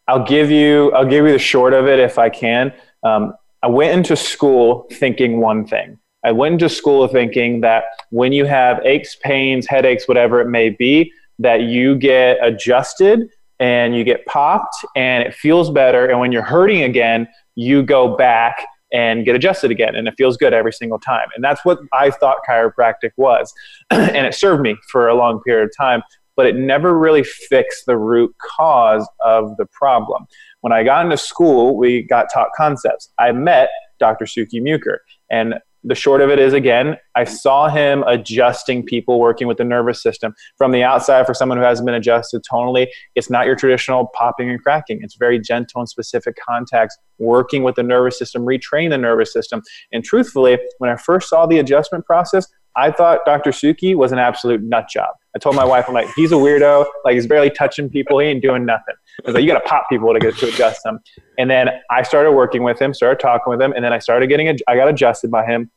I'll 0.07 0.25
give 0.25 0.53
you 0.53 0.93
I'll 0.93 1.05
give 1.05 1.27
you 1.27 1.33
the 1.33 1.39
short 1.41 1.75
of 1.75 1.89
it 1.89 1.99
if 1.99 2.17
I 2.17 2.29
can. 2.29 2.73
Um, 3.03 3.35
I 3.65 3.67
went 3.67 3.93
into 3.93 4.15
school 4.15 4.87
thinking 4.93 5.41
one 5.41 5.67
thing. 5.67 5.99
I 6.25 6.31
went 6.31 6.53
into 6.53 6.69
school 6.69 7.09
thinking 7.09 7.61
that 7.63 7.87
when 8.11 8.33
you 8.33 8.45
have 8.45 8.81
aches, 8.85 9.17
pains, 9.17 9.67
headaches, 9.67 10.07
whatever 10.07 10.41
it 10.41 10.49
may 10.49 10.71
be, 10.71 11.13
that 11.41 11.63
you 11.63 11.97
get 11.97 12.39
adjusted 12.43 13.29
and 13.59 13.97
you 13.97 14.05
get 14.05 14.25
popped 14.27 14.77
and 14.95 15.25
it 15.25 15.35
feels 15.35 15.71
better. 15.71 16.07
And 16.07 16.21
when 16.21 16.31
you're 16.31 16.43
hurting 16.43 16.85
again, 16.85 17.27
you 17.57 17.83
go 17.83 18.17
back 18.17 18.65
and 18.93 19.25
get 19.25 19.35
adjusted 19.35 19.71
again. 19.71 19.95
And 19.95 20.07
it 20.09 20.15
feels 20.17 20.37
good 20.37 20.53
every 20.53 20.73
single 20.73 20.99
time. 20.99 21.29
And 21.35 21.43
that's 21.43 21.65
what 21.65 21.79
I 21.93 22.11
thought 22.11 22.39
chiropractic 22.49 23.11
was. 23.17 23.53
and 23.91 24.27
it 24.27 24.35
served 24.35 24.63
me 24.63 24.77
for 24.91 25.09
a 25.09 25.15
long 25.15 25.41
period 25.43 25.65
of 25.65 25.71
time, 25.77 26.03
but 26.37 26.47
it 26.47 26.57
never 26.57 26.97
really 26.99 27.25
fixed 27.25 27.87
the 27.87 27.97
root 27.97 28.35
cause 28.57 29.09
of 29.25 29.57
the 29.57 29.67
problem. 29.67 30.27
When 30.61 30.73
I 30.73 30.85
got 30.85 31.05
into 31.05 31.17
school, 31.17 31.77
we 31.77 32.03
got 32.03 32.27
taught 32.33 32.49
concepts. 32.57 33.13
I 33.19 33.33
met 33.33 33.71
Dr. 33.99 34.25
Sukhi 34.25 34.61
Muker. 34.63 34.99
And 35.31 35.55
the 35.87 35.95
short 35.95 36.21
of 36.21 36.31
it 36.31 36.41
is 36.41 36.53
again, 36.53 36.97
I 37.15 37.25
saw 37.25 37.69
him 37.69 38.03
adjusting 38.09 38.85
people 38.85 39.21
working 39.21 39.47
with 39.47 39.57
the 39.57 39.65
nervous 39.65 40.03
system 40.03 40.35
from 40.59 40.73
the 40.73 40.83
outside 40.83 41.27
for 41.27 41.33
someone 41.33 41.59
who 41.59 41.65
hasn't 41.65 41.87
been 41.87 41.95
adjusted 41.95 42.43
tonally. 42.51 42.89
It's 43.15 43.31
not 43.31 43.47
your 43.47 43.55
traditional 43.55 44.09
popping 44.13 44.51
and 44.51 44.61
cracking. 44.61 44.99
It's 45.03 45.15
very 45.15 45.39
gentle 45.39 45.81
and 45.81 45.89
specific 45.89 46.37
contacts, 46.45 46.99
working 47.19 47.63
with 47.63 47.77
the 47.77 47.85
nervous 47.85 48.19
system, 48.19 48.43
retrain 48.43 48.91
the 48.91 48.99
nervous 48.99 49.33
system. 49.33 49.63
And 49.93 50.03
truthfully, 50.03 50.59
when 50.79 50.91
I 50.91 50.97
first 50.97 51.29
saw 51.29 51.47
the 51.47 51.61
adjustment 51.61 52.05
process, 52.05 52.49
I 52.75 52.91
thought 52.91 53.21
Dr. 53.25 53.53
Sukhi 53.53 53.95
was 53.95 54.13
an 54.13 54.19
absolute 54.19 54.63
nut 54.63 54.87
job. 54.91 55.15
I 55.35 55.39
told 55.39 55.57
my 55.57 55.65
wife, 55.65 55.87
I'm 55.89 55.95
like, 55.95 56.09
he's 56.15 56.33
a 56.33 56.35
weirdo. 56.35 56.85
Like 57.05 57.15
he's 57.15 57.27
barely 57.27 57.51
touching 57.51 57.89
people. 57.89 58.19
He 58.19 58.27
ain't 58.27 58.43
doing 58.43 58.67
nothing. 58.67 58.95
I 59.25 59.29
was 59.29 59.35
like, 59.35 59.45
you 59.45 59.51
got 59.51 59.61
to 59.61 59.69
pop 59.69 59.89
people 59.89 60.13
to 60.13 60.19
get 60.19 60.37
to 60.39 60.49
adjust 60.49 60.83
them. 60.85 60.99
And 61.39 61.49
then 61.49 61.71
I 61.91 62.03
started 62.03 62.33
working 62.33 62.63
with 62.63 62.79
him, 62.79 62.93
started 62.93 63.21
talking 63.21 63.51
with 63.51 63.63
him, 63.63 63.73
and 63.73 63.83
then 63.83 63.93
I 63.93 63.99
started 63.99 64.29
getting, 64.29 64.55
I 64.69 64.77
got 64.77 64.89
adjusted 64.89 65.31
by 65.31 65.47
him 65.47 65.71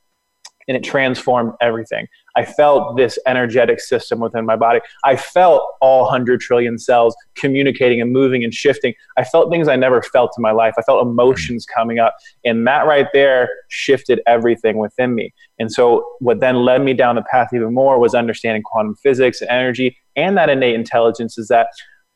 and 0.68 0.78
it 0.78 0.84
transformed 0.84 1.54
everything. 1.62 2.08
I 2.36 2.46
felt 2.46 2.96
this 2.96 3.18
energetic 3.26 3.80
system 3.80 4.20
within 4.20 4.46
my 4.46 4.56
body. 4.56 4.80
I 5.04 5.16
felt 5.16 5.64
all 5.82 6.04
100 6.04 6.40
trillion 6.42 6.78
cells 6.78 7.16
communicating 7.36 8.00
and 8.02 8.12
moving 8.12 8.44
and 8.44 8.54
shifting. 8.54 8.94
I 9.18 9.24
felt 9.24 9.50
things 9.50 9.68
I 9.68 9.76
never 9.76 10.02
felt 10.02 10.32
in 10.38 10.42
my 10.42 10.52
life. 10.52 10.76
I 10.78 10.84
felt 10.84 11.06
emotions 11.06 11.66
coming 11.66 12.00
up. 12.00 12.16
And 12.46 12.68
that 12.68 12.86
right 12.86 13.08
there 13.14 13.50
shifted 13.70 14.22
everything 14.28 14.78
within 14.78 15.16
me. 15.16 15.34
And 15.58 15.72
so, 15.72 16.06
what 16.20 16.40
then 16.40 16.58
led 16.58 16.84
me 16.84 16.94
down 16.94 17.16
the 17.16 17.24
path 17.24 17.50
even 17.54 17.74
more 17.74 18.00
was 18.00 18.14
understanding 18.14 18.64
quantum 18.64 18.96
physics, 18.96 19.42
and 19.42 19.50
energy, 19.50 19.98
and 20.16 20.38
that 20.38 20.50
innate 20.50 20.76
intelligence 20.76 21.38
is 21.38 21.48
that 21.48 21.68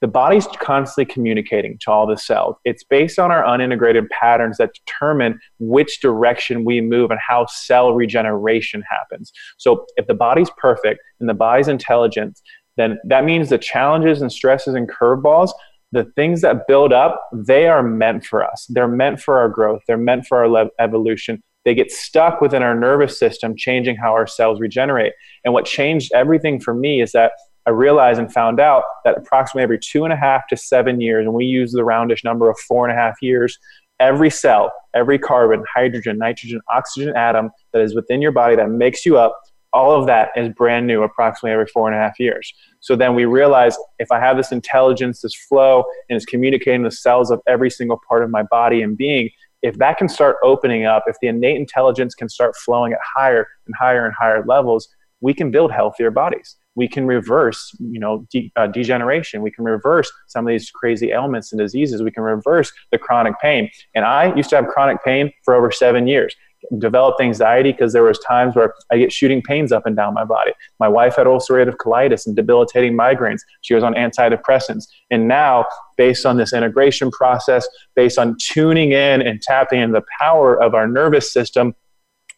the 0.04 0.08
body's 0.10 0.46
constantly 0.60 1.06
communicating 1.06 1.78
to 1.80 1.90
all 1.90 2.06
the 2.06 2.18
cells. 2.18 2.58
It's 2.66 2.84
based 2.84 3.18
on 3.18 3.32
our 3.32 3.42
unintegrated 3.42 4.10
patterns 4.10 4.58
that 4.58 4.72
determine 4.74 5.40
which 5.60 6.02
direction 6.02 6.66
we 6.66 6.82
move 6.82 7.10
and 7.10 7.22
how 7.26 7.46
cell 7.46 7.94
regeneration 7.94 8.84
happens. 8.90 9.32
So 9.58 9.86
if 9.96 10.06
the 10.08 10.14
body's 10.14 10.50
perfect 10.58 11.00
and 11.22 11.30
the 11.30 11.34
body's 11.34 11.70
intelligent, 11.70 12.38
then 12.76 13.00
that 13.08 13.24
means 13.24 13.48
the 13.48 13.58
challenges 13.58 14.22
and 14.22 14.30
stresses 14.30 14.76
and 14.76 14.90
curveballs, 14.90 15.52
the 15.94 16.12
things 16.18 16.42
that 16.42 16.68
build 16.68 16.92
up, 16.92 17.22
they 17.34 17.68
are 17.68 17.82
meant 17.82 18.26
for 18.26 18.44
us. 18.44 18.66
They're 18.68 18.90
meant 18.90 19.22
for 19.22 19.40
our 19.40 19.48
growth. 19.48 19.84
They're 19.88 19.96
meant 19.96 20.26
for 20.26 20.40
our 20.40 20.50
le- 20.50 20.70
evolution. 20.82 21.42
They 21.64 21.76
get 21.76 21.94
stuck 21.94 22.42
within 22.42 22.62
our 22.62 22.78
nervous 22.78 23.18
system, 23.18 23.56
changing 23.56 23.96
how 23.96 24.12
our 24.12 24.28
cells 24.28 24.60
regenerate. 24.60 25.14
And 25.46 25.54
what 25.54 25.64
changed 25.64 26.12
everything 26.14 26.60
for 26.60 26.74
me 26.74 27.02
is 27.02 27.14
that 27.14 27.32
I 27.66 27.70
realized 27.70 28.20
and 28.20 28.32
found 28.32 28.60
out 28.60 28.84
that 29.06 29.18
approximately 29.18 29.64
every 29.64 29.80
two 29.80 30.04
and 30.04 30.12
a 30.12 30.18
half 30.18 30.48
to 30.48 30.58
seven 30.58 31.00
years, 31.00 31.26
and 31.26 31.34
we 31.34 31.46
use 31.46 31.72
the 31.72 31.84
roundish 31.84 32.24
number 32.24 32.50
of 32.50 32.60
four 32.60 32.88
and 32.88 32.98
a 32.98 33.02
half 33.02 33.22
years, 33.22 33.58
every 34.00 34.30
cell, 34.30 34.72
every 34.94 35.18
carbon, 35.18 35.64
hydrogen, 35.74 36.18
nitrogen, 36.18 36.60
oxygen 36.70 37.16
atom 37.16 37.52
that 37.72 37.82
is 37.82 37.96
within 37.96 38.22
your 38.22 38.32
body 38.32 38.56
that 38.56 38.70
makes 38.70 39.06
you 39.06 39.18
up, 39.18 39.40
all 39.72 40.00
of 40.00 40.06
that 40.08 40.30
is 40.36 40.50
brand 40.50 40.86
new 40.86 41.04
approximately 41.04 41.52
every 41.52 41.66
four 41.68 41.88
and 41.88 41.96
a 41.96 42.00
half 42.00 42.20
years. 42.20 42.54
So 42.80 42.96
then 42.96 43.16
we 43.16 43.26
realize 43.26 43.76
if 43.98 44.12
I 44.12 44.20
have 44.20 44.38
this 44.38 44.52
intelligence, 44.52 45.22
this 45.22 45.34
flow, 45.34 45.84
and 46.10 46.18
it's 46.18 46.26
communicating 46.26 46.84
the 46.84 46.92
cells 46.92 47.32
of 47.32 47.42
every 47.48 47.72
single 47.72 48.00
part 48.08 48.24
of 48.24 48.30
my 48.30 48.44
body 48.44 48.82
and 48.82 48.98
being, 48.98 49.30
if 49.62 49.78
that 49.78 49.98
can 49.98 50.10
start 50.10 50.36
opening 50.44 50.86
up, 50.86 51.06
if 51.08 51.16
the 51.22 51.28
innate 51.28 51.56
intelligence 51.56 52.14
can 52.14 52.28
start 52.28 52.56
flowing 52.58 52.92
at 52.92 53.00
higher 53.16 53.48
and 53.66 53.76
higher 53.80 54.06
and 54.06 54.14
higher 54.14 54.44
levels, 54.46 54.90
we 55.22 55.34
can 55.34 55.50
build 55.50 55.72
healthier 55.72 56.12
bodies 56.12 56.58
we 56.76 56.88
can 56.88 57.06
reverse 57.06 57.76
you 57.80 58.00
know 58.00 58.26
de- 58.32 58.52
uh, 58.56 58.68
degeneration. 58.68 59.42
We 59.42 59.52
can 59.52 59.64
reverse 59.64 60.12
some 60.28 60.46
of 60.46 60.52
these 60.52 60.70
crazy 60.72 61.12
ailments 61.12 61.52
and 61.52 61.60
diseases. 61.60 62.02
We 62.02 62.12
can 62.12 62.24
reverse 62.24 62.72
the 62.92 62.98
chronic 62.98 63.40
pain. 63.40 63.70
And 63.96 64.06
i 64.06 64.34
used 64.36 64.50
to 64.52 64.56
have 64.56 64.68
chronic 64.68 65.04
pain 65.04 65.32
for 65.44 65.54
over 65.54 65.72
seven 65.72 66.08
years. 66.08 66.36
Developed 66.78 67.20
anxiety 67.20 67.74
because 67.74 67.92
there 67.92 68.04
was 68.04 68.18
times 68.20 68.56
where 68.56 68.74
i 68.92 68.98
get 68.98 69.12
shooting 69.12 69.42
pains 69.42 69.72
up 69.72 69.86
and 69.86 69.96
down 69.96 70.14
my 70.14 70.24
body. 70.24 70.52
My 70.80 70.88
wife 70.88 71.18
had 71.18 71.28
ulcerative 71.28 71.76
colitis 71.76 72.26
and 72.26 72.36
debilitating 72.36 72.94
migraines. 72.94 73.42
She 73.62 73.74
was 73.74 73.84
on 73.84 73.94
antidepressants. 73.94 74.86
And 75.12 75.28
now 75.28 75.66
based 75.98 76.26
on 76.26 76.38
this 76.38 76.54
integration 76.54 77.12
process 77.12 77.68
based 77.96 78.18
on 78.18 78.36
tuning 78.40 78.94
in 78.94 79.22
and 79.22 79.42
tapping 79.42 79.82
into 79.82 79.94
the 80.00 80.06
power 80.20 80.62
of 80.62 80.74
our 80.74 80.88
nervous 80.88 81.32
system 81.32 81.76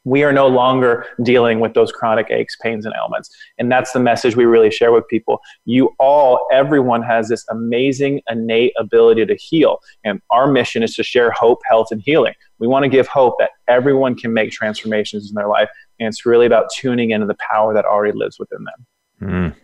we 0.06 0.24
are 0.24 0.32
no 0.32 0.48
longer 0.48 1.06
dealing 1.24 1.60
with 1.60 1.74
those 1.74 1.92
chronic 1.92 2.32
aches, 2.32 2.56
pains, 2.62 2.86
and 2.86 2.94
ailments. 2.96 3.30
And 3.58 3.72
that's 3.72 3.92
the 3.92 4.00
message 4.00 4.36
we 4.36 4.46
really 4.46 4.72
share 4.72 4.92
with 4.92 5.08
people. 5.08 5.42
You 5.66 5.94
all, 6.00 6.48
everyone 6.52 7.02
has 7.04 7.28
this 7.28 7.44
amazing 7.50 8.22
innate 8.30 8.74
ability 8.80 9.26
to 9.26 9.36
heal. 9.36 9.80
And 10.04 10.22
our 10.30 10.50
mission 10.50 10.84
is 10.84 10.96
to 10.96 11.04
share 11.04 11.32
hope, 11.32 11.60
health, 11.68 11.88
and 11.92 12.02
healing. 12.02 12.34
We 12.60 12.68
want 12.68 12.84
to 12.84 12.90
give 12.90 13.08
hope 13.08 13.36
that 13.40 13.50
everyone 13.68 14.16
can 14.16 14.32
make 14.32 14.52
transformations 14.52 15.30
in 15.30 15.36
their 15.36 15.50
life. 15.50 15.70
And 16.00 16.08
it's 16.08 16.26
really 16.26 16.46
about 16.46 16.68
tuning 16.74 17.10
into 17.10 17.26
the 17.26 17.38
power 17.50 17.74
that 17.74 17.86
already 17.86 18.18
lives 18.18 18.38
within 18.40 18.64
them. 18.64 18.86
Mm. 19.22 19.56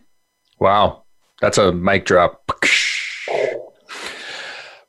Wow. 0.60 1.04
That's 1.40 1.58
a 1.58 1.72
mic 1.72 2.06
drop. 2.06 2.52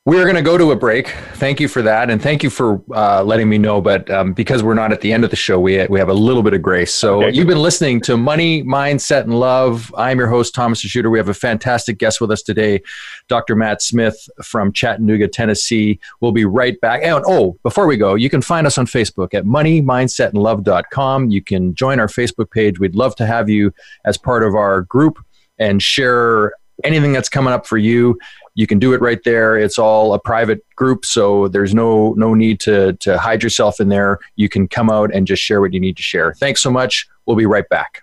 We're 0.05 0.23
going 0.23 0.35
to 0.35 0.41
go 0.41 0.57
to 0.57 0.71
a 0.71 0.75
break. 0.75 1.07
Thank 1.35 1.61
you 1.61 1.69
for 1.69 1.81
that, 1.81 2.09
and 2.09 2.21
thank 2.21 2.43
you 2.43 2.49
for 2.49 2.83
uh, 2.93 3.23
letting 3.23 3.47
me 3.47 3.57
know. 3.57 3.79
But 3.79 4.09
um, 4.09 4.33
because 4.33 4.61
we're 4.61 4.73
not 4.73 4.91
at 4.91 4.99
the 4.99 5.13
end 5.13 5.23
of 5.23 5.29
the 5.29 5.37
show, 5.37 5.57
we 5.57 5.87
we 5.87 5.97
have 5.97 6.09
a 6.09 6.13
little 6.13 6.43
bit 6.43 6.53
of 6.53 6.61
grace. 6.61 6.93
So 6.93 7.23
okay. 7.23 7.33
you've 7.33 7.47
been 7.47 7.61
listening 7.61 8.01
to 8.01 8.17
Money, 8.17 8.63
Mindset, 8.63 9.21
and 9.21 9.39
Love. 9.39 9.95
I'm 9.97 10.17
your 10.17 10.27
host, 10.27 10.53
Thomas 10.53 10.83
DeShooter. 10.83 11.09
We 11.09 11.19
have 11.19 11.29
a 11.29 11.33
fantastic 11.33 11.99
guest 11.99 12.19
with 12.19 12.31
us 12.31 12.41
today, 12.41 12.81
Dr. 13.29 13.55
Matt 13.55 13.81
Smith 13.81 14.29
from 14.43 14.73
Chattanooga, 14.73 15.29
Tennessee. 15.29 16.01
We'll 16.19 16.33
be 16.33 16.43
right 16.43 16.77
back. 16.81 16.99
And 17.01 17.23
oh, 17.25 17.57
before 17.63 17.87
we 17.87 17.95
go, 17.95 18.15
you 18.15 18.29
can 18.29 18.41
find 18.41 18.67
us 18.67 18.77
on 18.77 18.87
Facebook 18.87 19.33
at 19.33 19.45
Money, 19.45 19.81
Mindset, 19.81 20.31
and 20.31 20.39
moneymindsetandlove.com. 20.39 21.29
You 21.29 21.41
can 21.41 21.73
join 21.75 22.01
our 22.01 22.07
Facebook 22.07 22.51
page. 22.51 22.77
We'd 22.77 22.95
love 22.95 23.15
to 23.15 23.25
have 23.25 23.49
you 23.49 23.73
as 24.03 24.17
part 24.17 24.43
of 24.43 24.53
our 24.53 24.81
group 24.81 25.17
and 25.59 25.81
share 25.81 26.51
anything 26.83 27.13
that's 27.13 27.29
coming 27.29 27.53
up 27.53 27.65
for 27.65 27.77
you 27.77 28.19
you 28.55 28.67
can 28.67 28.79
do 28.79 28.93
it 28.93 29.01
right 29.01 29.23
there. 29.23 29.57
It's 29.57 29.79
all 29.79 30.13
a 30.13 30.19
private 30.19 30.63
group 30.75 31.05
so 31.05 31.47
there's 31.47 31.73
no 31.73 32.13
no 32.13 32.33
need 32.33 32.59
to 32.61 32.93
to 32.93 33.17
hide 33.17 33.43
yourself 33.43 33.79
in 33.79 33.89
there. 33.89 34.19
You 34.35 34.49
can 34.49 34.67
come 34.67 34.89
out 34.89 35.13
and 35.13 35.25
just 35.25 35.41
share 35.41 35.61
what 35.61 35.73
you 35.73 35.79
need 35.79 35.97
to 35.97 36.03
share. 36.03 36.33
Thanks 36.33 36.61
so 36.61 36.71
much. 36.71 37.07
We'll 37.25 37.37
be 37.37 37.45
right 37.45 37.67
back 37.69 38.02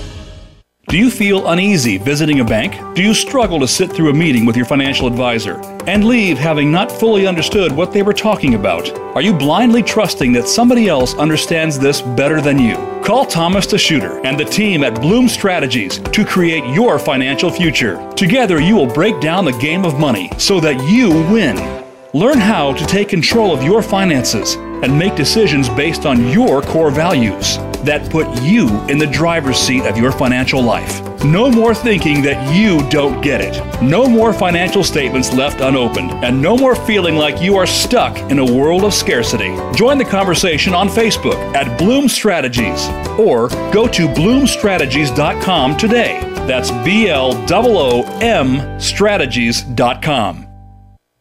Do 0.91 0.97
you 0.97 1.09
feel 1.09 1.47
uneasy 1.47 1.97
visiting 1.97 2.41
a 2.41 2.43
bank? 2.43 2.73
Do 2.95 3.01
you 3.01 3.13
struggle 3.13 3.61
to 3.61 3.67
sit 3.67 3.93
through 3.93 4.09
a 4.09 4.13
meeting 4.13 4.45
with 4.45 4.57
your 4.57 4.65
financial 4.65 5.07
advisor 5.07 5.55
and 5.87 6.03
leave 6.03 6.37
having 6.37 6.69
not 6.69 6.91
fully 6.91 7.25
understood 7.25 7.71
what 7.71 7.93
they 7.93 8.01
were 8.01 8.11
talking 8.11 8.55
about? 8.55 8.89
Are 9.15 9.21
you 9.21 9.33
blindly 9.33 9.83
trusting 9.83 10.33
that 10.33 10.49
somebody 10.49 10.89
else 10.89 11.15
understands 11.15 11.79
this 11.79 12.01
better 12.01 12.41
than 12.41 12.59
you? 12.59 12.75
Call 13.05 13.25
Thomas 13.25 13.67
DeShooter 13.67 14.19
and 14.25 14.37
the 14.37 14.43
team 14.43 14.83
at 14.83 14.99
Bloom 14.99 15.29
Strategies 15.29 15.99
to 15.99 16.25
create 16.25 16.65
your 16.65 16.99
financial 16.99 17.49
future. 17.49 17.95
Together, 18.17 18.59
you 18.59 18.75
will 18.75 18.93
break 18.93 19.21
down 19.21 19.45
the 19.45 19.57
game 19.59 19.85
of 19.85 19.97
money 19.97 20.29
so 20.37 20.59
that 20.59 20.77
you 20.89 21.11
win. 21.31 21.80
Learn 22.13 22.39
how 22.39 22.73
to 22.73 22.85
take 22.85 23.07
control 23.07 23.53
of 23.53 23.63
your 23.63 23.81
finances 23.81 24.55
and 24.55 24.99
make 24.99 25.15
decisions 25.15 25.69
based 25.69 26.05
on 26.05 26.27
your 26.27 26.61
core 26.61 26.91
values 26.91 27.55
that 27.85 28.11
put 28.11 28.27
you 28.41 28.67
in 28.89 28.97
the 28.97 29.07
driver's 29.07 29.57
seat 29.57 29.85
of 29.85 29.95
your 29.97 30.11
financial 30.11 30.61
life. 30.61 31.01
No 31.23 31.49
more 31.49 31.73
thinking 31.73 32.21
that 32.23 32.53
you 32.53 32.85
don't 32.89 33.21
get 33.21 33.39
it. 33.39 33.81
No 33.81 34.07
more 34.07 34.33
financial 34.33 34.83
statements 34.83 35.31
left 35.31 35.61
unopened, 35.61 36.11
and 36.25 36.41
no 36.41 36.57
more 36.57 36.75
feeling 36.75 37.15
like 37.15 37.41
you 37.41 37.55
are 37.55 37.65
stuck 37.65 38.17
in 38.29 38.39
a 38.39 38.45
world 38.45 38.83
of 38.83 38.93
scarcity. 38.93 39.55
Join 39.73 39.97
the 39.97 40.03
conversation 40.03 40.73
on 40.73 40.89
Facebook 40.89 41.39
at 41.55 41.79
Bloom 41.79 42.09
Strategies 42.09 42.89
or 43.17 43.47
go 43.71 43.87
to 43.87 44.09
bloomstrategies.com 44.09 45.77
today. 45.77 46.19
That's 46.45 46.71
B 46.83 47.07
L 47.07 47.31
O 47.51 48.03
O 48.03 48.19
M 48.19 48.79
strategies.com. 48.81 50.50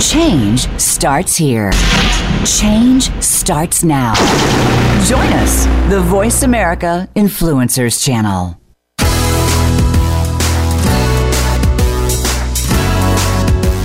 Change 0.00 0.60
starts 0.80 1.36
here. 1.36 1.70
Change 2.46 3.12
starts 3.22 3.84
now. 3.84 4.14
Join 5.04 5.30
us, 5.34 5.66
the 5.90 6.00
Voice 6.00 6.42
America 6.42 7.10
Influencers 7.14 8.02
channel. 8.02 8.58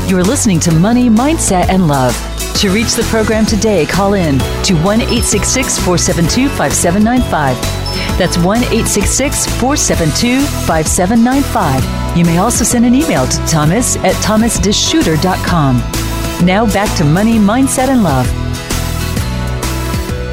You're 0.10 0.24
listening 0.24 0.62
to 0.62 0.72
Money, 0.72 1.10
Mindset, 1.10 1.68
and 1.68 1.90
Love. 1.90 2.16
To 2.62 2.70
reach 2.70 2.94
the 2.94 3.04
program 3.10 3.46
today, 3.46 3.86
call 3.86 4.14
in 4.14 4.40
to 4.64 4.76
1 4.76 5.02
866 5.02 5.78
472 5.80 6.48
5795. 6.56 8.18
That's 8.18 8.38
1 8.38 8.60
866 8.60 9.46
472 9.60 10.40
5795 10.66 12.05
You 12.16 12.24
may 12.24 12.38
also 12.38 12.64
send 12.64 12.86
an 12.86 12.96
email 12.96 13.28
to 13.28 13.38
thomas 13.46 13.98
at 13.98 14.14
thomasdeshooter.com. 14.24 15.78
Now 16.46 16.66
back 16.66 16.98
to 16.98 17.04
money, 17.04 17.38
mindset, 17.38 17.90
and 17.90 18.04
love. 18.04 18.26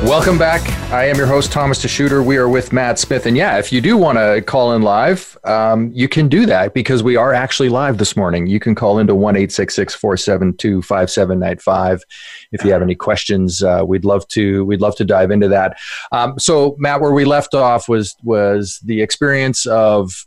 Welcome 0.05 0.39
back. 0.39 0.63
I 0.93 1.07
am 1.07 1.17
your 1.17 1.27
host, 1.27 1.51
Thomas 1.51 1.85
DeShooter. 1.85 2.25
We 2.25 2.37
are 2.37 2.49
with 2.49 2.73
Matt 2.73 2.99
Smith. 2.99 3.25
And 3.27 3.37
yeah, 3.37 3.59
if 3.59 3.73
you 3.73 3.81
do 3.81 3.97
want 3.97 4.19
to 4.19 4.43
call 4.43 4.75
in 4.75 4.83
live, 4.83 5.39
um, 5.45 5.91
you 5.93 6.09
can 6.09 6.29
do 6.29 6.45
that 6.47 6.75
because 6.75 7.03
we 7.03 7.17
are 7.17 7.33
actually 7.33 7.69
live 7.69 7.99
this 7.99 8.17
morning. 8.17 8.47
You 8.47 8.61
can 8.61 8.75
call 8.75 8.99
into 8.99 9.15
1 9.15 9.35
472 9.35 10.83
5795 10.83 12.03
if 12.51 12.65
you 12.65 12.73
have 12.73 12.83
any 12.83 12.95
questions. 12.95 13.63
Uh, 13.63 13.83
we'd 13.87 14.05
love 14.05 14.27
to 14.29 14.65
we'd 14.65 14.81
love 14.81 14.97
to 14.97 15.05
dive 15.05 15.31
into 15.31 15.49
that. 15.49 15.79
Um, 16.13 16.39
so, 16.39 16.77
Matt, 16.79 17.01
where 17.01 17.13
we 17.13 17.25
left 17.25 17.55
off 17.55 17.89
was 17.89 18.17
was 18.23 18.81
the 18.85 19.03
experience 19.03 19.67
of 19.67 20.25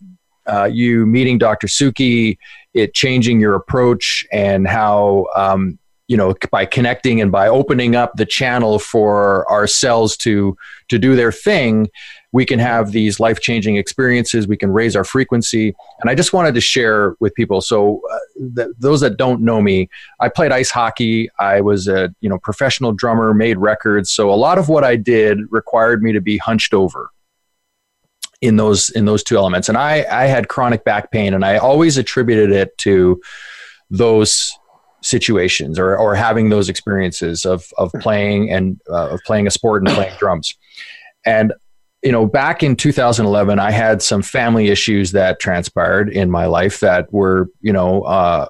uh, 0.48 0.66
you 0.66 1.06
meeting 1.06 1.38
Dr. 1.38 1.68
Sukhi, 1.68 2.38
it 2.74 2.94
changing 2.94 3.40
your 3.40 3.56
approach, 3.56 4.26
and 4.32 4.68
how 4.68 5.28
um, 5.36 5.80
you 6.08 6.18
know 6.18 6.36
by 6.52 6.66
connecting 6.66 7.22
and 7.22 7.32
by 7.32 7.48
opening 7.48 7.96
up 7.96 8.14
the 8.16 8.26
channel 8.26 8.80
for 8.80 9.50
our 9.50 9.68
cells 9.68 10.18
to 10.18 10.58
to 10.90 11.00
do 11.00 11.16
their 11.16 11.32
thing 11.32 11.90
we 12.36 12.46
can 12.46 12.60
have 12.60 12.92
these 12.92 13.18
life 13.18 13.40
changing 13.40 13.78
experiences. 13.78 14.46
We 14.46 14.58
can 14.58 14.70
raise 14.70 14.94
our 14.98 15.06
frequency. 15.06 15.74
And 16.02 16.10
i 16.10 16.16
just 16.16 16.34
wanted 16.34 16.54
to 16.56 16.60
share 16.60 17.16
with 17.22 17.34
people. 17.34 17.62
So 17.62 18.02
uh, 18.12 18.18
th- 18.58 18.76
those 18.78 19.00
that 19.00 19.16
don't 19.16 19.40
know 19.42 19.62
me 19.62 19.90
i 20.20 20.28
played 20.28 20.52
ice 20.52 20.70
hockey. 20.70 21.30
I 21.40 21.62
was 21.62 21.88
a 21.88 22.14
you 22.20 22.30
know 22.30 22.38
professional 22.38 22.92
drummer 22.92 23.34
made 23.34 23.58
records. 23.58 24.12
So 24.12 24.30
a 24.30 24.36
lot 24.36 24.58
of 24.58 24.68
what 24.68 24.84
i 24.84 24.98
did 24.98 25.40
required 25.50 26.04
me 26.04 26.12
to 26.12 26.20
be 26.20 26.38
hunched 26.38 26.74
over 26.74 27.10
in 28.46 28.56
those 28.56 28.90
in 28.92 29.06
those 29.06 29.24
two 29.24 29.38
elements 29.38 29.70
and 29.70 29.78
i 29.78 30.06
i 30.12 30.26
had 30.26 30.48
chronic 30.48 30.84
back 30.84 31.12
pain 31.12 31.34
and 31.34 31.44
i 31.44 31.58
always 31.58 31.98
attributed 31.98 32.52
it 32.52 32.78
to 32.78 33.20
those 33.90 34.52
situations 35.06 35.78
or, 35.78 35.96
or 35.96 36.16
having 36.16 36.50
those 36.50 36.68
experiences 36.68 37.46
of, 37.46 37.72
of 37.78 37.92
playing 38.00 38.52
and 38.52 38.82
uh, 38.90 39.10
of 39.10 39.22
playing 39.26 39.46
a 39.48 39.52
sport 39.52 39.84
and 39.86 39.96
playing 39.96 40.16
drums. 40.18 40.56
And, 41.26 41.54
you 42.04 42.12
know, 42.12 42.26
back 42.26 42.64
in 42.64 42.76
2011, 42.76 43.60
I 43.60 43.72
had 43.72 44.02
some 44.02 44.22
family 44.22 44.70
issues 44.70 45.12
that 45.12 45.40
transpired 45.40 46.10
in 46.10 46.32
my 46.32 46.48
life 46.48 46.80
that 46.80 47.12
were, 47.14 47.50
you 47.62 47.72
know, 47.72 48.02
uh, 48.04 48.48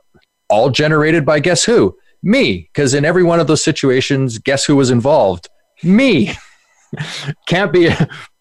all 0.50 0.70
generated 0.70 1.26
by 1.26 1.39
guess 1.39 1.64
who? 1.64 1.98
Me. 2.24 2.70
Because 2.74 2.93
in 2.93 3.06
every 3.06 3.24
one 3.24 3.39
of 3.39 3.48
those 3.48 3.64
situations, 3.64 4.38
guess 4.38 4.66
who 4.66 4.76
was 4.76 4.89
involved? 4.89 5.50
Me. 5.84 6.34
Can't 7.48 7.72
be. 7.72 7.89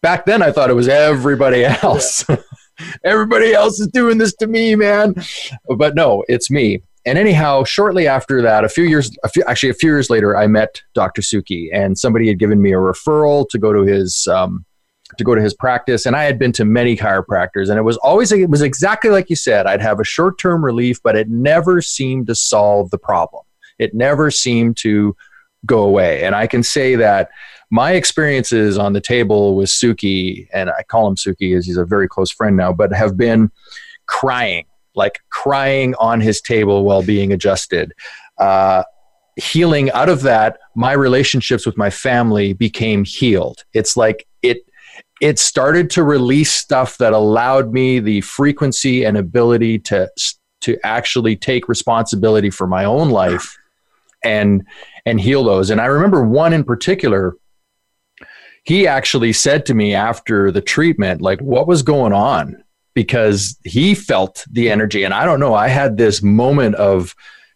Back 0.02 0.26
then, 0.26 0.42
I 0.42 0.52
thought 0.52 0.70
it 0.70 0.74
was 0.74 0.88
everybody 0.88 1.64
else. 1.64 2.24
everybody 3.04 3.52
else 3.52 3.80
is 3.80 3.88
doing 3.88 4.18
this 4.18 4.34
to 4.36 4.46
me, 4.46 4.74
man. 4.74 5.14
But 5.76 5.94
no, 5.94 6.24
it's 6.28 6.50
me 6.50 6.82
and 7.06 7.18
anyhow, 7.18 7.64
shortly 7.64 8.08
after 8.08 8.40
that, 8.42 8.64
a 8.64 8.68
few 8.68 8.84
years, 8.84 9.14
a 9.24 9.28
few, 9.28 9.44
actually 9.46 9.68
a 9.68 9.74
few 9.74 9.90
years 9.90 10.08
later, 10.08 10.36
I 10.36 10.46
met 10.46 10.82
Dr. 10.94 11.20
Sukhi, 11.20 11.68
and 11.72 11.98
somebody 11.98 12.28
had 12.28 12.38
given 12.38 12.62
me 12.62 12.72
a 12.72 12.76
referral 12.76 13.46
to 13.50 13.58
go 13.58 13.72
to 13.72 13.82
his 13.82 14.26
um, 14.26 14.64
to 15.18 15.24
go 15.24 15.34
to 15.34 15.42
his 15.42 15.54
practice. 15.54 16.06
And 16.06 16.16
I 16.16 16.24
had 16.24 16.38
been 16.38 16.52
to 16.52 16.64
many 16.64 16.96
chiropractors, 16.96 17.68
and 17.68 17.78
it 17.78 17.82
was 17.82 17.98
always 17.98 18.32
it 18.32 18.48
was 18.48 18.62
exactly 18.62 19.10
like 19.10 19.28
you 19.28 19.36
said. 19.36 19.66
I'd 19.66 19.82
have 19.82 20.00
a 20.00 20.04
short 20.04 20.38
term 20.38 20.64
relief, 20.64 20.98
but 21.02 21.14
it 21.14 21.28
never 21.28 21.82
seemed 21.82 22.26
to 22.28 22.34
solve 22.34 22.90
the 22.90 22.98
problem. 22.98 23.44
It 23.78 23.92
never 23.92 24.30
seemed 24.30 24.78
to 24.78 25.14
go 25.66 25.82
away. 25.82 26.24
And 26.24 26.34
I 26.34 26.46
can 26.46 26.62
say 26.62 26.94
that 26.96 27.28
my 27.70 27.92
experiences 27.92 28.78
on 28.78 28.92
the 28.92 29.00
table 29.00 29.56
with 29.56 29.68
Sukhi, 29.68 30.48
and 30.52 30.70
I 30.70 30.82
call 30.82 31.06
him 31.08 31.16
Sukhi 31.16 31.56
as 31.56 31.66
he's 31.66 31.76
a 31.76 31.84
very 31.84 32.08
close 32.08 32.30
friend 32.30 32.56
now, 32.56 32.72
but 32.72 32.92
have 32.92 33.16
been 33.16 33.50
crying 34.06 34.66
like 34.94 35.20
crying 35.30 35.94
on 35.96 36.20
his 36.20 36.40
table 36.40 36.84
while 36.84 37.02
being 37.02 37.32
adjusted. 37.32 37.92
Uh, 38.38 38.84
healing 39.36 39.90
out 39.90 40.08
of 40.08 40.22
that, 40.22 40.58
my 40.74 40.92
relationships 40.92 41.66
with 41.66 41.76
my 41.76 41.90
family 41.90 42.52
became 42.52 43.04
healed. 43.04 43.64
It's 43.72 43.96
like 43.96 44.26
it 44.42 44.58
it 45.20 45.38
started 45.38 45.90
to 45.90 46.02
release 46.02 46.52
stuff 46.52 46.98
that 46.98 47.12
allowed 47.12 47.72
me 47.72 47.98
the 47.98 48.20
frequency 48.20 49.04
and 49.04 49.16
ability 49.16 49.78
to 49.80 50.08
to 50.60 50.78
actually 50.84 51.36
take 51.36 51.68
responsibility 51.68 52.50
for 52.50 52.66
my 52.66 52.84
own 52.84 53.10
life 53.10 53.56
and 54.22 54.62
and 55.06 55.20
heal 55.20 55.44
those. 55.44 55.70
And 55.70 55.80
I 55.80 55.86
remember 55.86 56.24
one 56.24 56.52
in 56.52 56.64
particular 56.64 57.36
he 58.64 58.86
actually 58.86 59.32
said 59.32 59.66
to 59.66 59.74
me 59.74 59.94
after 59.94 60.50
the 60.50 60.60
treatment 60.60 61.20
like 61.20 61.40
what 61.40 61.66
was 61.66 61.82
going 61.82 62.12
on 62.12 62.62
because 62.94 63.58
he 63.64 63.94
felt 63.94 64.44
the 64.50 64.70
energy. 64.70 65.04
And 65.04 65.12
I 65.12 65.24
don't 65.24 65.40
know, 65.40 65.54
I 65.54 65.68
had 65.68 65.96
this 65.96 66.22
moment 66.22 66.74
of 66.76 67.14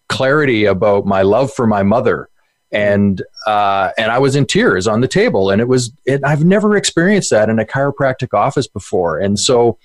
clarity 0.09 0.64
about 0.64 1.06
my 1.06 1.22
love 1.22 1.52
for 1.52 1.66
my 1.66 1.82
mother. 1.82 2.28
And 2.70 3.22
uh, 3.46 3.92
and 3.96 4.12
I 4.12 4.18
was 4.18 4.36
in 4.36 4.44
tears 4.44 4.86
on 4.86 5.00
the 5.00 5.09
table, 5.09 5.48
and 5.48 5.59
it 5.59 5.68
was 5.68 5.90
it, 6.04 6.20
I've 6.22 6.44
never 6.44 6.76
experienced 6.76 7.30
that 7.30 7.48
in 7.48 7.59
a 7.59 7.64
chiropractic 7.64 8.36
office 8.36 8.66
before. 8.68 9.18
And 9.18 9.40
so, 9.40 9.78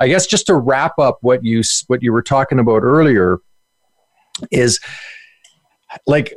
I 0.00 0.08
guess 0.08 0.26
just 0.26 0.46
to 0.46 0.54
wrap 0.54 0.98
up 0.98 1.18
what 1.20 1.44
you 1.44 1.62
what 1.88 2.02
you 2.02 2.14
were 2.14 2.22
talking 2.22 2.58
about 2.58 2.82
earlier 2.82 3.40
is 4.50 4.80
like 6.06 6.32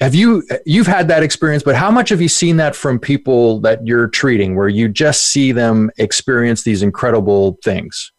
have 0.00 0.14
you 0.14 0.42
you've 0.64 0.86
had 0.86 1.08
that 1.08 1.22
experience 1.22 1.62
but 1.62 1.76
how 1.76 1.90
much 1.90 2.08
have 2.08 2.20
you 2.20 2.28
seen 2.28 2.56
that 2.56 2.74
from 2.74 2.98
people 2.98 3.60
that 3.60 3.86
you're 3.86 4.08
treating 4.08 4.56
where 4.56 4.68
you 4.68 4.88
just 4.88 5.26
see 5.26 5.52
them 5.52 5.90
experience 5.98 6.62
these 6.62 6.82
incredible 6.82 7.58
things? 7.62 8.12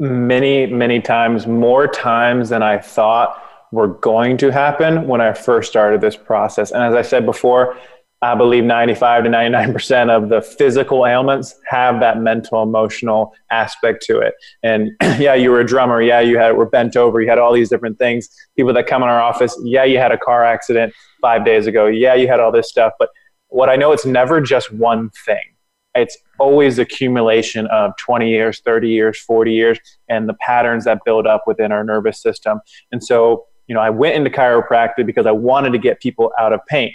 Many 0.00 0.66
many 0.66 1.00
times 1.00 1.46
more 1.46 1.86
times 1.86 2.48
than 2.48 2.62
i 2.62 2.78
thought 2.78 3.40
were 3.70 3.88
going 3.88 4.36
to 4.38 4.50
happen 4.50 5.06
when 5.06 5.20
i 5.20 5.32
first 5.32 5.70
started 5.70 6.00
this 6.00 6.16
process. 6.16 6.72
And 6.72 6.82
as 6.82 6.94
i 6.94 7.02
said 7.02 7.24
before 7.24 7.76
I 8.22 8.36
believe 8.36 8.62
95 8.62 9.24
to 9.24 9.30
99% 9.30 10.08
of 10.08 10.28
the 10.28 10.40
physical 10.40 11.06
ailments 11.06 11.56
have 11.68 11.98
that 11.98 12.20
mental, 12.20 12.62
emotional 12.62 13.34
aspect 13.50 14.04
to 14.06 14.20
it. 14.20 14.34
And 14.62 14.92
yeah, 15.18 15.34
you 15.34 15.50
were 15.50 15.58
a 15.58 15.66
drummer. 15.66 16.00
Yeah, 16.00 16.20
you 16.20 16.38
had 16.38 16.56
were 16.56 16.66
bent 16.66 16.96
over. 16.96 17.20
You 17.20 17.28
had 17.28 17.40
all 17.40 17.52
these 17.52 17.68
different 17.68 17.98
things. 17.98 18.28
People 18.56 18.72
that 18.74 18.86
come 18.86 19.02
in 19.02 19.08
our 19.08 19.20
office. 19.20 19.60
Yeah, 19.64 19.82
you 19.82 19.98
had 19.98 20.12
a 20.12 20.18
car 20.18 20.44
accident 20.44 20.94
five 21.20 21.44
days 21.44 21.66
ago. 21.66 21.86
Yeah, 21.86 22.14
you 22.14 22.28
had 22.28 22.38
all 22.38 22.52
this 22.52 22.68
stuff. 22.68 22.92
But 22.96 23.08
what 23.48 23.68
I 23.68 23.74
know, 23.74 23.90
it's 23.90 24.06
never 24.06 24.40
just 24.40 24.72
one 24.72 25.10
thing. 25.26 25.42
It's 25.96 26.16
always 26.38 26.78
accumulation 26.78 27.66
of 27.66 27.90
20 27.98 28.30
years, 28.30 28.60
30 28.64 28.88
years, 28.88 29.20
40 29.20 29.52
years, 29.52 29.78
and 30.08 30.28
the 30.28 30.34
patterns 30.34 30.84
that 30.84 31.00
build 31.04 31.26
up 31.26 31.42
within 31.48 31.72
our 31.72 31.82
nervous 31.82 32.22
system. 32.22 32.60
And 32.92 33.02
so, 33.02 33.46
you 33.66 33.74
know, 33.74 33.80
I 33.80 33.90
went 33.90 34.14
into 34.14 34.30
chiropractic 34.30 35.06
because 35.06 35.26
I 35.26 35.32
wanted 35.32 35.72
to 35.72 35.78
get 35.78 36.00
people 36.00 36.30
out 36.38 36.52
of 36.52 36.60
pain 36.66 36.94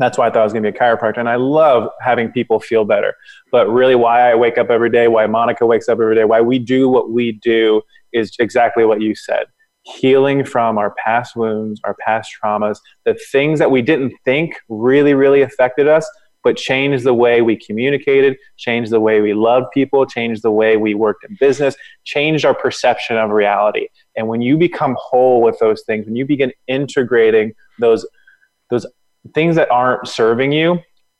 that's 0.00 0.18
why 0.18 0.26
I 0.26 0.30
thought 0.30 0.40
I 0.40 0.44
was 0.44 0.52
going 0.52 0.62
to 0.62 0.72
be 0.72 0.76
a 0.76 0.80
chiropractor. 0.80 1.18
And 1.18 1.28
I 1.28 1.36
love 1.36 1.88
having 2.00 2.30
people 2.30 2.60
feel 2.60 2.84
better. 2.84 3.14
But 3.50 3.68
really, 3.68 3.94
why 3.94 4.30
I 4.30 4.34
wake 4.34 4.58
up 4.58 4.70
every 4.70 4.90
day, 4.90 5.08
why 5.08 5.26
Monica 5.26 5.66
wakes 5.66 5.88
up 5.88 6.00
every 6.00 6.14
day, 6.14 6.24
why 6.24 6.40
we 6.40 6.58
do 6.58 6.88
what 6.88 7.10
we 7.10 7.32
do 7.32 7.82
is 8.12 8.32
exactly 8.38 8.84
what 8.84 9.00
you 9.00 9.14
said 9.14 9.46
healing 9.84 10.44
from 10.44 10.78
our 10.78 10.94
past 11.04 11.34
wounds, 11.36 11.80
our 11.84 11.96
past 12.04 12.30
traumas, 12.42 12.78
the 13.04 13.14
things 13.32 13.58
that 13.58 13.70
we 13.70 13.82
didn't 13.82 14.12
think 14.24 14.54
really, 14.68 15.14
really 15.14 15.42
affected 15.42 15.88
us, 15.88 16.08
but 16.42 16.56
changed 16.56 17.04
the 17.04 17.14
way 17.14 17.42
we 17.42 17.56
communicated, 17.56 18.36
changed 18.56 18.90
the 18.90 19.00
way 19.00 19.20
we 19.20 19.34
loved 19.34 19.66
people, 19.72 20.06
changed 20.06 20.42
the 20.42 20.50
way 20.50 20.76
we 20.76 20.94
worked 20.94 21.24
in 21.24 21.36
business, 21.40 21.76
changed 22.04 22.44
our 22.44 22.54
perception 22.54 23.16
of 23.16 23.30
reality. 23.30 23.88
And 24.16 24.28
when 24.28 24.40
you 24.40 24.56
become 24.56 24.96
whole 24.98 25.42
with 25.42 25.58
those 25.58 25.82
things, 25.82 26.06
when 26.06 26.16
you 26.16 26.26
begin 26.26 26.52
integrating 26.66 27.54
those 27.78 28.06
those 28.70 28.86
things 29.34 29.56
that 29.56 29.70
aren't 29.70 30.06
serving 30.08 30.52
you 30.52 30.78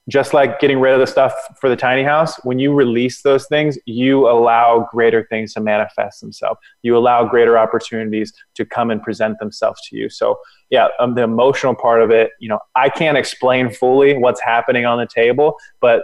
just 0.08 0.34
like 0.34 0.58
getting 0.58 0.80
rid 0.80 0.92
of 0.92 0.98
the 0.98 1.06
stuff 1.06 1.32
for 1.60 1.68
the 1.68 1.76
tiny 1.76 2.02
house 2.02 2.34
when 2.44 2.58
you 2.58 2.72
release 2.72 3.22
those 3.22 3.46
things 3.46 3.78
you 3.86 4.28
allow 4.28 4.88
greater 4.90 5.26
things 5.30 5.52
to 5.54 5.60
manifest 5.60 6.20
themselves. 6.20 6.58
You 6.82 6.96
allow 6.96 7.24
greater 7.24 7.56
opportunities 7.56 8.32
to 8.54 8.64
come 8.64 8.90
and 8.90 9.00
present 9.02 9.38
themselves 9.38 9.80
to 9.88 9.96
you. 9.96 10.08
So 10.08 10.38
yeah 10.70 10.88
um, 10.98 11.14
the 11.14 11.22
emotional 11.22 11.74
part 11.74 12.00
of 12.00 12.10
it 12.10 12.30
you 12.40 12.48
know 12.48 12.58
i 12.74 12.88
can't 12.88 13.18
explain 13.18 13.68
fully 13.70 14.16
what's 14.16 14.40
happening 14.40 14.86
on 14.86 14.98
the 14.98 15.06
table 15.06 15.56
but 15.80 16.02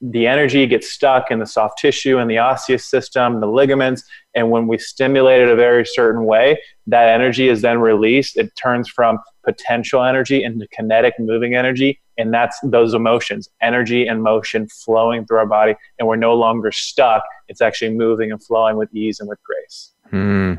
the 0.00 0.26
energy 0.26 0.66
gets 0.66 0.92
stuck 0.92 1.30
in 1.30 1.38
the 1.38 1.46
soft 1.46 1.78
tissue 1.78 2.18
and 2.18 2.30
the 2.30 2.38
osseous 2.38 2.84
system, 2.84 3.40
the 3.40 3.46
ligaments. 3.46 4.02
And 4.34 4.50
when 4.50 4.66
we 4.66 4.78
stimulate 4.78 5.40
it 5.40 5.48
a 5.48 5.56
very 5.56 5.86
certain 5.86 6.26
way, 6.26 6.58
that 6.86 7.08
energy 7.08 7.48
is 7.48 7.62
then 7.62 7.78
released. 7.78 8.36
It 8.36 8.54
turns 8.56 8.88
from 8.88 9.18
potential 9.44 10.02
energy 10.02 10.44
into 10.44 10.66
kinetic 10.68 11.14
moving 11.18 11.54
energy. 11.54 12.00
And 12.18 12.32
that's 12.32 12.58
those 12.62 12.94
emotions, 12.94 13.48
energy 13.62 14.06
and 14.06 14.22
motion 14.22 14.68
flowing 14.68 15.26
through 15.26 15.38
our 15.38 15.46
body. 15.46 15.74
And 15.98 16.06
we're 16.06 16.16
no 16.16 16.34
longer 16.34 16.72
stuck. 16.72 17.22
It's 17.48 17.60
actually 17.60 17.94
moving 17.94 18.32
and 18.32 18.42
flowing 18.42 18.76
with 18.76 18.94
ease 18.94 19.20
and 19.20 19.28
with 19.28 19.38
grace. 19.42 19.92
Hmm. 20.10 20.54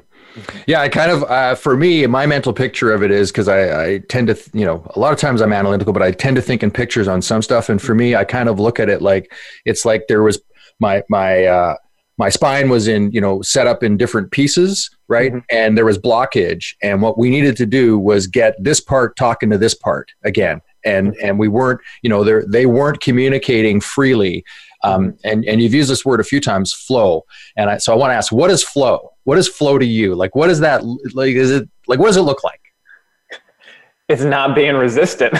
Yeah, 0.67 0.81
I 0.81 0.89
kind 0.89 1.11
of, 1.11 1.23
uh, 1.23 1.55
for 1.55 1.75
me, 1.75 2.05
my 2.07 2.25
mental 2.25 2.53
picture 2.53 2.91
of 2.91 3.03
it 3.03 3.11
is 3.11 3.31
because 3.31 3.47
I, 3.47 3.85
I 3.85 3.97
tend 4.09 4.27
to, 4.27 4.37
you 4.53 4.65
know, 4.65 4.85
a 4.95 4.99
lot 4.99 5.13
of 5.13 5.19
times 5.19 5.41
I'm 5.41 5.53
analytical, 5.53 5.93
but 5.93 6.01
I 6.01 6.11
tend 6.11 6.35
to 6.35 6.41
think 6.41 6.63
in 6.63 6.71
pictures 6.71 7.07
on 7.07 7.21
some 7.21 7.41
stuff. 7.41 7.69
And 7.69 7.81
for 7.81 7.95
me, 7.95 8.15
I 8.15 8.23
kind 8.23 8.49
of 8.49 8.59
look 8.59 8.79
at 8.79 8.89
it 8.89 9.01
like 9.01 9.33
it's 9.65 9.85
like 9.85 10.03
there 10.07 10.23
was 10.23 10.41
my, 10.79 11.03
my, 11.09 11.45
uh, 11.45 11.75
my 12.17 12.29
spine 12.29 12.69
was 12.69 12.87
in 12.87 13.11
you 13.11 13.21
know 13.21 13.41
set 13.41 13.67
up 13.67 13.83
in 13.83 13.95
different 13.95 14.31
pieces 14.31 14.89
right 15.07 15.31
mm-hmm. 15.31 15.39
and 15.51 15.77
there 15.77 15.85
was 15.85 15.97
blockage 15.97 16.75
and 16.81 17.01
what 17.01 17.17
we 17.17 17.29
needed 17.29 17.55
to 17.55 17.65
do 17.65 17.97
was 17.97 18.27
get 18.27 18.55
this 18.59 18.79
part 18.79 19.15
talking 19.15 19.49
to 19.49 19.57
this 19.57 19.73
part 19.73 20.11
again 20.23 20.61
and 20.87 21.09
mm-hmm. 21.09 21.25
and 21.25 21.39
we 21.39 21.47
weren't 21.47 21.79
you 22.01 22.09
know 22.09 22.23
they 22.23 22.45
they 22.47 22.65
weren't 22.65 23.01
communicating 23.01 23.79
freely 23.81 24.43
um, 24.83 25.07
mm-hmm. 25.07 25.15
and 25.23 25.45
and 25.45 25.61
you've 25.61 25.73
used 25.73 25.89
this 25.89 26.05
word 26.05 26.19
a 26.19 26.23
few 26.23 26.39
times 26.39 26.73
flow 26.73 27.23
and 27.55 27.69
I, 27.69 27.77
so 27.77 27.93
i 27.93 27.95
want 27.95 28.11
to 28.11 28.15
ask 28.15 28.31
what 28.31 28.49
is 28.49 28.63
flow 28.63 29.11
what 29.25 29.37
is 29.37 29.47
flow 29.47 29.77
to 29.77 29.85
you 29.85 30.15
like 30.15 30.35
what 30.35 30.49
is 30.49 30.59
that 30.61 30.83
like 31.13 31.35
is 31.35 31.51
it 31.51 31.69
like 31.87 31.99
what 31.99 32.07
does 32.07 32.17
it 32.17 32.21
look 32.21 32.43
like 32.43 32.61
it's 34.09 34.23
not 34.23 34.55
being 34.55 34.75
resistant. 34.75 35.33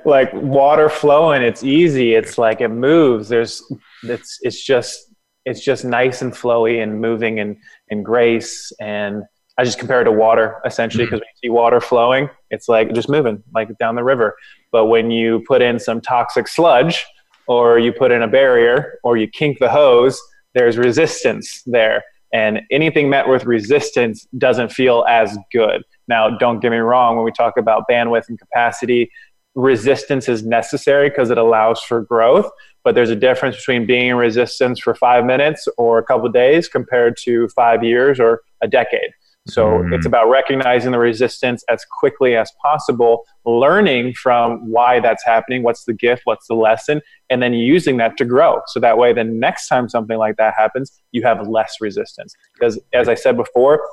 like 0.04 0.32
water 0.32 0.88
flowing, 0.88 1.42
it's 1.42 1.62
easy. 1.62 2.14
It's 2.14 2.38
like 2.38 2.60
it 2.60 2.70
moves. 2.70 3.28
There's 3.28 3.62
it's 4.02 4.40
it's 4.42 4.60
just 4.64 5.14
it's 5.44 5.64
just 5.64 5.84
nice 5.84 6.22
and 6.22 6.32
flowy 6.32 6.82
and 6.82 7.00
moving 7.00 7.38
and 7.38 7.56
and 7.90 8.04
grace 8.04 8.72
and 8.80 9.22
I 9.56 9.64
just 9.64 9.78
compare 9.78 10.00
it 10.00 10.04
to 10.04 10.12
water 10.12 10.60
essentially 10.66 11.04
because 11.04 11.18
mm-hmm. 11.18 11.26
when 11.26 11.42
you 11.42 11.48
see 11.48 11.50
water 11.50 11.80
flowing, 11.80 12.28
it's 12.50 12.68
like 12.68 12.92
just 12.92 13.08
moving 13.08 13.42
like 13.54 13.68
down 13.78 13.94
the 13.94 14.04
river. 14.04 14.34
But 14.72 14.86
when 14.86 15.10
you 15.10 15.44
put 15.46 15.62
in 15.62 15.78
some 15.78 16.00
toxic 16.00 16.48
sludge 16.48 17.04
or 17.46 17.78
you 17.78 17.92
put 17.92 18.10
in 18.10 18.22
a 18.22 18.28
barrier 18.28 18.98
or 19.04 19.16
you 19.16 19.28
kink 19.28 19.58
the 19.58 19.68
hose, 19.70 20.20
there's 20.54 20.76
resistance 20.76 21.62
there. 21.66 22.02
And 22.32 22.62
anything 22.72 23.08
met 23.08 23.28
with 23.28 23.44
resistance 23.44 24.26
doesn't 24.38 24.72
feel 24.72 25.04
as 25.08 25.38
good. 25.52 25.84
Now, 26.08 26.36
don't 26.36 26.58
get 26.58 26.72
me 26.72 26.78
wrong, 26.78 27.14
when 27.14 27.24
we 27.24 27.30
talk 27.30 27.56
about 27.56 27.84
bandwidth 27.88 28.28
and 28.28 28.38
capacity, 28.38 29.08
resistance 29.54 30.28
is 30.28 30.44
necessary 30.44 31.10
because 31.10 31.30
it 31.30 31.38
allows 31.38 31.80
for 31.80 32.02
growth. 32.02 32.50
But 32.82 32.96
there's 32.96 33.10
a 33.10 33.16
difference 33.16 33.56
between 33.56 33.86
being 33.86 34.08
in 34.08 34.16
resistance 34.16 34.80
for 34.80 34.96
five 34.96 35.24
minutes 35.24 35.68
or 35.78 35.98
a 35.98 36.02
couple 36.02 36.28
days 36.28 36.68
compared 36.68 37.16
to 37.18 37.48
five 37.50 37.84
years 37.84 38.18
or 38.18 38.42
a 38.60 38.68
decade. 38.68 39.10
So 39.46 39.66
mm. 39.66 39.92
it's 39.92 40.06
about 40.06 40.30
recognizing 40.30 40.92
the 40.92 40.98
resistance 40.98 41.64
as 41.68 41.84
quickly 41.84 42.34
as 42.34 42.50
possible, 42.62 43.24
learning 43.44 44.14
from 44.14 44.70
why 44.70 45.00
that's 45.00 45.24
happening, 45.24 45.62
what's 45.62 45.84
the 45.84 45.92
gift, 45.92 46.22
what's 46.24 46.46
the 46.46 46.54
lesson, 46.54 47.02
and 47.28 47.42
then 47.42 47.52
using 47.52 47.98
that 47.98 48.16
to 48.16 48.24
grow. 48.24 48.60
So 48.68 48.80
that 48.80 48.96
way, 48.96 49.12
the 49.12 49.24
next 49.24 49.68
time 49.68 49.88
something 49.88 50.16
like 50.16 50.36
that 50.36 50.54
happens, 50.56 50.98
you 51.12 51.22
have 51.24 51.46
less 51.46 51.74
resistance. 51.80 52.34
Because 52.54 52.78
as 52.94 53.08
I 53.08 53.14
said 53.14 53.36
before, 53.36 53.86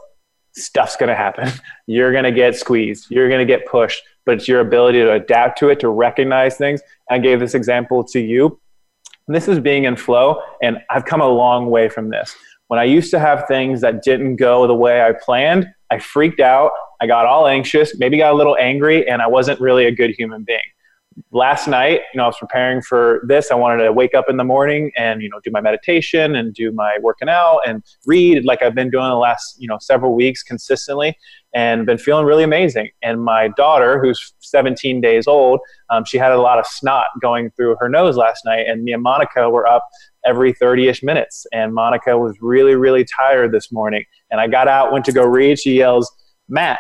stuff's 0.54 0.96
going 0.96 1.10
to 1.10 1.16
happen. 1.16 1.52
You're 1.86 2.14
going 2.14 2.24
to 2.24 2.32
get 2.32 2.56
squeezed. 2.56 3.08
You're 3.10 3.28
going 3.28 3.46
to 3.46 3.46
get 3.46 3.66
pushed, 3.66 4.02
but 4.26 4.36
it's 4.36 4.48
your 4.48 4.62
ability 4.62 5.00
to 5.00 5.12
adapt 5.12 5.60
to 5.60 5.70
it, 5.70 5.82
to 5.82 5.90
recognize 5.90 6.56
things. 6.56 6.82
I 7.10 7.18
gave 7.18 7.42
this 7.42 7.56
example 7.56 8.06
to 8.06 8.22
you. 8.22 8.60
This 9.28 9.48
is 9.48 9.60
being 9.60 9.84
in 9.84 9.96
flow, 9.96 10.42
and 10.64 10.78
I've 10.90 11.06
come 11.06 11.22
a 11.22 11.28
long 11.28 11.70
way 11.70 11.90
from 11.90 12.10
this. 12.10 12.36
When 12.72 12.80
I 12.80 12.86
used 12.86 13.12
to 13.12 13.20
have 13.20 13.50
things 13.50 13.82
that 13.82 14.02
didn't 14.02 14.38
go 14.38 14.66
the 14.66 14.74
way 14.74 15.02
I 15.02 15.12
planned, 15.12 15.68
I 15.90 16.00
freaked 16.00 16.40
out. 16.40 16.72
I 17.02 17.06
got 17.06 17.26
all 17.26 17.46
anxious, 17.46 18.00
maybe 18.00 18.18
got 18.18 18.32
a 18.32 18.38
little 18.38 18.56
angry, 18.58 19.06
and 19.10 19.22
I 19.22 19.28
wasn't 19.28 19.60
really 19.60 19.88
a 19.88 19.92
good 19.92 20.12
human 20.12 20.46
being 20.46 20.62
last 21.32 21.68
night, 21.68 22.02
you 22.14 22.18
know, 22.18 22.24
I 22.24 22.28
was 22.28 22.38
preparing 22.38 22.82
for 22.82 23.22
this. 23.28 23.52
I 23.52 23.56
wanted 23.56 23.84
to 23.84 23.92
wake 23.92 24.16
up 24.16 24.26
in 24.30 24.38
the 24.38 24.44
morning 24.44 24.92
and, 24.98 25.22
you 25.22 25.30
know, 25.30 25.40
do 25.44 25.52
my 25.52 25.62
meditation 25.62 26.36
and 26.36 26.54
do 26.54 26.72
my 26.72 26.98
working 27.02 27.30
out 27.30 27.62
and 27.68 27.84
read 28.06 28.46
like 28.46 28.62
I've 28.62 28.76
been 28.76 28.90
doing 28.90 29.10
the 29.10 29.16
last, 29.16 29.56
you 29.60 29.68
know, 29.68 29.78
several 29.80 30.16
weeks 30.16 30.42
consistently 30.44 31.18
and 31.54 31.86
been 31.86 31.98
feeling 31.98 32.26
really 32.26 32.44
amazing. 32.44 32.90
And 33.02 33.24
my 33.24 33.50
daughter, 33.50 34.02
who's 34.02 34.34
17 34.40 35.02
days 35.02 35.28
old, 35.28 35.60
um, 35.90 36.06
she 36.06 36.18
had 36.18 36.32
a 36.32 36.40
lot 36.40 36.60
of 36.60 36.66
snot 36.66 37.08
going 37.22 37.52
through 37.52 37.76
her 37.80 37.90
nose 37.90 38.16
last 38.16 38.46
night. 38.46 38.68
And 38.68 38.84
me 38.84 38.94
and 38.94 39.04
Monica 39.04 39.50
were 39.50 39.68
up 39.68 39.88
every 40.26 40.54
30 40.54 40.88
ish 40.88 41.04
minutes. 41.04 41.46
And 41.52 41.74
Monica 41.74 42.18
was 42.18 42.36
really, 42.42 42.76
really 42.76 43.06
tired 43.06 43.52
this 43.52 43.72
morning. 43.72 44.04
And 44.30 44.40
I 44.40 44.48
got 44.48 44.68
out, 44.68 44.92
went 44.92 45.06
to 45.06 45.12
go 45.12 45.24
read. 45.24 45.60
She 45.60 45.78
yells, 45.78 46.12
Matt, 46.48 46.80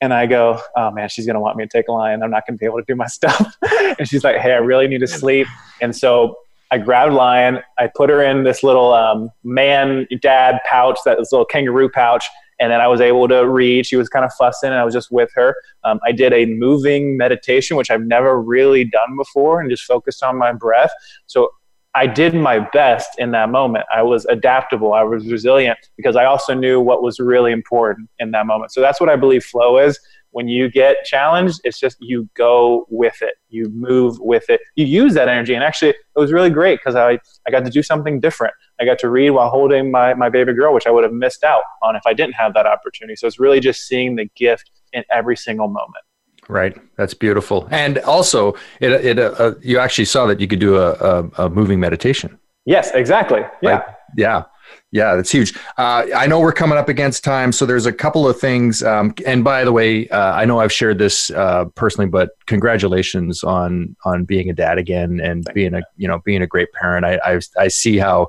and 0.00 0.12
I 0.12 0.26
go, 0.26 0.60
oh 0.76 0.90
man, 0.90 1.08
she's 1.08 1.26
gonna 1.26 1.40
want 1.40 1.56
me 1.56 1.64
to 1.64 1.68
take 1.68 1.88
a 1.88 1.92
Lion. 1.92 2.22
I'm 2.22 2.30
not 2.30 2.44
gonna 2.46 2.58
be 2.58 2.66
able 2.66 2.78
to 2.78 2.84
do 2.86 2.94
my 2.94 3.06
stuff. 3.08 3.56
and 3.98 4.08
she's 4.08 4.24
like, 4.24 4.36
hey, 4.36 4.52
I 4.52 4.58
really 4.58 4.88
need 4.88 5.00
to 5.00 5.06
sleep. 5.06 5.46
And 5.80 5.94
so 5.94 6.36
I 6.70 6.78
grabbed 6.78 7.14
Lion. 7.14 7.60
I 7.78 7.88
put 7.94 8.10
her 8.10 8.22
in 8.22 8.44
this 8.44 8.62
little 8.62 8.92
um, 8.92 9.30
man 9.44 10.06
dad 10.20 10.58
pouch, 10.68 10.98
that 11.04 11.18
this 11.18 11.30
little 11.32 11.46
kangaroo 11.46 11.88
pouch, 11.88 12.24
and 12.58 12.72
then 12.72 12.80
I 12.80 12.88
was 12.88 13.00
able 13.00 13.28
to 13.28 13.48
read. 13.48 13.86
She 13.86 13.96
was 13.96 14.08
kind 14.08 14.24
of 14.24 14.32
fussing, 14.34 14.70
and 14.70 14.78
I 14.78 14.84
was 14.84 14.94
just 14.94 15.10
with 15.10 15.30
her. 15.34 15.54
Um, 15.84 16.00
I 16.04 16.12
did 16.12 16.32
a 16.32 16.46
moving 16.46 17.16
meditation, 17.16 17.76
which 17.76 17.90
I've 17.90 18.02
never 18.02 18.40
really 18.40 18.84
done 18.84 19.16
before, 19.16 19.60
and 19.60 19.70
just 19.70 19.84
focused 19.84 20.22
on 20.22 20.36
my 20.36 20.52
breath. 20.52 20.90
So 21.26 21.50
I 21.96 22.06
did 22.06 22.34
my 22.34 22.58
best 22.58 23.08
in 23.16 23.30
that 23.30 23.48
moment. 23.48 23.86
I 23.90 24.02
was 24.02 24.26
adaptable. 24.26 24.92
I 24.92 25.02
was 25.02 25.26
resilient 25.26 25.78
because 25.96 26.14
I 26.14 26.26
also 26.26 26.52
knew 26.52 26.78
what 26.78 27.02
was 27.02 27.18
really 27.18 27.52
important 27.52 28.10
in 28.18 28.32
that 28.32 28.46
moment. 28.46 28.72
So 28.72 28.82
that's 28.82 29.00
what 29.00 29.08
I 29.08 29.16
believe 29.16 29.42
flow 29.42 29.78
is. 29.78 29.98
When 30.32 30.46
you 30.46 30.70
get 30.70 30.98
challenged, 31.06 31.62
it's 31.64 31.80
just 31.80 31.96
you 31.98 32.28
go 32.34 32.84
with 32.90 33.22
it. 33.22 33.36
You 33.48 33.70
move 33.70 34.18
with 34.20 34.50
it. 34.50 34.60
You 34.74 34.84
use 34.84 35.14
that 35.14 35.28
energy. 35.28 35.54
And 35.54 35.64
actually, 35.64 35.92
it 35.92 35.96
was 36.16 36.34
really 36.34 36.50
great 36.50 36.80
because 36.80 36.96
I, 36.96 37.18
I 37.46 37.50
got 37.50 37.64
to 37.64 37.70
do 37.70 37.82
something 37.82 38.20
different. 38.20 38.52
I 38.78 38.84
got 38.84 38.98
to 38.98 39.08
read 39.08 39.30
while 39.30 39.48
holding 39.48 39.90
my, 39.90 40.12
my 40.12 40.28
baby 40.28 40.52
girl, 40.52 40.74
which 40.74 40.86
I 40.86 40.90
would 40.90 41.04
have 41.04 41.14
missed 41.14 41.44
out 41.44 41.62
on 41.82 41.96
if 41.96 42.02
I 42.04 42.12
didn't 42.12 42.34
have 42.34 42.52
that 42.52 42.66
opportunity. 42.66 43.16
So 43.16 43.26
it's 43.26 43.40
really 43.40 43.60
just 43.60 43.88
seeing 43.88 44.16
the 44.16 44.28
gift 44.36 44.70
in 44.92 45.02
every 45.10 45.36
single 45.38 45.68
moment. 45.68 46.04
Right. 46.48 46.76
That's 46.96 47.14
beautiful. 47.14 47.66
And 47.70 47.98
also, 47.98 48.54
it, 48.80 48.92
it 48.92 49.18
uh, 49.18 49.34
uh, 49.38 49.54
you 49.62 49.78
actually 49.78 50.04
saw 50.04 50.26
that 50.26 50.40
you 50.40 50.46
could 50.46 50.60
do 50.60 50.76
a, 50.76 50.92
a, 50.92 51.30
a 51.44 51.50
moving 51.50 51.80
meditation. 51.80 52.38
Yes, 52.64 52.90
exactly. 52.92 53.40
Yeah. 53.62 53.70
Right? 53.70 53.82
Yeah. 54.16 54.44
Yeah, 54.92 55.16
that's 55.16 55.30
huge. 55.30 55.56
Uh, 55.76 56.06
I 56.14 56.26
know 56.26 56.40
we're 56.40 56.52
coming 56.52 56.78
up 56.78 56.88
against 56.88 57.22
time, 57.24 57.52
so 57.52 57.66
there's 57.66 57.86
a 57.86 57.92
couple 57.92 58.26
of 58.28 58.38
things. 58.38 58.82
Um, 58.82 59.14
and 59.26 59.44
by 59.44 59.64
the 59.64 59.72
way, 59.72 60.08
uh, 60.08 60.32
I 60.32 60.44
know 60.44 60.60
I've 60.60 60.72
shared 60.72 60.98
this 60.98 61.30
uh, 61.30 61.66
personally, 61.74 62.08
but 62.08 62.30
congratulations 62.46 63.42
on 63.44 63.96
on 64.04 64.24
being 64.24 64.48
a 64.48 64.52
dad 64.52 64.78
again 64.78 65.20
and 65.20 65.44
Thank 65.44 65.54
being 65.54 65.74
a 65.74 65.82
you 65.96 66.08
know 66.08 66.20
being 66.24 66.42
a 66.42 66.46
great 66.46 66.72
parent. 66.72 67.04
I 67.04 67.18
I, 67.24 67.40
I 67.58 67.68
see 67.68 67.98
how 67.98 68.28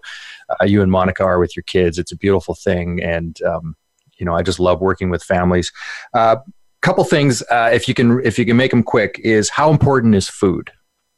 uh, 0.60 0.66
you 0.66 0.82
and 0.82 0.92
Monica 0.92 1.24
are 1.24 1.40
with 1.40 1.56
your 1.56 1.64
kids. 1.64 1.98
It's 1.98 2.12
a 2.12 2.18
beautiful 2.18 2.56
thing, 2.56 3.02
and 3.02 3.40
um, 3.44 3.76
you 4.18 4.26
know 4.26 4.36
I 4.36 4.42
just 4.42 4.60
love 4.60 4.82
working 4.82 5.10
with 5.10 5.24
families. 5.24 5.72
Couple 6.88 7.04
things 7.04 7.44
uh, 7.52 7.70
if 7.74 7.90
you 7.90 7.94
can 7.94 8.26
if 8.26 8.40
you 8.40 8.46
can 8.46 8.56
make 8.56 8.72
them 8.72 8.82
quick 8.82 9.20
is 9.22 9.50
how 9.50 9.70
important 9.70 10.16
is 10.16 10.30
food? 10.30 10.72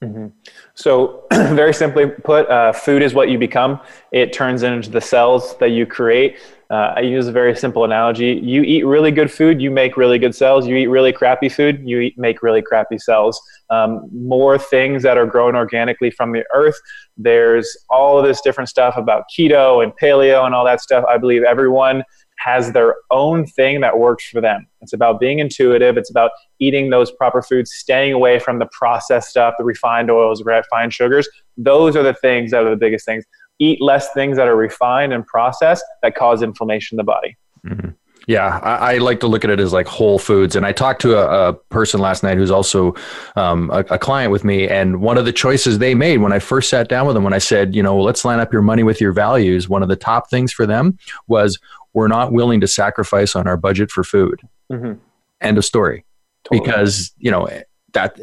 Mm-hmm. 0.03 0.27
so 0.73 1.25
very 1.31 1.73
simply 1.73 2.07
put 2.07 2.49
uh, 2.49 2.71
food 2.71 3.03
is 3.03 3.13
what 3.13 3.29
you 3.29 3.37
become. 3.37 3.79
It 4.11 4.33
turns 4.33 4.63
into 4.63 4.89
the 4.89 4.99
cells 4.99 5.55
that 5.59 5.69
you 5.69 5.85
create. 5.85 6.37
Uh, 6.71 6.93
i 6.95 7.01
use 7.01 7.27
a 7.27 7.31
very 7.31 7.55
simple 7.55 7.83
analogy. 7.83 8.39
You 8.43 8.63
eat 8.63 8.83
really 8.83 9.11
good 9.11 9.31
food 9.31 9.61
you 9.61 9.69
make 9.69 9.95
really 9.95 10.17
good 10.17 10.33
cells. 10.33 10.65
You 10.65 10.75
eat 10.75 10.87
really 10.87 11.13
crappy 11.13 11.49
food 11.49 11.83
you 11.87 11.99
eat, 11.99 12.17
make 12.17 12.41
really 12.41 12.63
crappy 12.63 12.97
cells. 12.97 13.39
Um, 13.69 14.09
more 14.11 14.57
things 14.57 15.03
that 15.03 15.19
are 15.19 15.27
grown 15.27 15.55
organically 15.55 16.09
from 16.09 16.31
the 16.31 16.43
earth. 16.51 16.79
There's 17.15 17.77
all 17.91 18.17
of 18.17 18.25
this 18.25 18.41
different 18.41 18.69
stuff 18.69 18.97
about 18.97 19.25
keto 19.31 19.83
and 19.83 19.93
paleo 20.01 20.47
and 20.47 20.55
all 20.55 20.65
that 20.65 20.81
stuff. 20.81 21.05
I 21.07 21.19
believe 21.19 21.43
everyone 21.43 22.03
has 22.39 22.71
their 22.71 22.95
own 23.11 23.45
thing 23.45 23.81
that 23.81 23.99
works 23.99 24.27
for 24.27 24.41
them. 24.41 24.65
It's 24.81 24.93
about 24.93 25.19
being 25.19 25.39
intuitive. 25.39 25.97
It's 25.97 26.09
about 26.09 26.31
eating 26.59 26.89
those 26.89 27.11
proper 27.11 27.41
foods, 27.41 27.71
staying 27.71 28.13
away 28.13 28.39
from 28.39 28.59
the 28.59 28.67
processed 28.71 29.29
stuff, 29.29 29.55
the 29.57 29.65
refined 29.65 30.09
oils, 30.09 30.43
refined 30.43 30.93
sugars. 30.93 31.27
Those 31.57 31.95
are 31.95 32.03
the 32.03 32.13
things 32.13 32.51
that 32.51 32.63
are 32.63 32.69
the 32.69 32.77
biggest 32.77 33.05
things. 33.05 33.25
Eat 33.59 33.81
less 33.81 34.11
things 34.13 34.37
that 34.37 34.47
are 34.47 34.55
refined 34.55 35.11
and 35.11 35.25
processed 35.25 35.83
that 36.01 36.15
cause 36.15 36.41
inflammation 36.41 36.95
in 36.95 36.97
the 36.97 37.03
body. 37.03 37.37
Mm-hmm. 37.67 37.89
Yeah, 38.29 38.59
I, 38.61 38.93
I, 38.93 38.97
like 38.99 39.21
to 39.21 39.27
look 39.27 39.43
at 39.43 39.49
it 39.49 39.59
as 39.59 39.73
like 39.73 39.87
whole 39.87 40.19
foods. 40.19 40.55
And 40.55 40.63
I 40.63 40.71
talked 40.71 41.01
to 41.01 41.17
a, 41.17 41.49
a 41.49 41.53
person 41.53 41.99
last 41.99 42.21
night 42.21 42.37
who's 42.37 42.51
also 42.51 42.93
um, 43.35 43.71
a, 43.71 43.79
a, 43.89 43.97
client 43.97 44.31
with 44.31 44.43
me. 44.43 44.67
And 44.67 45.01
one 45.01 45.17
of 45.17 45.25
the 45.25 45.33
choices 45.33 45.79
they 45.79 45.95
made 45.95 46.17
when 46.17 46.31
I 46.31 46.37
first 46.37 46.69
sat 46.69 46.89
down 46.89 47.07
with 47.07 47.15
them, 47.15 47.23
when 47.23 47.33
I 47.33 47.39
said, 47.39 47.73
you 47.73 47.81
know, 47.81 47.95
well, 47.95 48.05
let's 48.05 48.23
line 48.23 48.39
up 48.39 48.53
your 48.53 48.61
money 48.61 48.83
with 48.83 49.01
your 49.01 49.13
values, 49.13 49.67
one 49.67 49.81
of 49.81 49.89
the 49.89 49.95
top 49.95 50.29
things 50.29 50.53
for 50.53 50.67
them 50.67 50.99
was 51.27 51.57
we're 51.93 52.07
not 52.07 52.31
willing 52.31 52.61
to 52.61 52.67
sacrifice 52.67 53.35
on 53.35 53.47
our 53.47 53.57
budget 53.57 53.91
for 53.91 54.03
food. 54.03 54.41
Mm-hmm. 54.71 54.99
End 55.41 55.57
of 55.57 55.65
story. 55.65 56.05
Totally. 56.43 56.65
Because, 56.65 57.11
you 57.17 57.31
know, 57.31 57.47
that, 57.93 58.19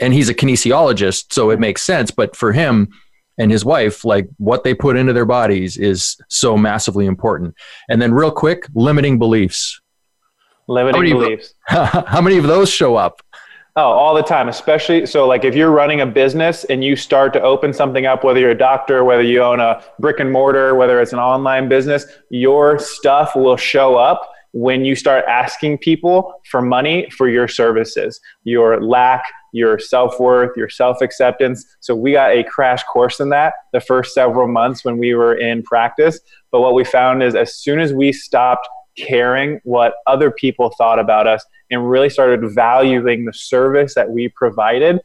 and 0.00 0.14
he's 0.14 0.28
a 0.28 0.34
kinesiologist, 0.34 1.32
so 1.32 1.50
it 1.50 1.60
makes 1.60 1.82
sense. 1.82 2.10
But 2.10 2.36
for 2.36 2.52
him, 2.52 2.88
and 3.38 3.52
his 3.52 3.64
wife, 3.64 4.04
like 4.04 4.28
what 4.38 4.64
they 4.64 4.74
put 4.74 4.96
into 4.96 5.12
their 5.12 5.24
bodies 5.24 5.76
is 5.76 6.16
so 6.28 6.56
massively 6.56 7.06
important. 7.06 7.54
And 7.88 8.02
then, 8.02 8.12
real 8.12 8.32
quick, 8.32 8.66
limiting 8.74 9.18
beliefs. 9.18 9.80
Limiting 10.66 11.12
how 11.12 11.18
beliefs. 11.18 11.54
Of, 11.70 12.06
how 12.08 12.20
many 12.20 12.36
of 12.36 12.44
those 12.44 12.68
show 12.68 12.96
up? 12.96 13.22
Oh, 13.78 13.92
all 13.92 14.12
the 14.12 14.24
time, 14.24 14.48
especially 14.48 15.06
so 15.06 15.28
like 15.28 15.44
if 15.44 15.54
you're 15.54 15.70
running 15.70 16.00
a 16.00 16.06
business 16.06 16.64
and 16.64 16.82
you 16.82 16.96
start 16.96 17.32
to 17.34 17.40
open 17.40 17.72
something 17.72 18.06
up, 18.06 18.24
whether 18.24 18.40
you're 18.40 18.50
a 18.50 18.58
doctor, 18.58 19.04
whether 19.04 19.22
you 19.22 19.40
own 19.40 19.60
a 19.60 19.80
brick 20.00 20.18
and 20.18 20.32
mortar, 20.32 20.74
whether 20.74 21.00
it's 21.00 21.12
an 21.12 21.20
online 21.20 21.68
business, 21.68 22.04
your 22.28 22.80
stuff 22.80 23.36
will 23.36 23.56
show 23.56 23.94
up 23.94 24.28
when 24.50 24.84
you 24.84 24.96
start 24.96 25.24
asking 25.28 25.78
people 25.78 26.34
for 26.50 26.60
money 26.60 27.08
for 27.16 27.28
your 27.28 27.46
services. 27.46 28.18
Your 28.42 28.82
lack 28.82 29.22
your 29.52 29.78
self 29.78 30.18
worth, 30.20 30.56
your 30.56 30.68
self 30.68 31.00
acceptance. 31.00 31.64
So 31.80 31.94
we 31.94 32.12
got 32.12 32.32
a 32.32 32.44
crash 32.44 32.82
course 32.84 33.20
in 33.20 33.30
that 33.30 33.54
the 33.72 33.80
first 33.80 34.14
several 34.14 34.48
months 34.48 34.84
when 34.84 34.98
we 34.98 35.14
were 35.14 35.34
in 35.34 35.62
practice. 35.62 36.20
But 36.50 36.60
what 36.60 36.74
we 36.74 36.84
found 36.84 37.22
is 37.22 37.34
as 37.34 37.54
soon 37.54 37.78
as 37.78 37.92
we 37.92 38.12
stopped 38.12 38.68
caring 38.98 39.60
what 39.64 39.94
other 40.06 40.30
people 40.30 40.70
thought 40.76 40.98
about 40.98 41.26
us 41.26 41.44
and 41.70 41.88
really 41.88 42.10
started 42.10 42.50
valuing 42.52 43.24
the 43.24 43.32
service 43.32 43.94
that 43.94 44.10
we 44.10 44.28
provided, 44.28 45.00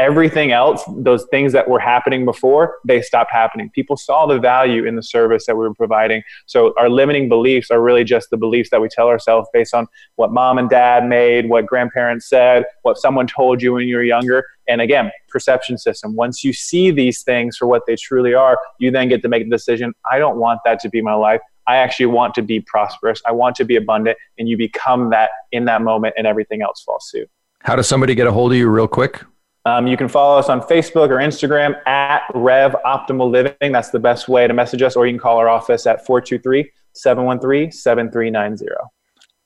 everything 0.00 0.50
else, 0.50 0.82
those 0.96 1.26
things 1.30 1.52
that 1.52 1.68
were 1.68 1.78
happening 1.78 2.24
before, 2.24 2.76
they 2.86 3.02
stopped 3.02 3.30
happening. 3.30 3.70
People 3.74 3.98
saw 3.98 4.26
the 4.26 4.38
value 4.38 4.86
in 4.86 4.96
the 4.96 5.02
service 5.02 5.44
that 5.44 5.54
we 5.56 5.68
were 5.68 5.74
providing. 5.74 6.22
So 6.46 6.72
our 6.78 6.88
limiting 6.88 7.28
beliefs 7.28 7.70
are 7.70 7.82
really 7.82 8.02
just 8.02 8.30
the 8.30 8.38
beliefs 8.38 8.70
that 8.70 8.80
we 8.80 8.88
tell 8.88 9.08
ourselves 9.08 9.46
based 9.52 9.74
on 9.74 9.86
what 10.16 10.32
mom 10.32 10.56
and 10.56 10.70
dad 10.70 11.06
made, 11.06 11.50
what 11.50 11.66
grandparents 11.66 12.28
said, 12.30 12.64
what 12.80 12.96
someone 12.96 13.26
told 13.26 13.60
you 13.60 13.74
when 13.74 13.86
you 13.86 13.96
were 13.96 14.02
younger. 14.02 14.46
And 14.66 14.80
again, 14.80 15.10
perception 15.28 15.76
system. 15.76 16.16
Once 16.16 16.42
you 16.44 16.54
see 16.54 16.90
these 16.90 17.22
things 17.22 17.58
for 17.58 17.66
what 17.66 17.82
they 17.86 17.96
truly 17.96 18.32
are, 18.32 18.58
you 18.78 18.90
then 18.90 19.08
get 19.08 19.20
to 19.20 19.28
make 19.28 19.44
the 19.44 19.50
decision 19.50 19.92
I 20.10 20.18
don't 20.18 20.38
want 20.38 20.60
that 20.64 20.80
to 20.80 20.88
be 20.88 21.02
my 21.02 21.14
life. 21.14 21.40
I 21.70 21.76
actually 21.76 22.06
want 22.06 22.34
to 22.34 22.42
be 22.42 22.58
prosperous. 22.58 23.22
I 23.24 23.30
want 23.30 23.54
to 23.56 23.64
be 23.64 23.76
abundant. 23.76 24.18
And 24.38 24.48
you 24.48 24.56
become 24.56 25.10
that 25.10 25.30
in 25.52 25.66
that 25.66 25.82
moment, 25.82 26.14
and 26.18 26.26
everything 26.26 26.62
else 26.62 26.82
falls 26.82 27.08
suit. 27.08 27.30
How 27.60 27.76
does 27.76 27.86
somebody 27.86 28.16
get 28.16 28.26
a 28.26 28.32
hold 28.32 28.50
of 28.50 28.58
you, 28.58 28.68
real 28.68 28.88
quick? 28.88 29.22
Um, 29.66 29.86
you 29.86 29.96
can 29.96 30.08
follow 30.08 30.38
us 30.38 30.48
on 30.48 30.62
Facebook 30.62 31.10
or 31.10 31.18
Instagram 31.18 31.86
at 31.86 32.22
Rev 32.34 32.74
Optimal 32.84 33.30
Living. 33.30 33.72
That's 33.72 33.90
the 33.90 34.00
best 34.00 34.26
way 34.26 34.48
to 34.48 34.54
message 34.54 34.82
us, 34.82 34.96
or 34.96 35.06
you 35.06 35.12
can 35.12 35.20
call 35.20 35.36
our 35.36 35.48
office 35.48 35.86
at 35.86 36.04
423 36.06 36.72
713 36.94 37.70
7390. 37.70 38.74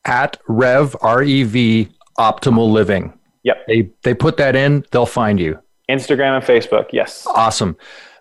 At 0.06 0.40
Rev, 0.48 0.96
R 1.02 1.22
E 1.22 1.42
V, 1.42 1.88
Optimal 2.18 2.72
Living. 2.72 3.12
Yep. 3.42 3.66
They, 3.66 3.90
they 4.02 4.14
put 4.14 4.38
that 4.38 4.56
in, 4.56 4.86
they'll 4.92 5.04
find 5.04 5.38
you. 5.38 5.58
Instagram 5.90 6.36
and 6.36 6.44
Facebook, 6.44 6.86
yes. 6.92 7.26
Awesome. 7.26 7.76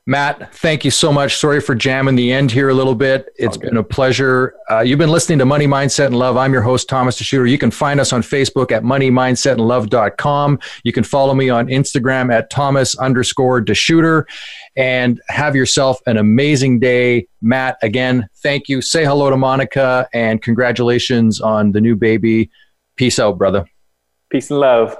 Matt, 0.05 0.53
thank 0.55 0.83
you 0.83 0.91
so 0.91 1.13
much. 1.13 1.37
Sorry 1.37 1.61
for 1.61 1.75
jamming 1.75 2.15
the 2.15 2.33
end 2.33 2.51
here 2.51 2.67
a 2.67 2.73
little 2.73 2.95
bit. 2.95 3.29
It's 3.37 3.55
been 3.55 3.77
a 3.77 3.83
pleasure. 3.83 4.53
Uh, 4.69 4.81
you've 4.81 4.99
been 4.99 5.09
listening 5.09 5.39
to 5.39 5.45
Money, 5.45 5.65
Mindset, 5.65 6.07
and 6.07 6.19
Love. 6.19 6.35
I'm 6.35 6.51
your 6.51 6.61
host, 6.61 6.89
Thomas 6.89 7.21
DeShooter. 7.21 7.49
You 7.49 7.57
can 7.57 7.71
find 7.71 8.01
us 8.01 8.11
on 8.11 8.21
Facebook 8.21 8.73
at 8.73 8.83
moneymindsetandlove.com. 8.83 10.59
You 10.83 10.91
can 10.91 11.05
follow 11.05 11.33
me 11.33 11.49
on 11.49 11.67
Instagram 11.67 12.33
at 12.33 12.49
Thomas 12.49 12.97
underscore 12.97 13.63
DeShooter 13.63 14.25
and 14.75 15.21
have 15.29 15.55
yourself 15.55 16.01
an 16.05 16.17
amazing 16.17 16.79
day. 16.79 17.27
Matt, 17.41 17.77
again, 17.81 18.27
thank 18.41 18.67
you. 18.67 18.81
Say 18.81 19.05
hello 19.05 19.29
to 19.29 19.37
Monica 19.37 20.09
and 20.13 20.41
congratulations 20.41 21.39
on 21.39 21.71
the 21.71 21.79
new 21.79 21.95
baby. 21.95 22.51
Peace 22.97 23.19
out, 23.19 23.37
brother. 23.37 23.65
Peace 24.29 24.51
and 24.51 24.59
love. 24.59 24.97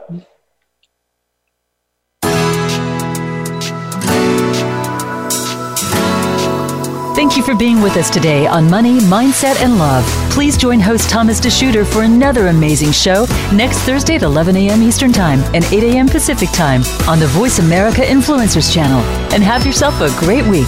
Thank 7.24 7.38
you 7.38 7.44
for 7.44 7.56
being 7.56 7.80
with 7.82 7.96
us 7.96 8.10
today 8.10 8.48
on 8.48 8.70
Money, 8.70 9.00
Mindset, 9.00 9.56
and 9.64 9.80
Love. 9.80 10.06
Please 10.30 10.58
join 10.58 10.82
host 10.82 11.10
Thomas 11.10 11.40
DeShooter 11.40 11.90
for 11.90 12.04
another 12.04 12.48
amazing 12.48 12.92
show 12.92 13.26
next 13.54 13.80
Thursday 13.84 14.16
at 14.16 14.24
11 14.24 14.58
a.m. 14.58 14.84
Eastern 14.84 15.14
Time 15.14 15.40
and 15.56 15.64
8 15.64 15.84
a.m. 15.84 16.10
Pacific 16.10 16.50
Time 16.52 16.84
on 17.08 17.20
the 17.20 17.28
Voice 17.28 17.60
America 17.60 18.02
Influencers 18.02 18.74
channel. 18.74 19.00
And 19.34 19.42
have 19.42 19.66
yourself 19.66 20.02
a 20.02 20.10
great 20.20 20.46
week. 20.48 20.68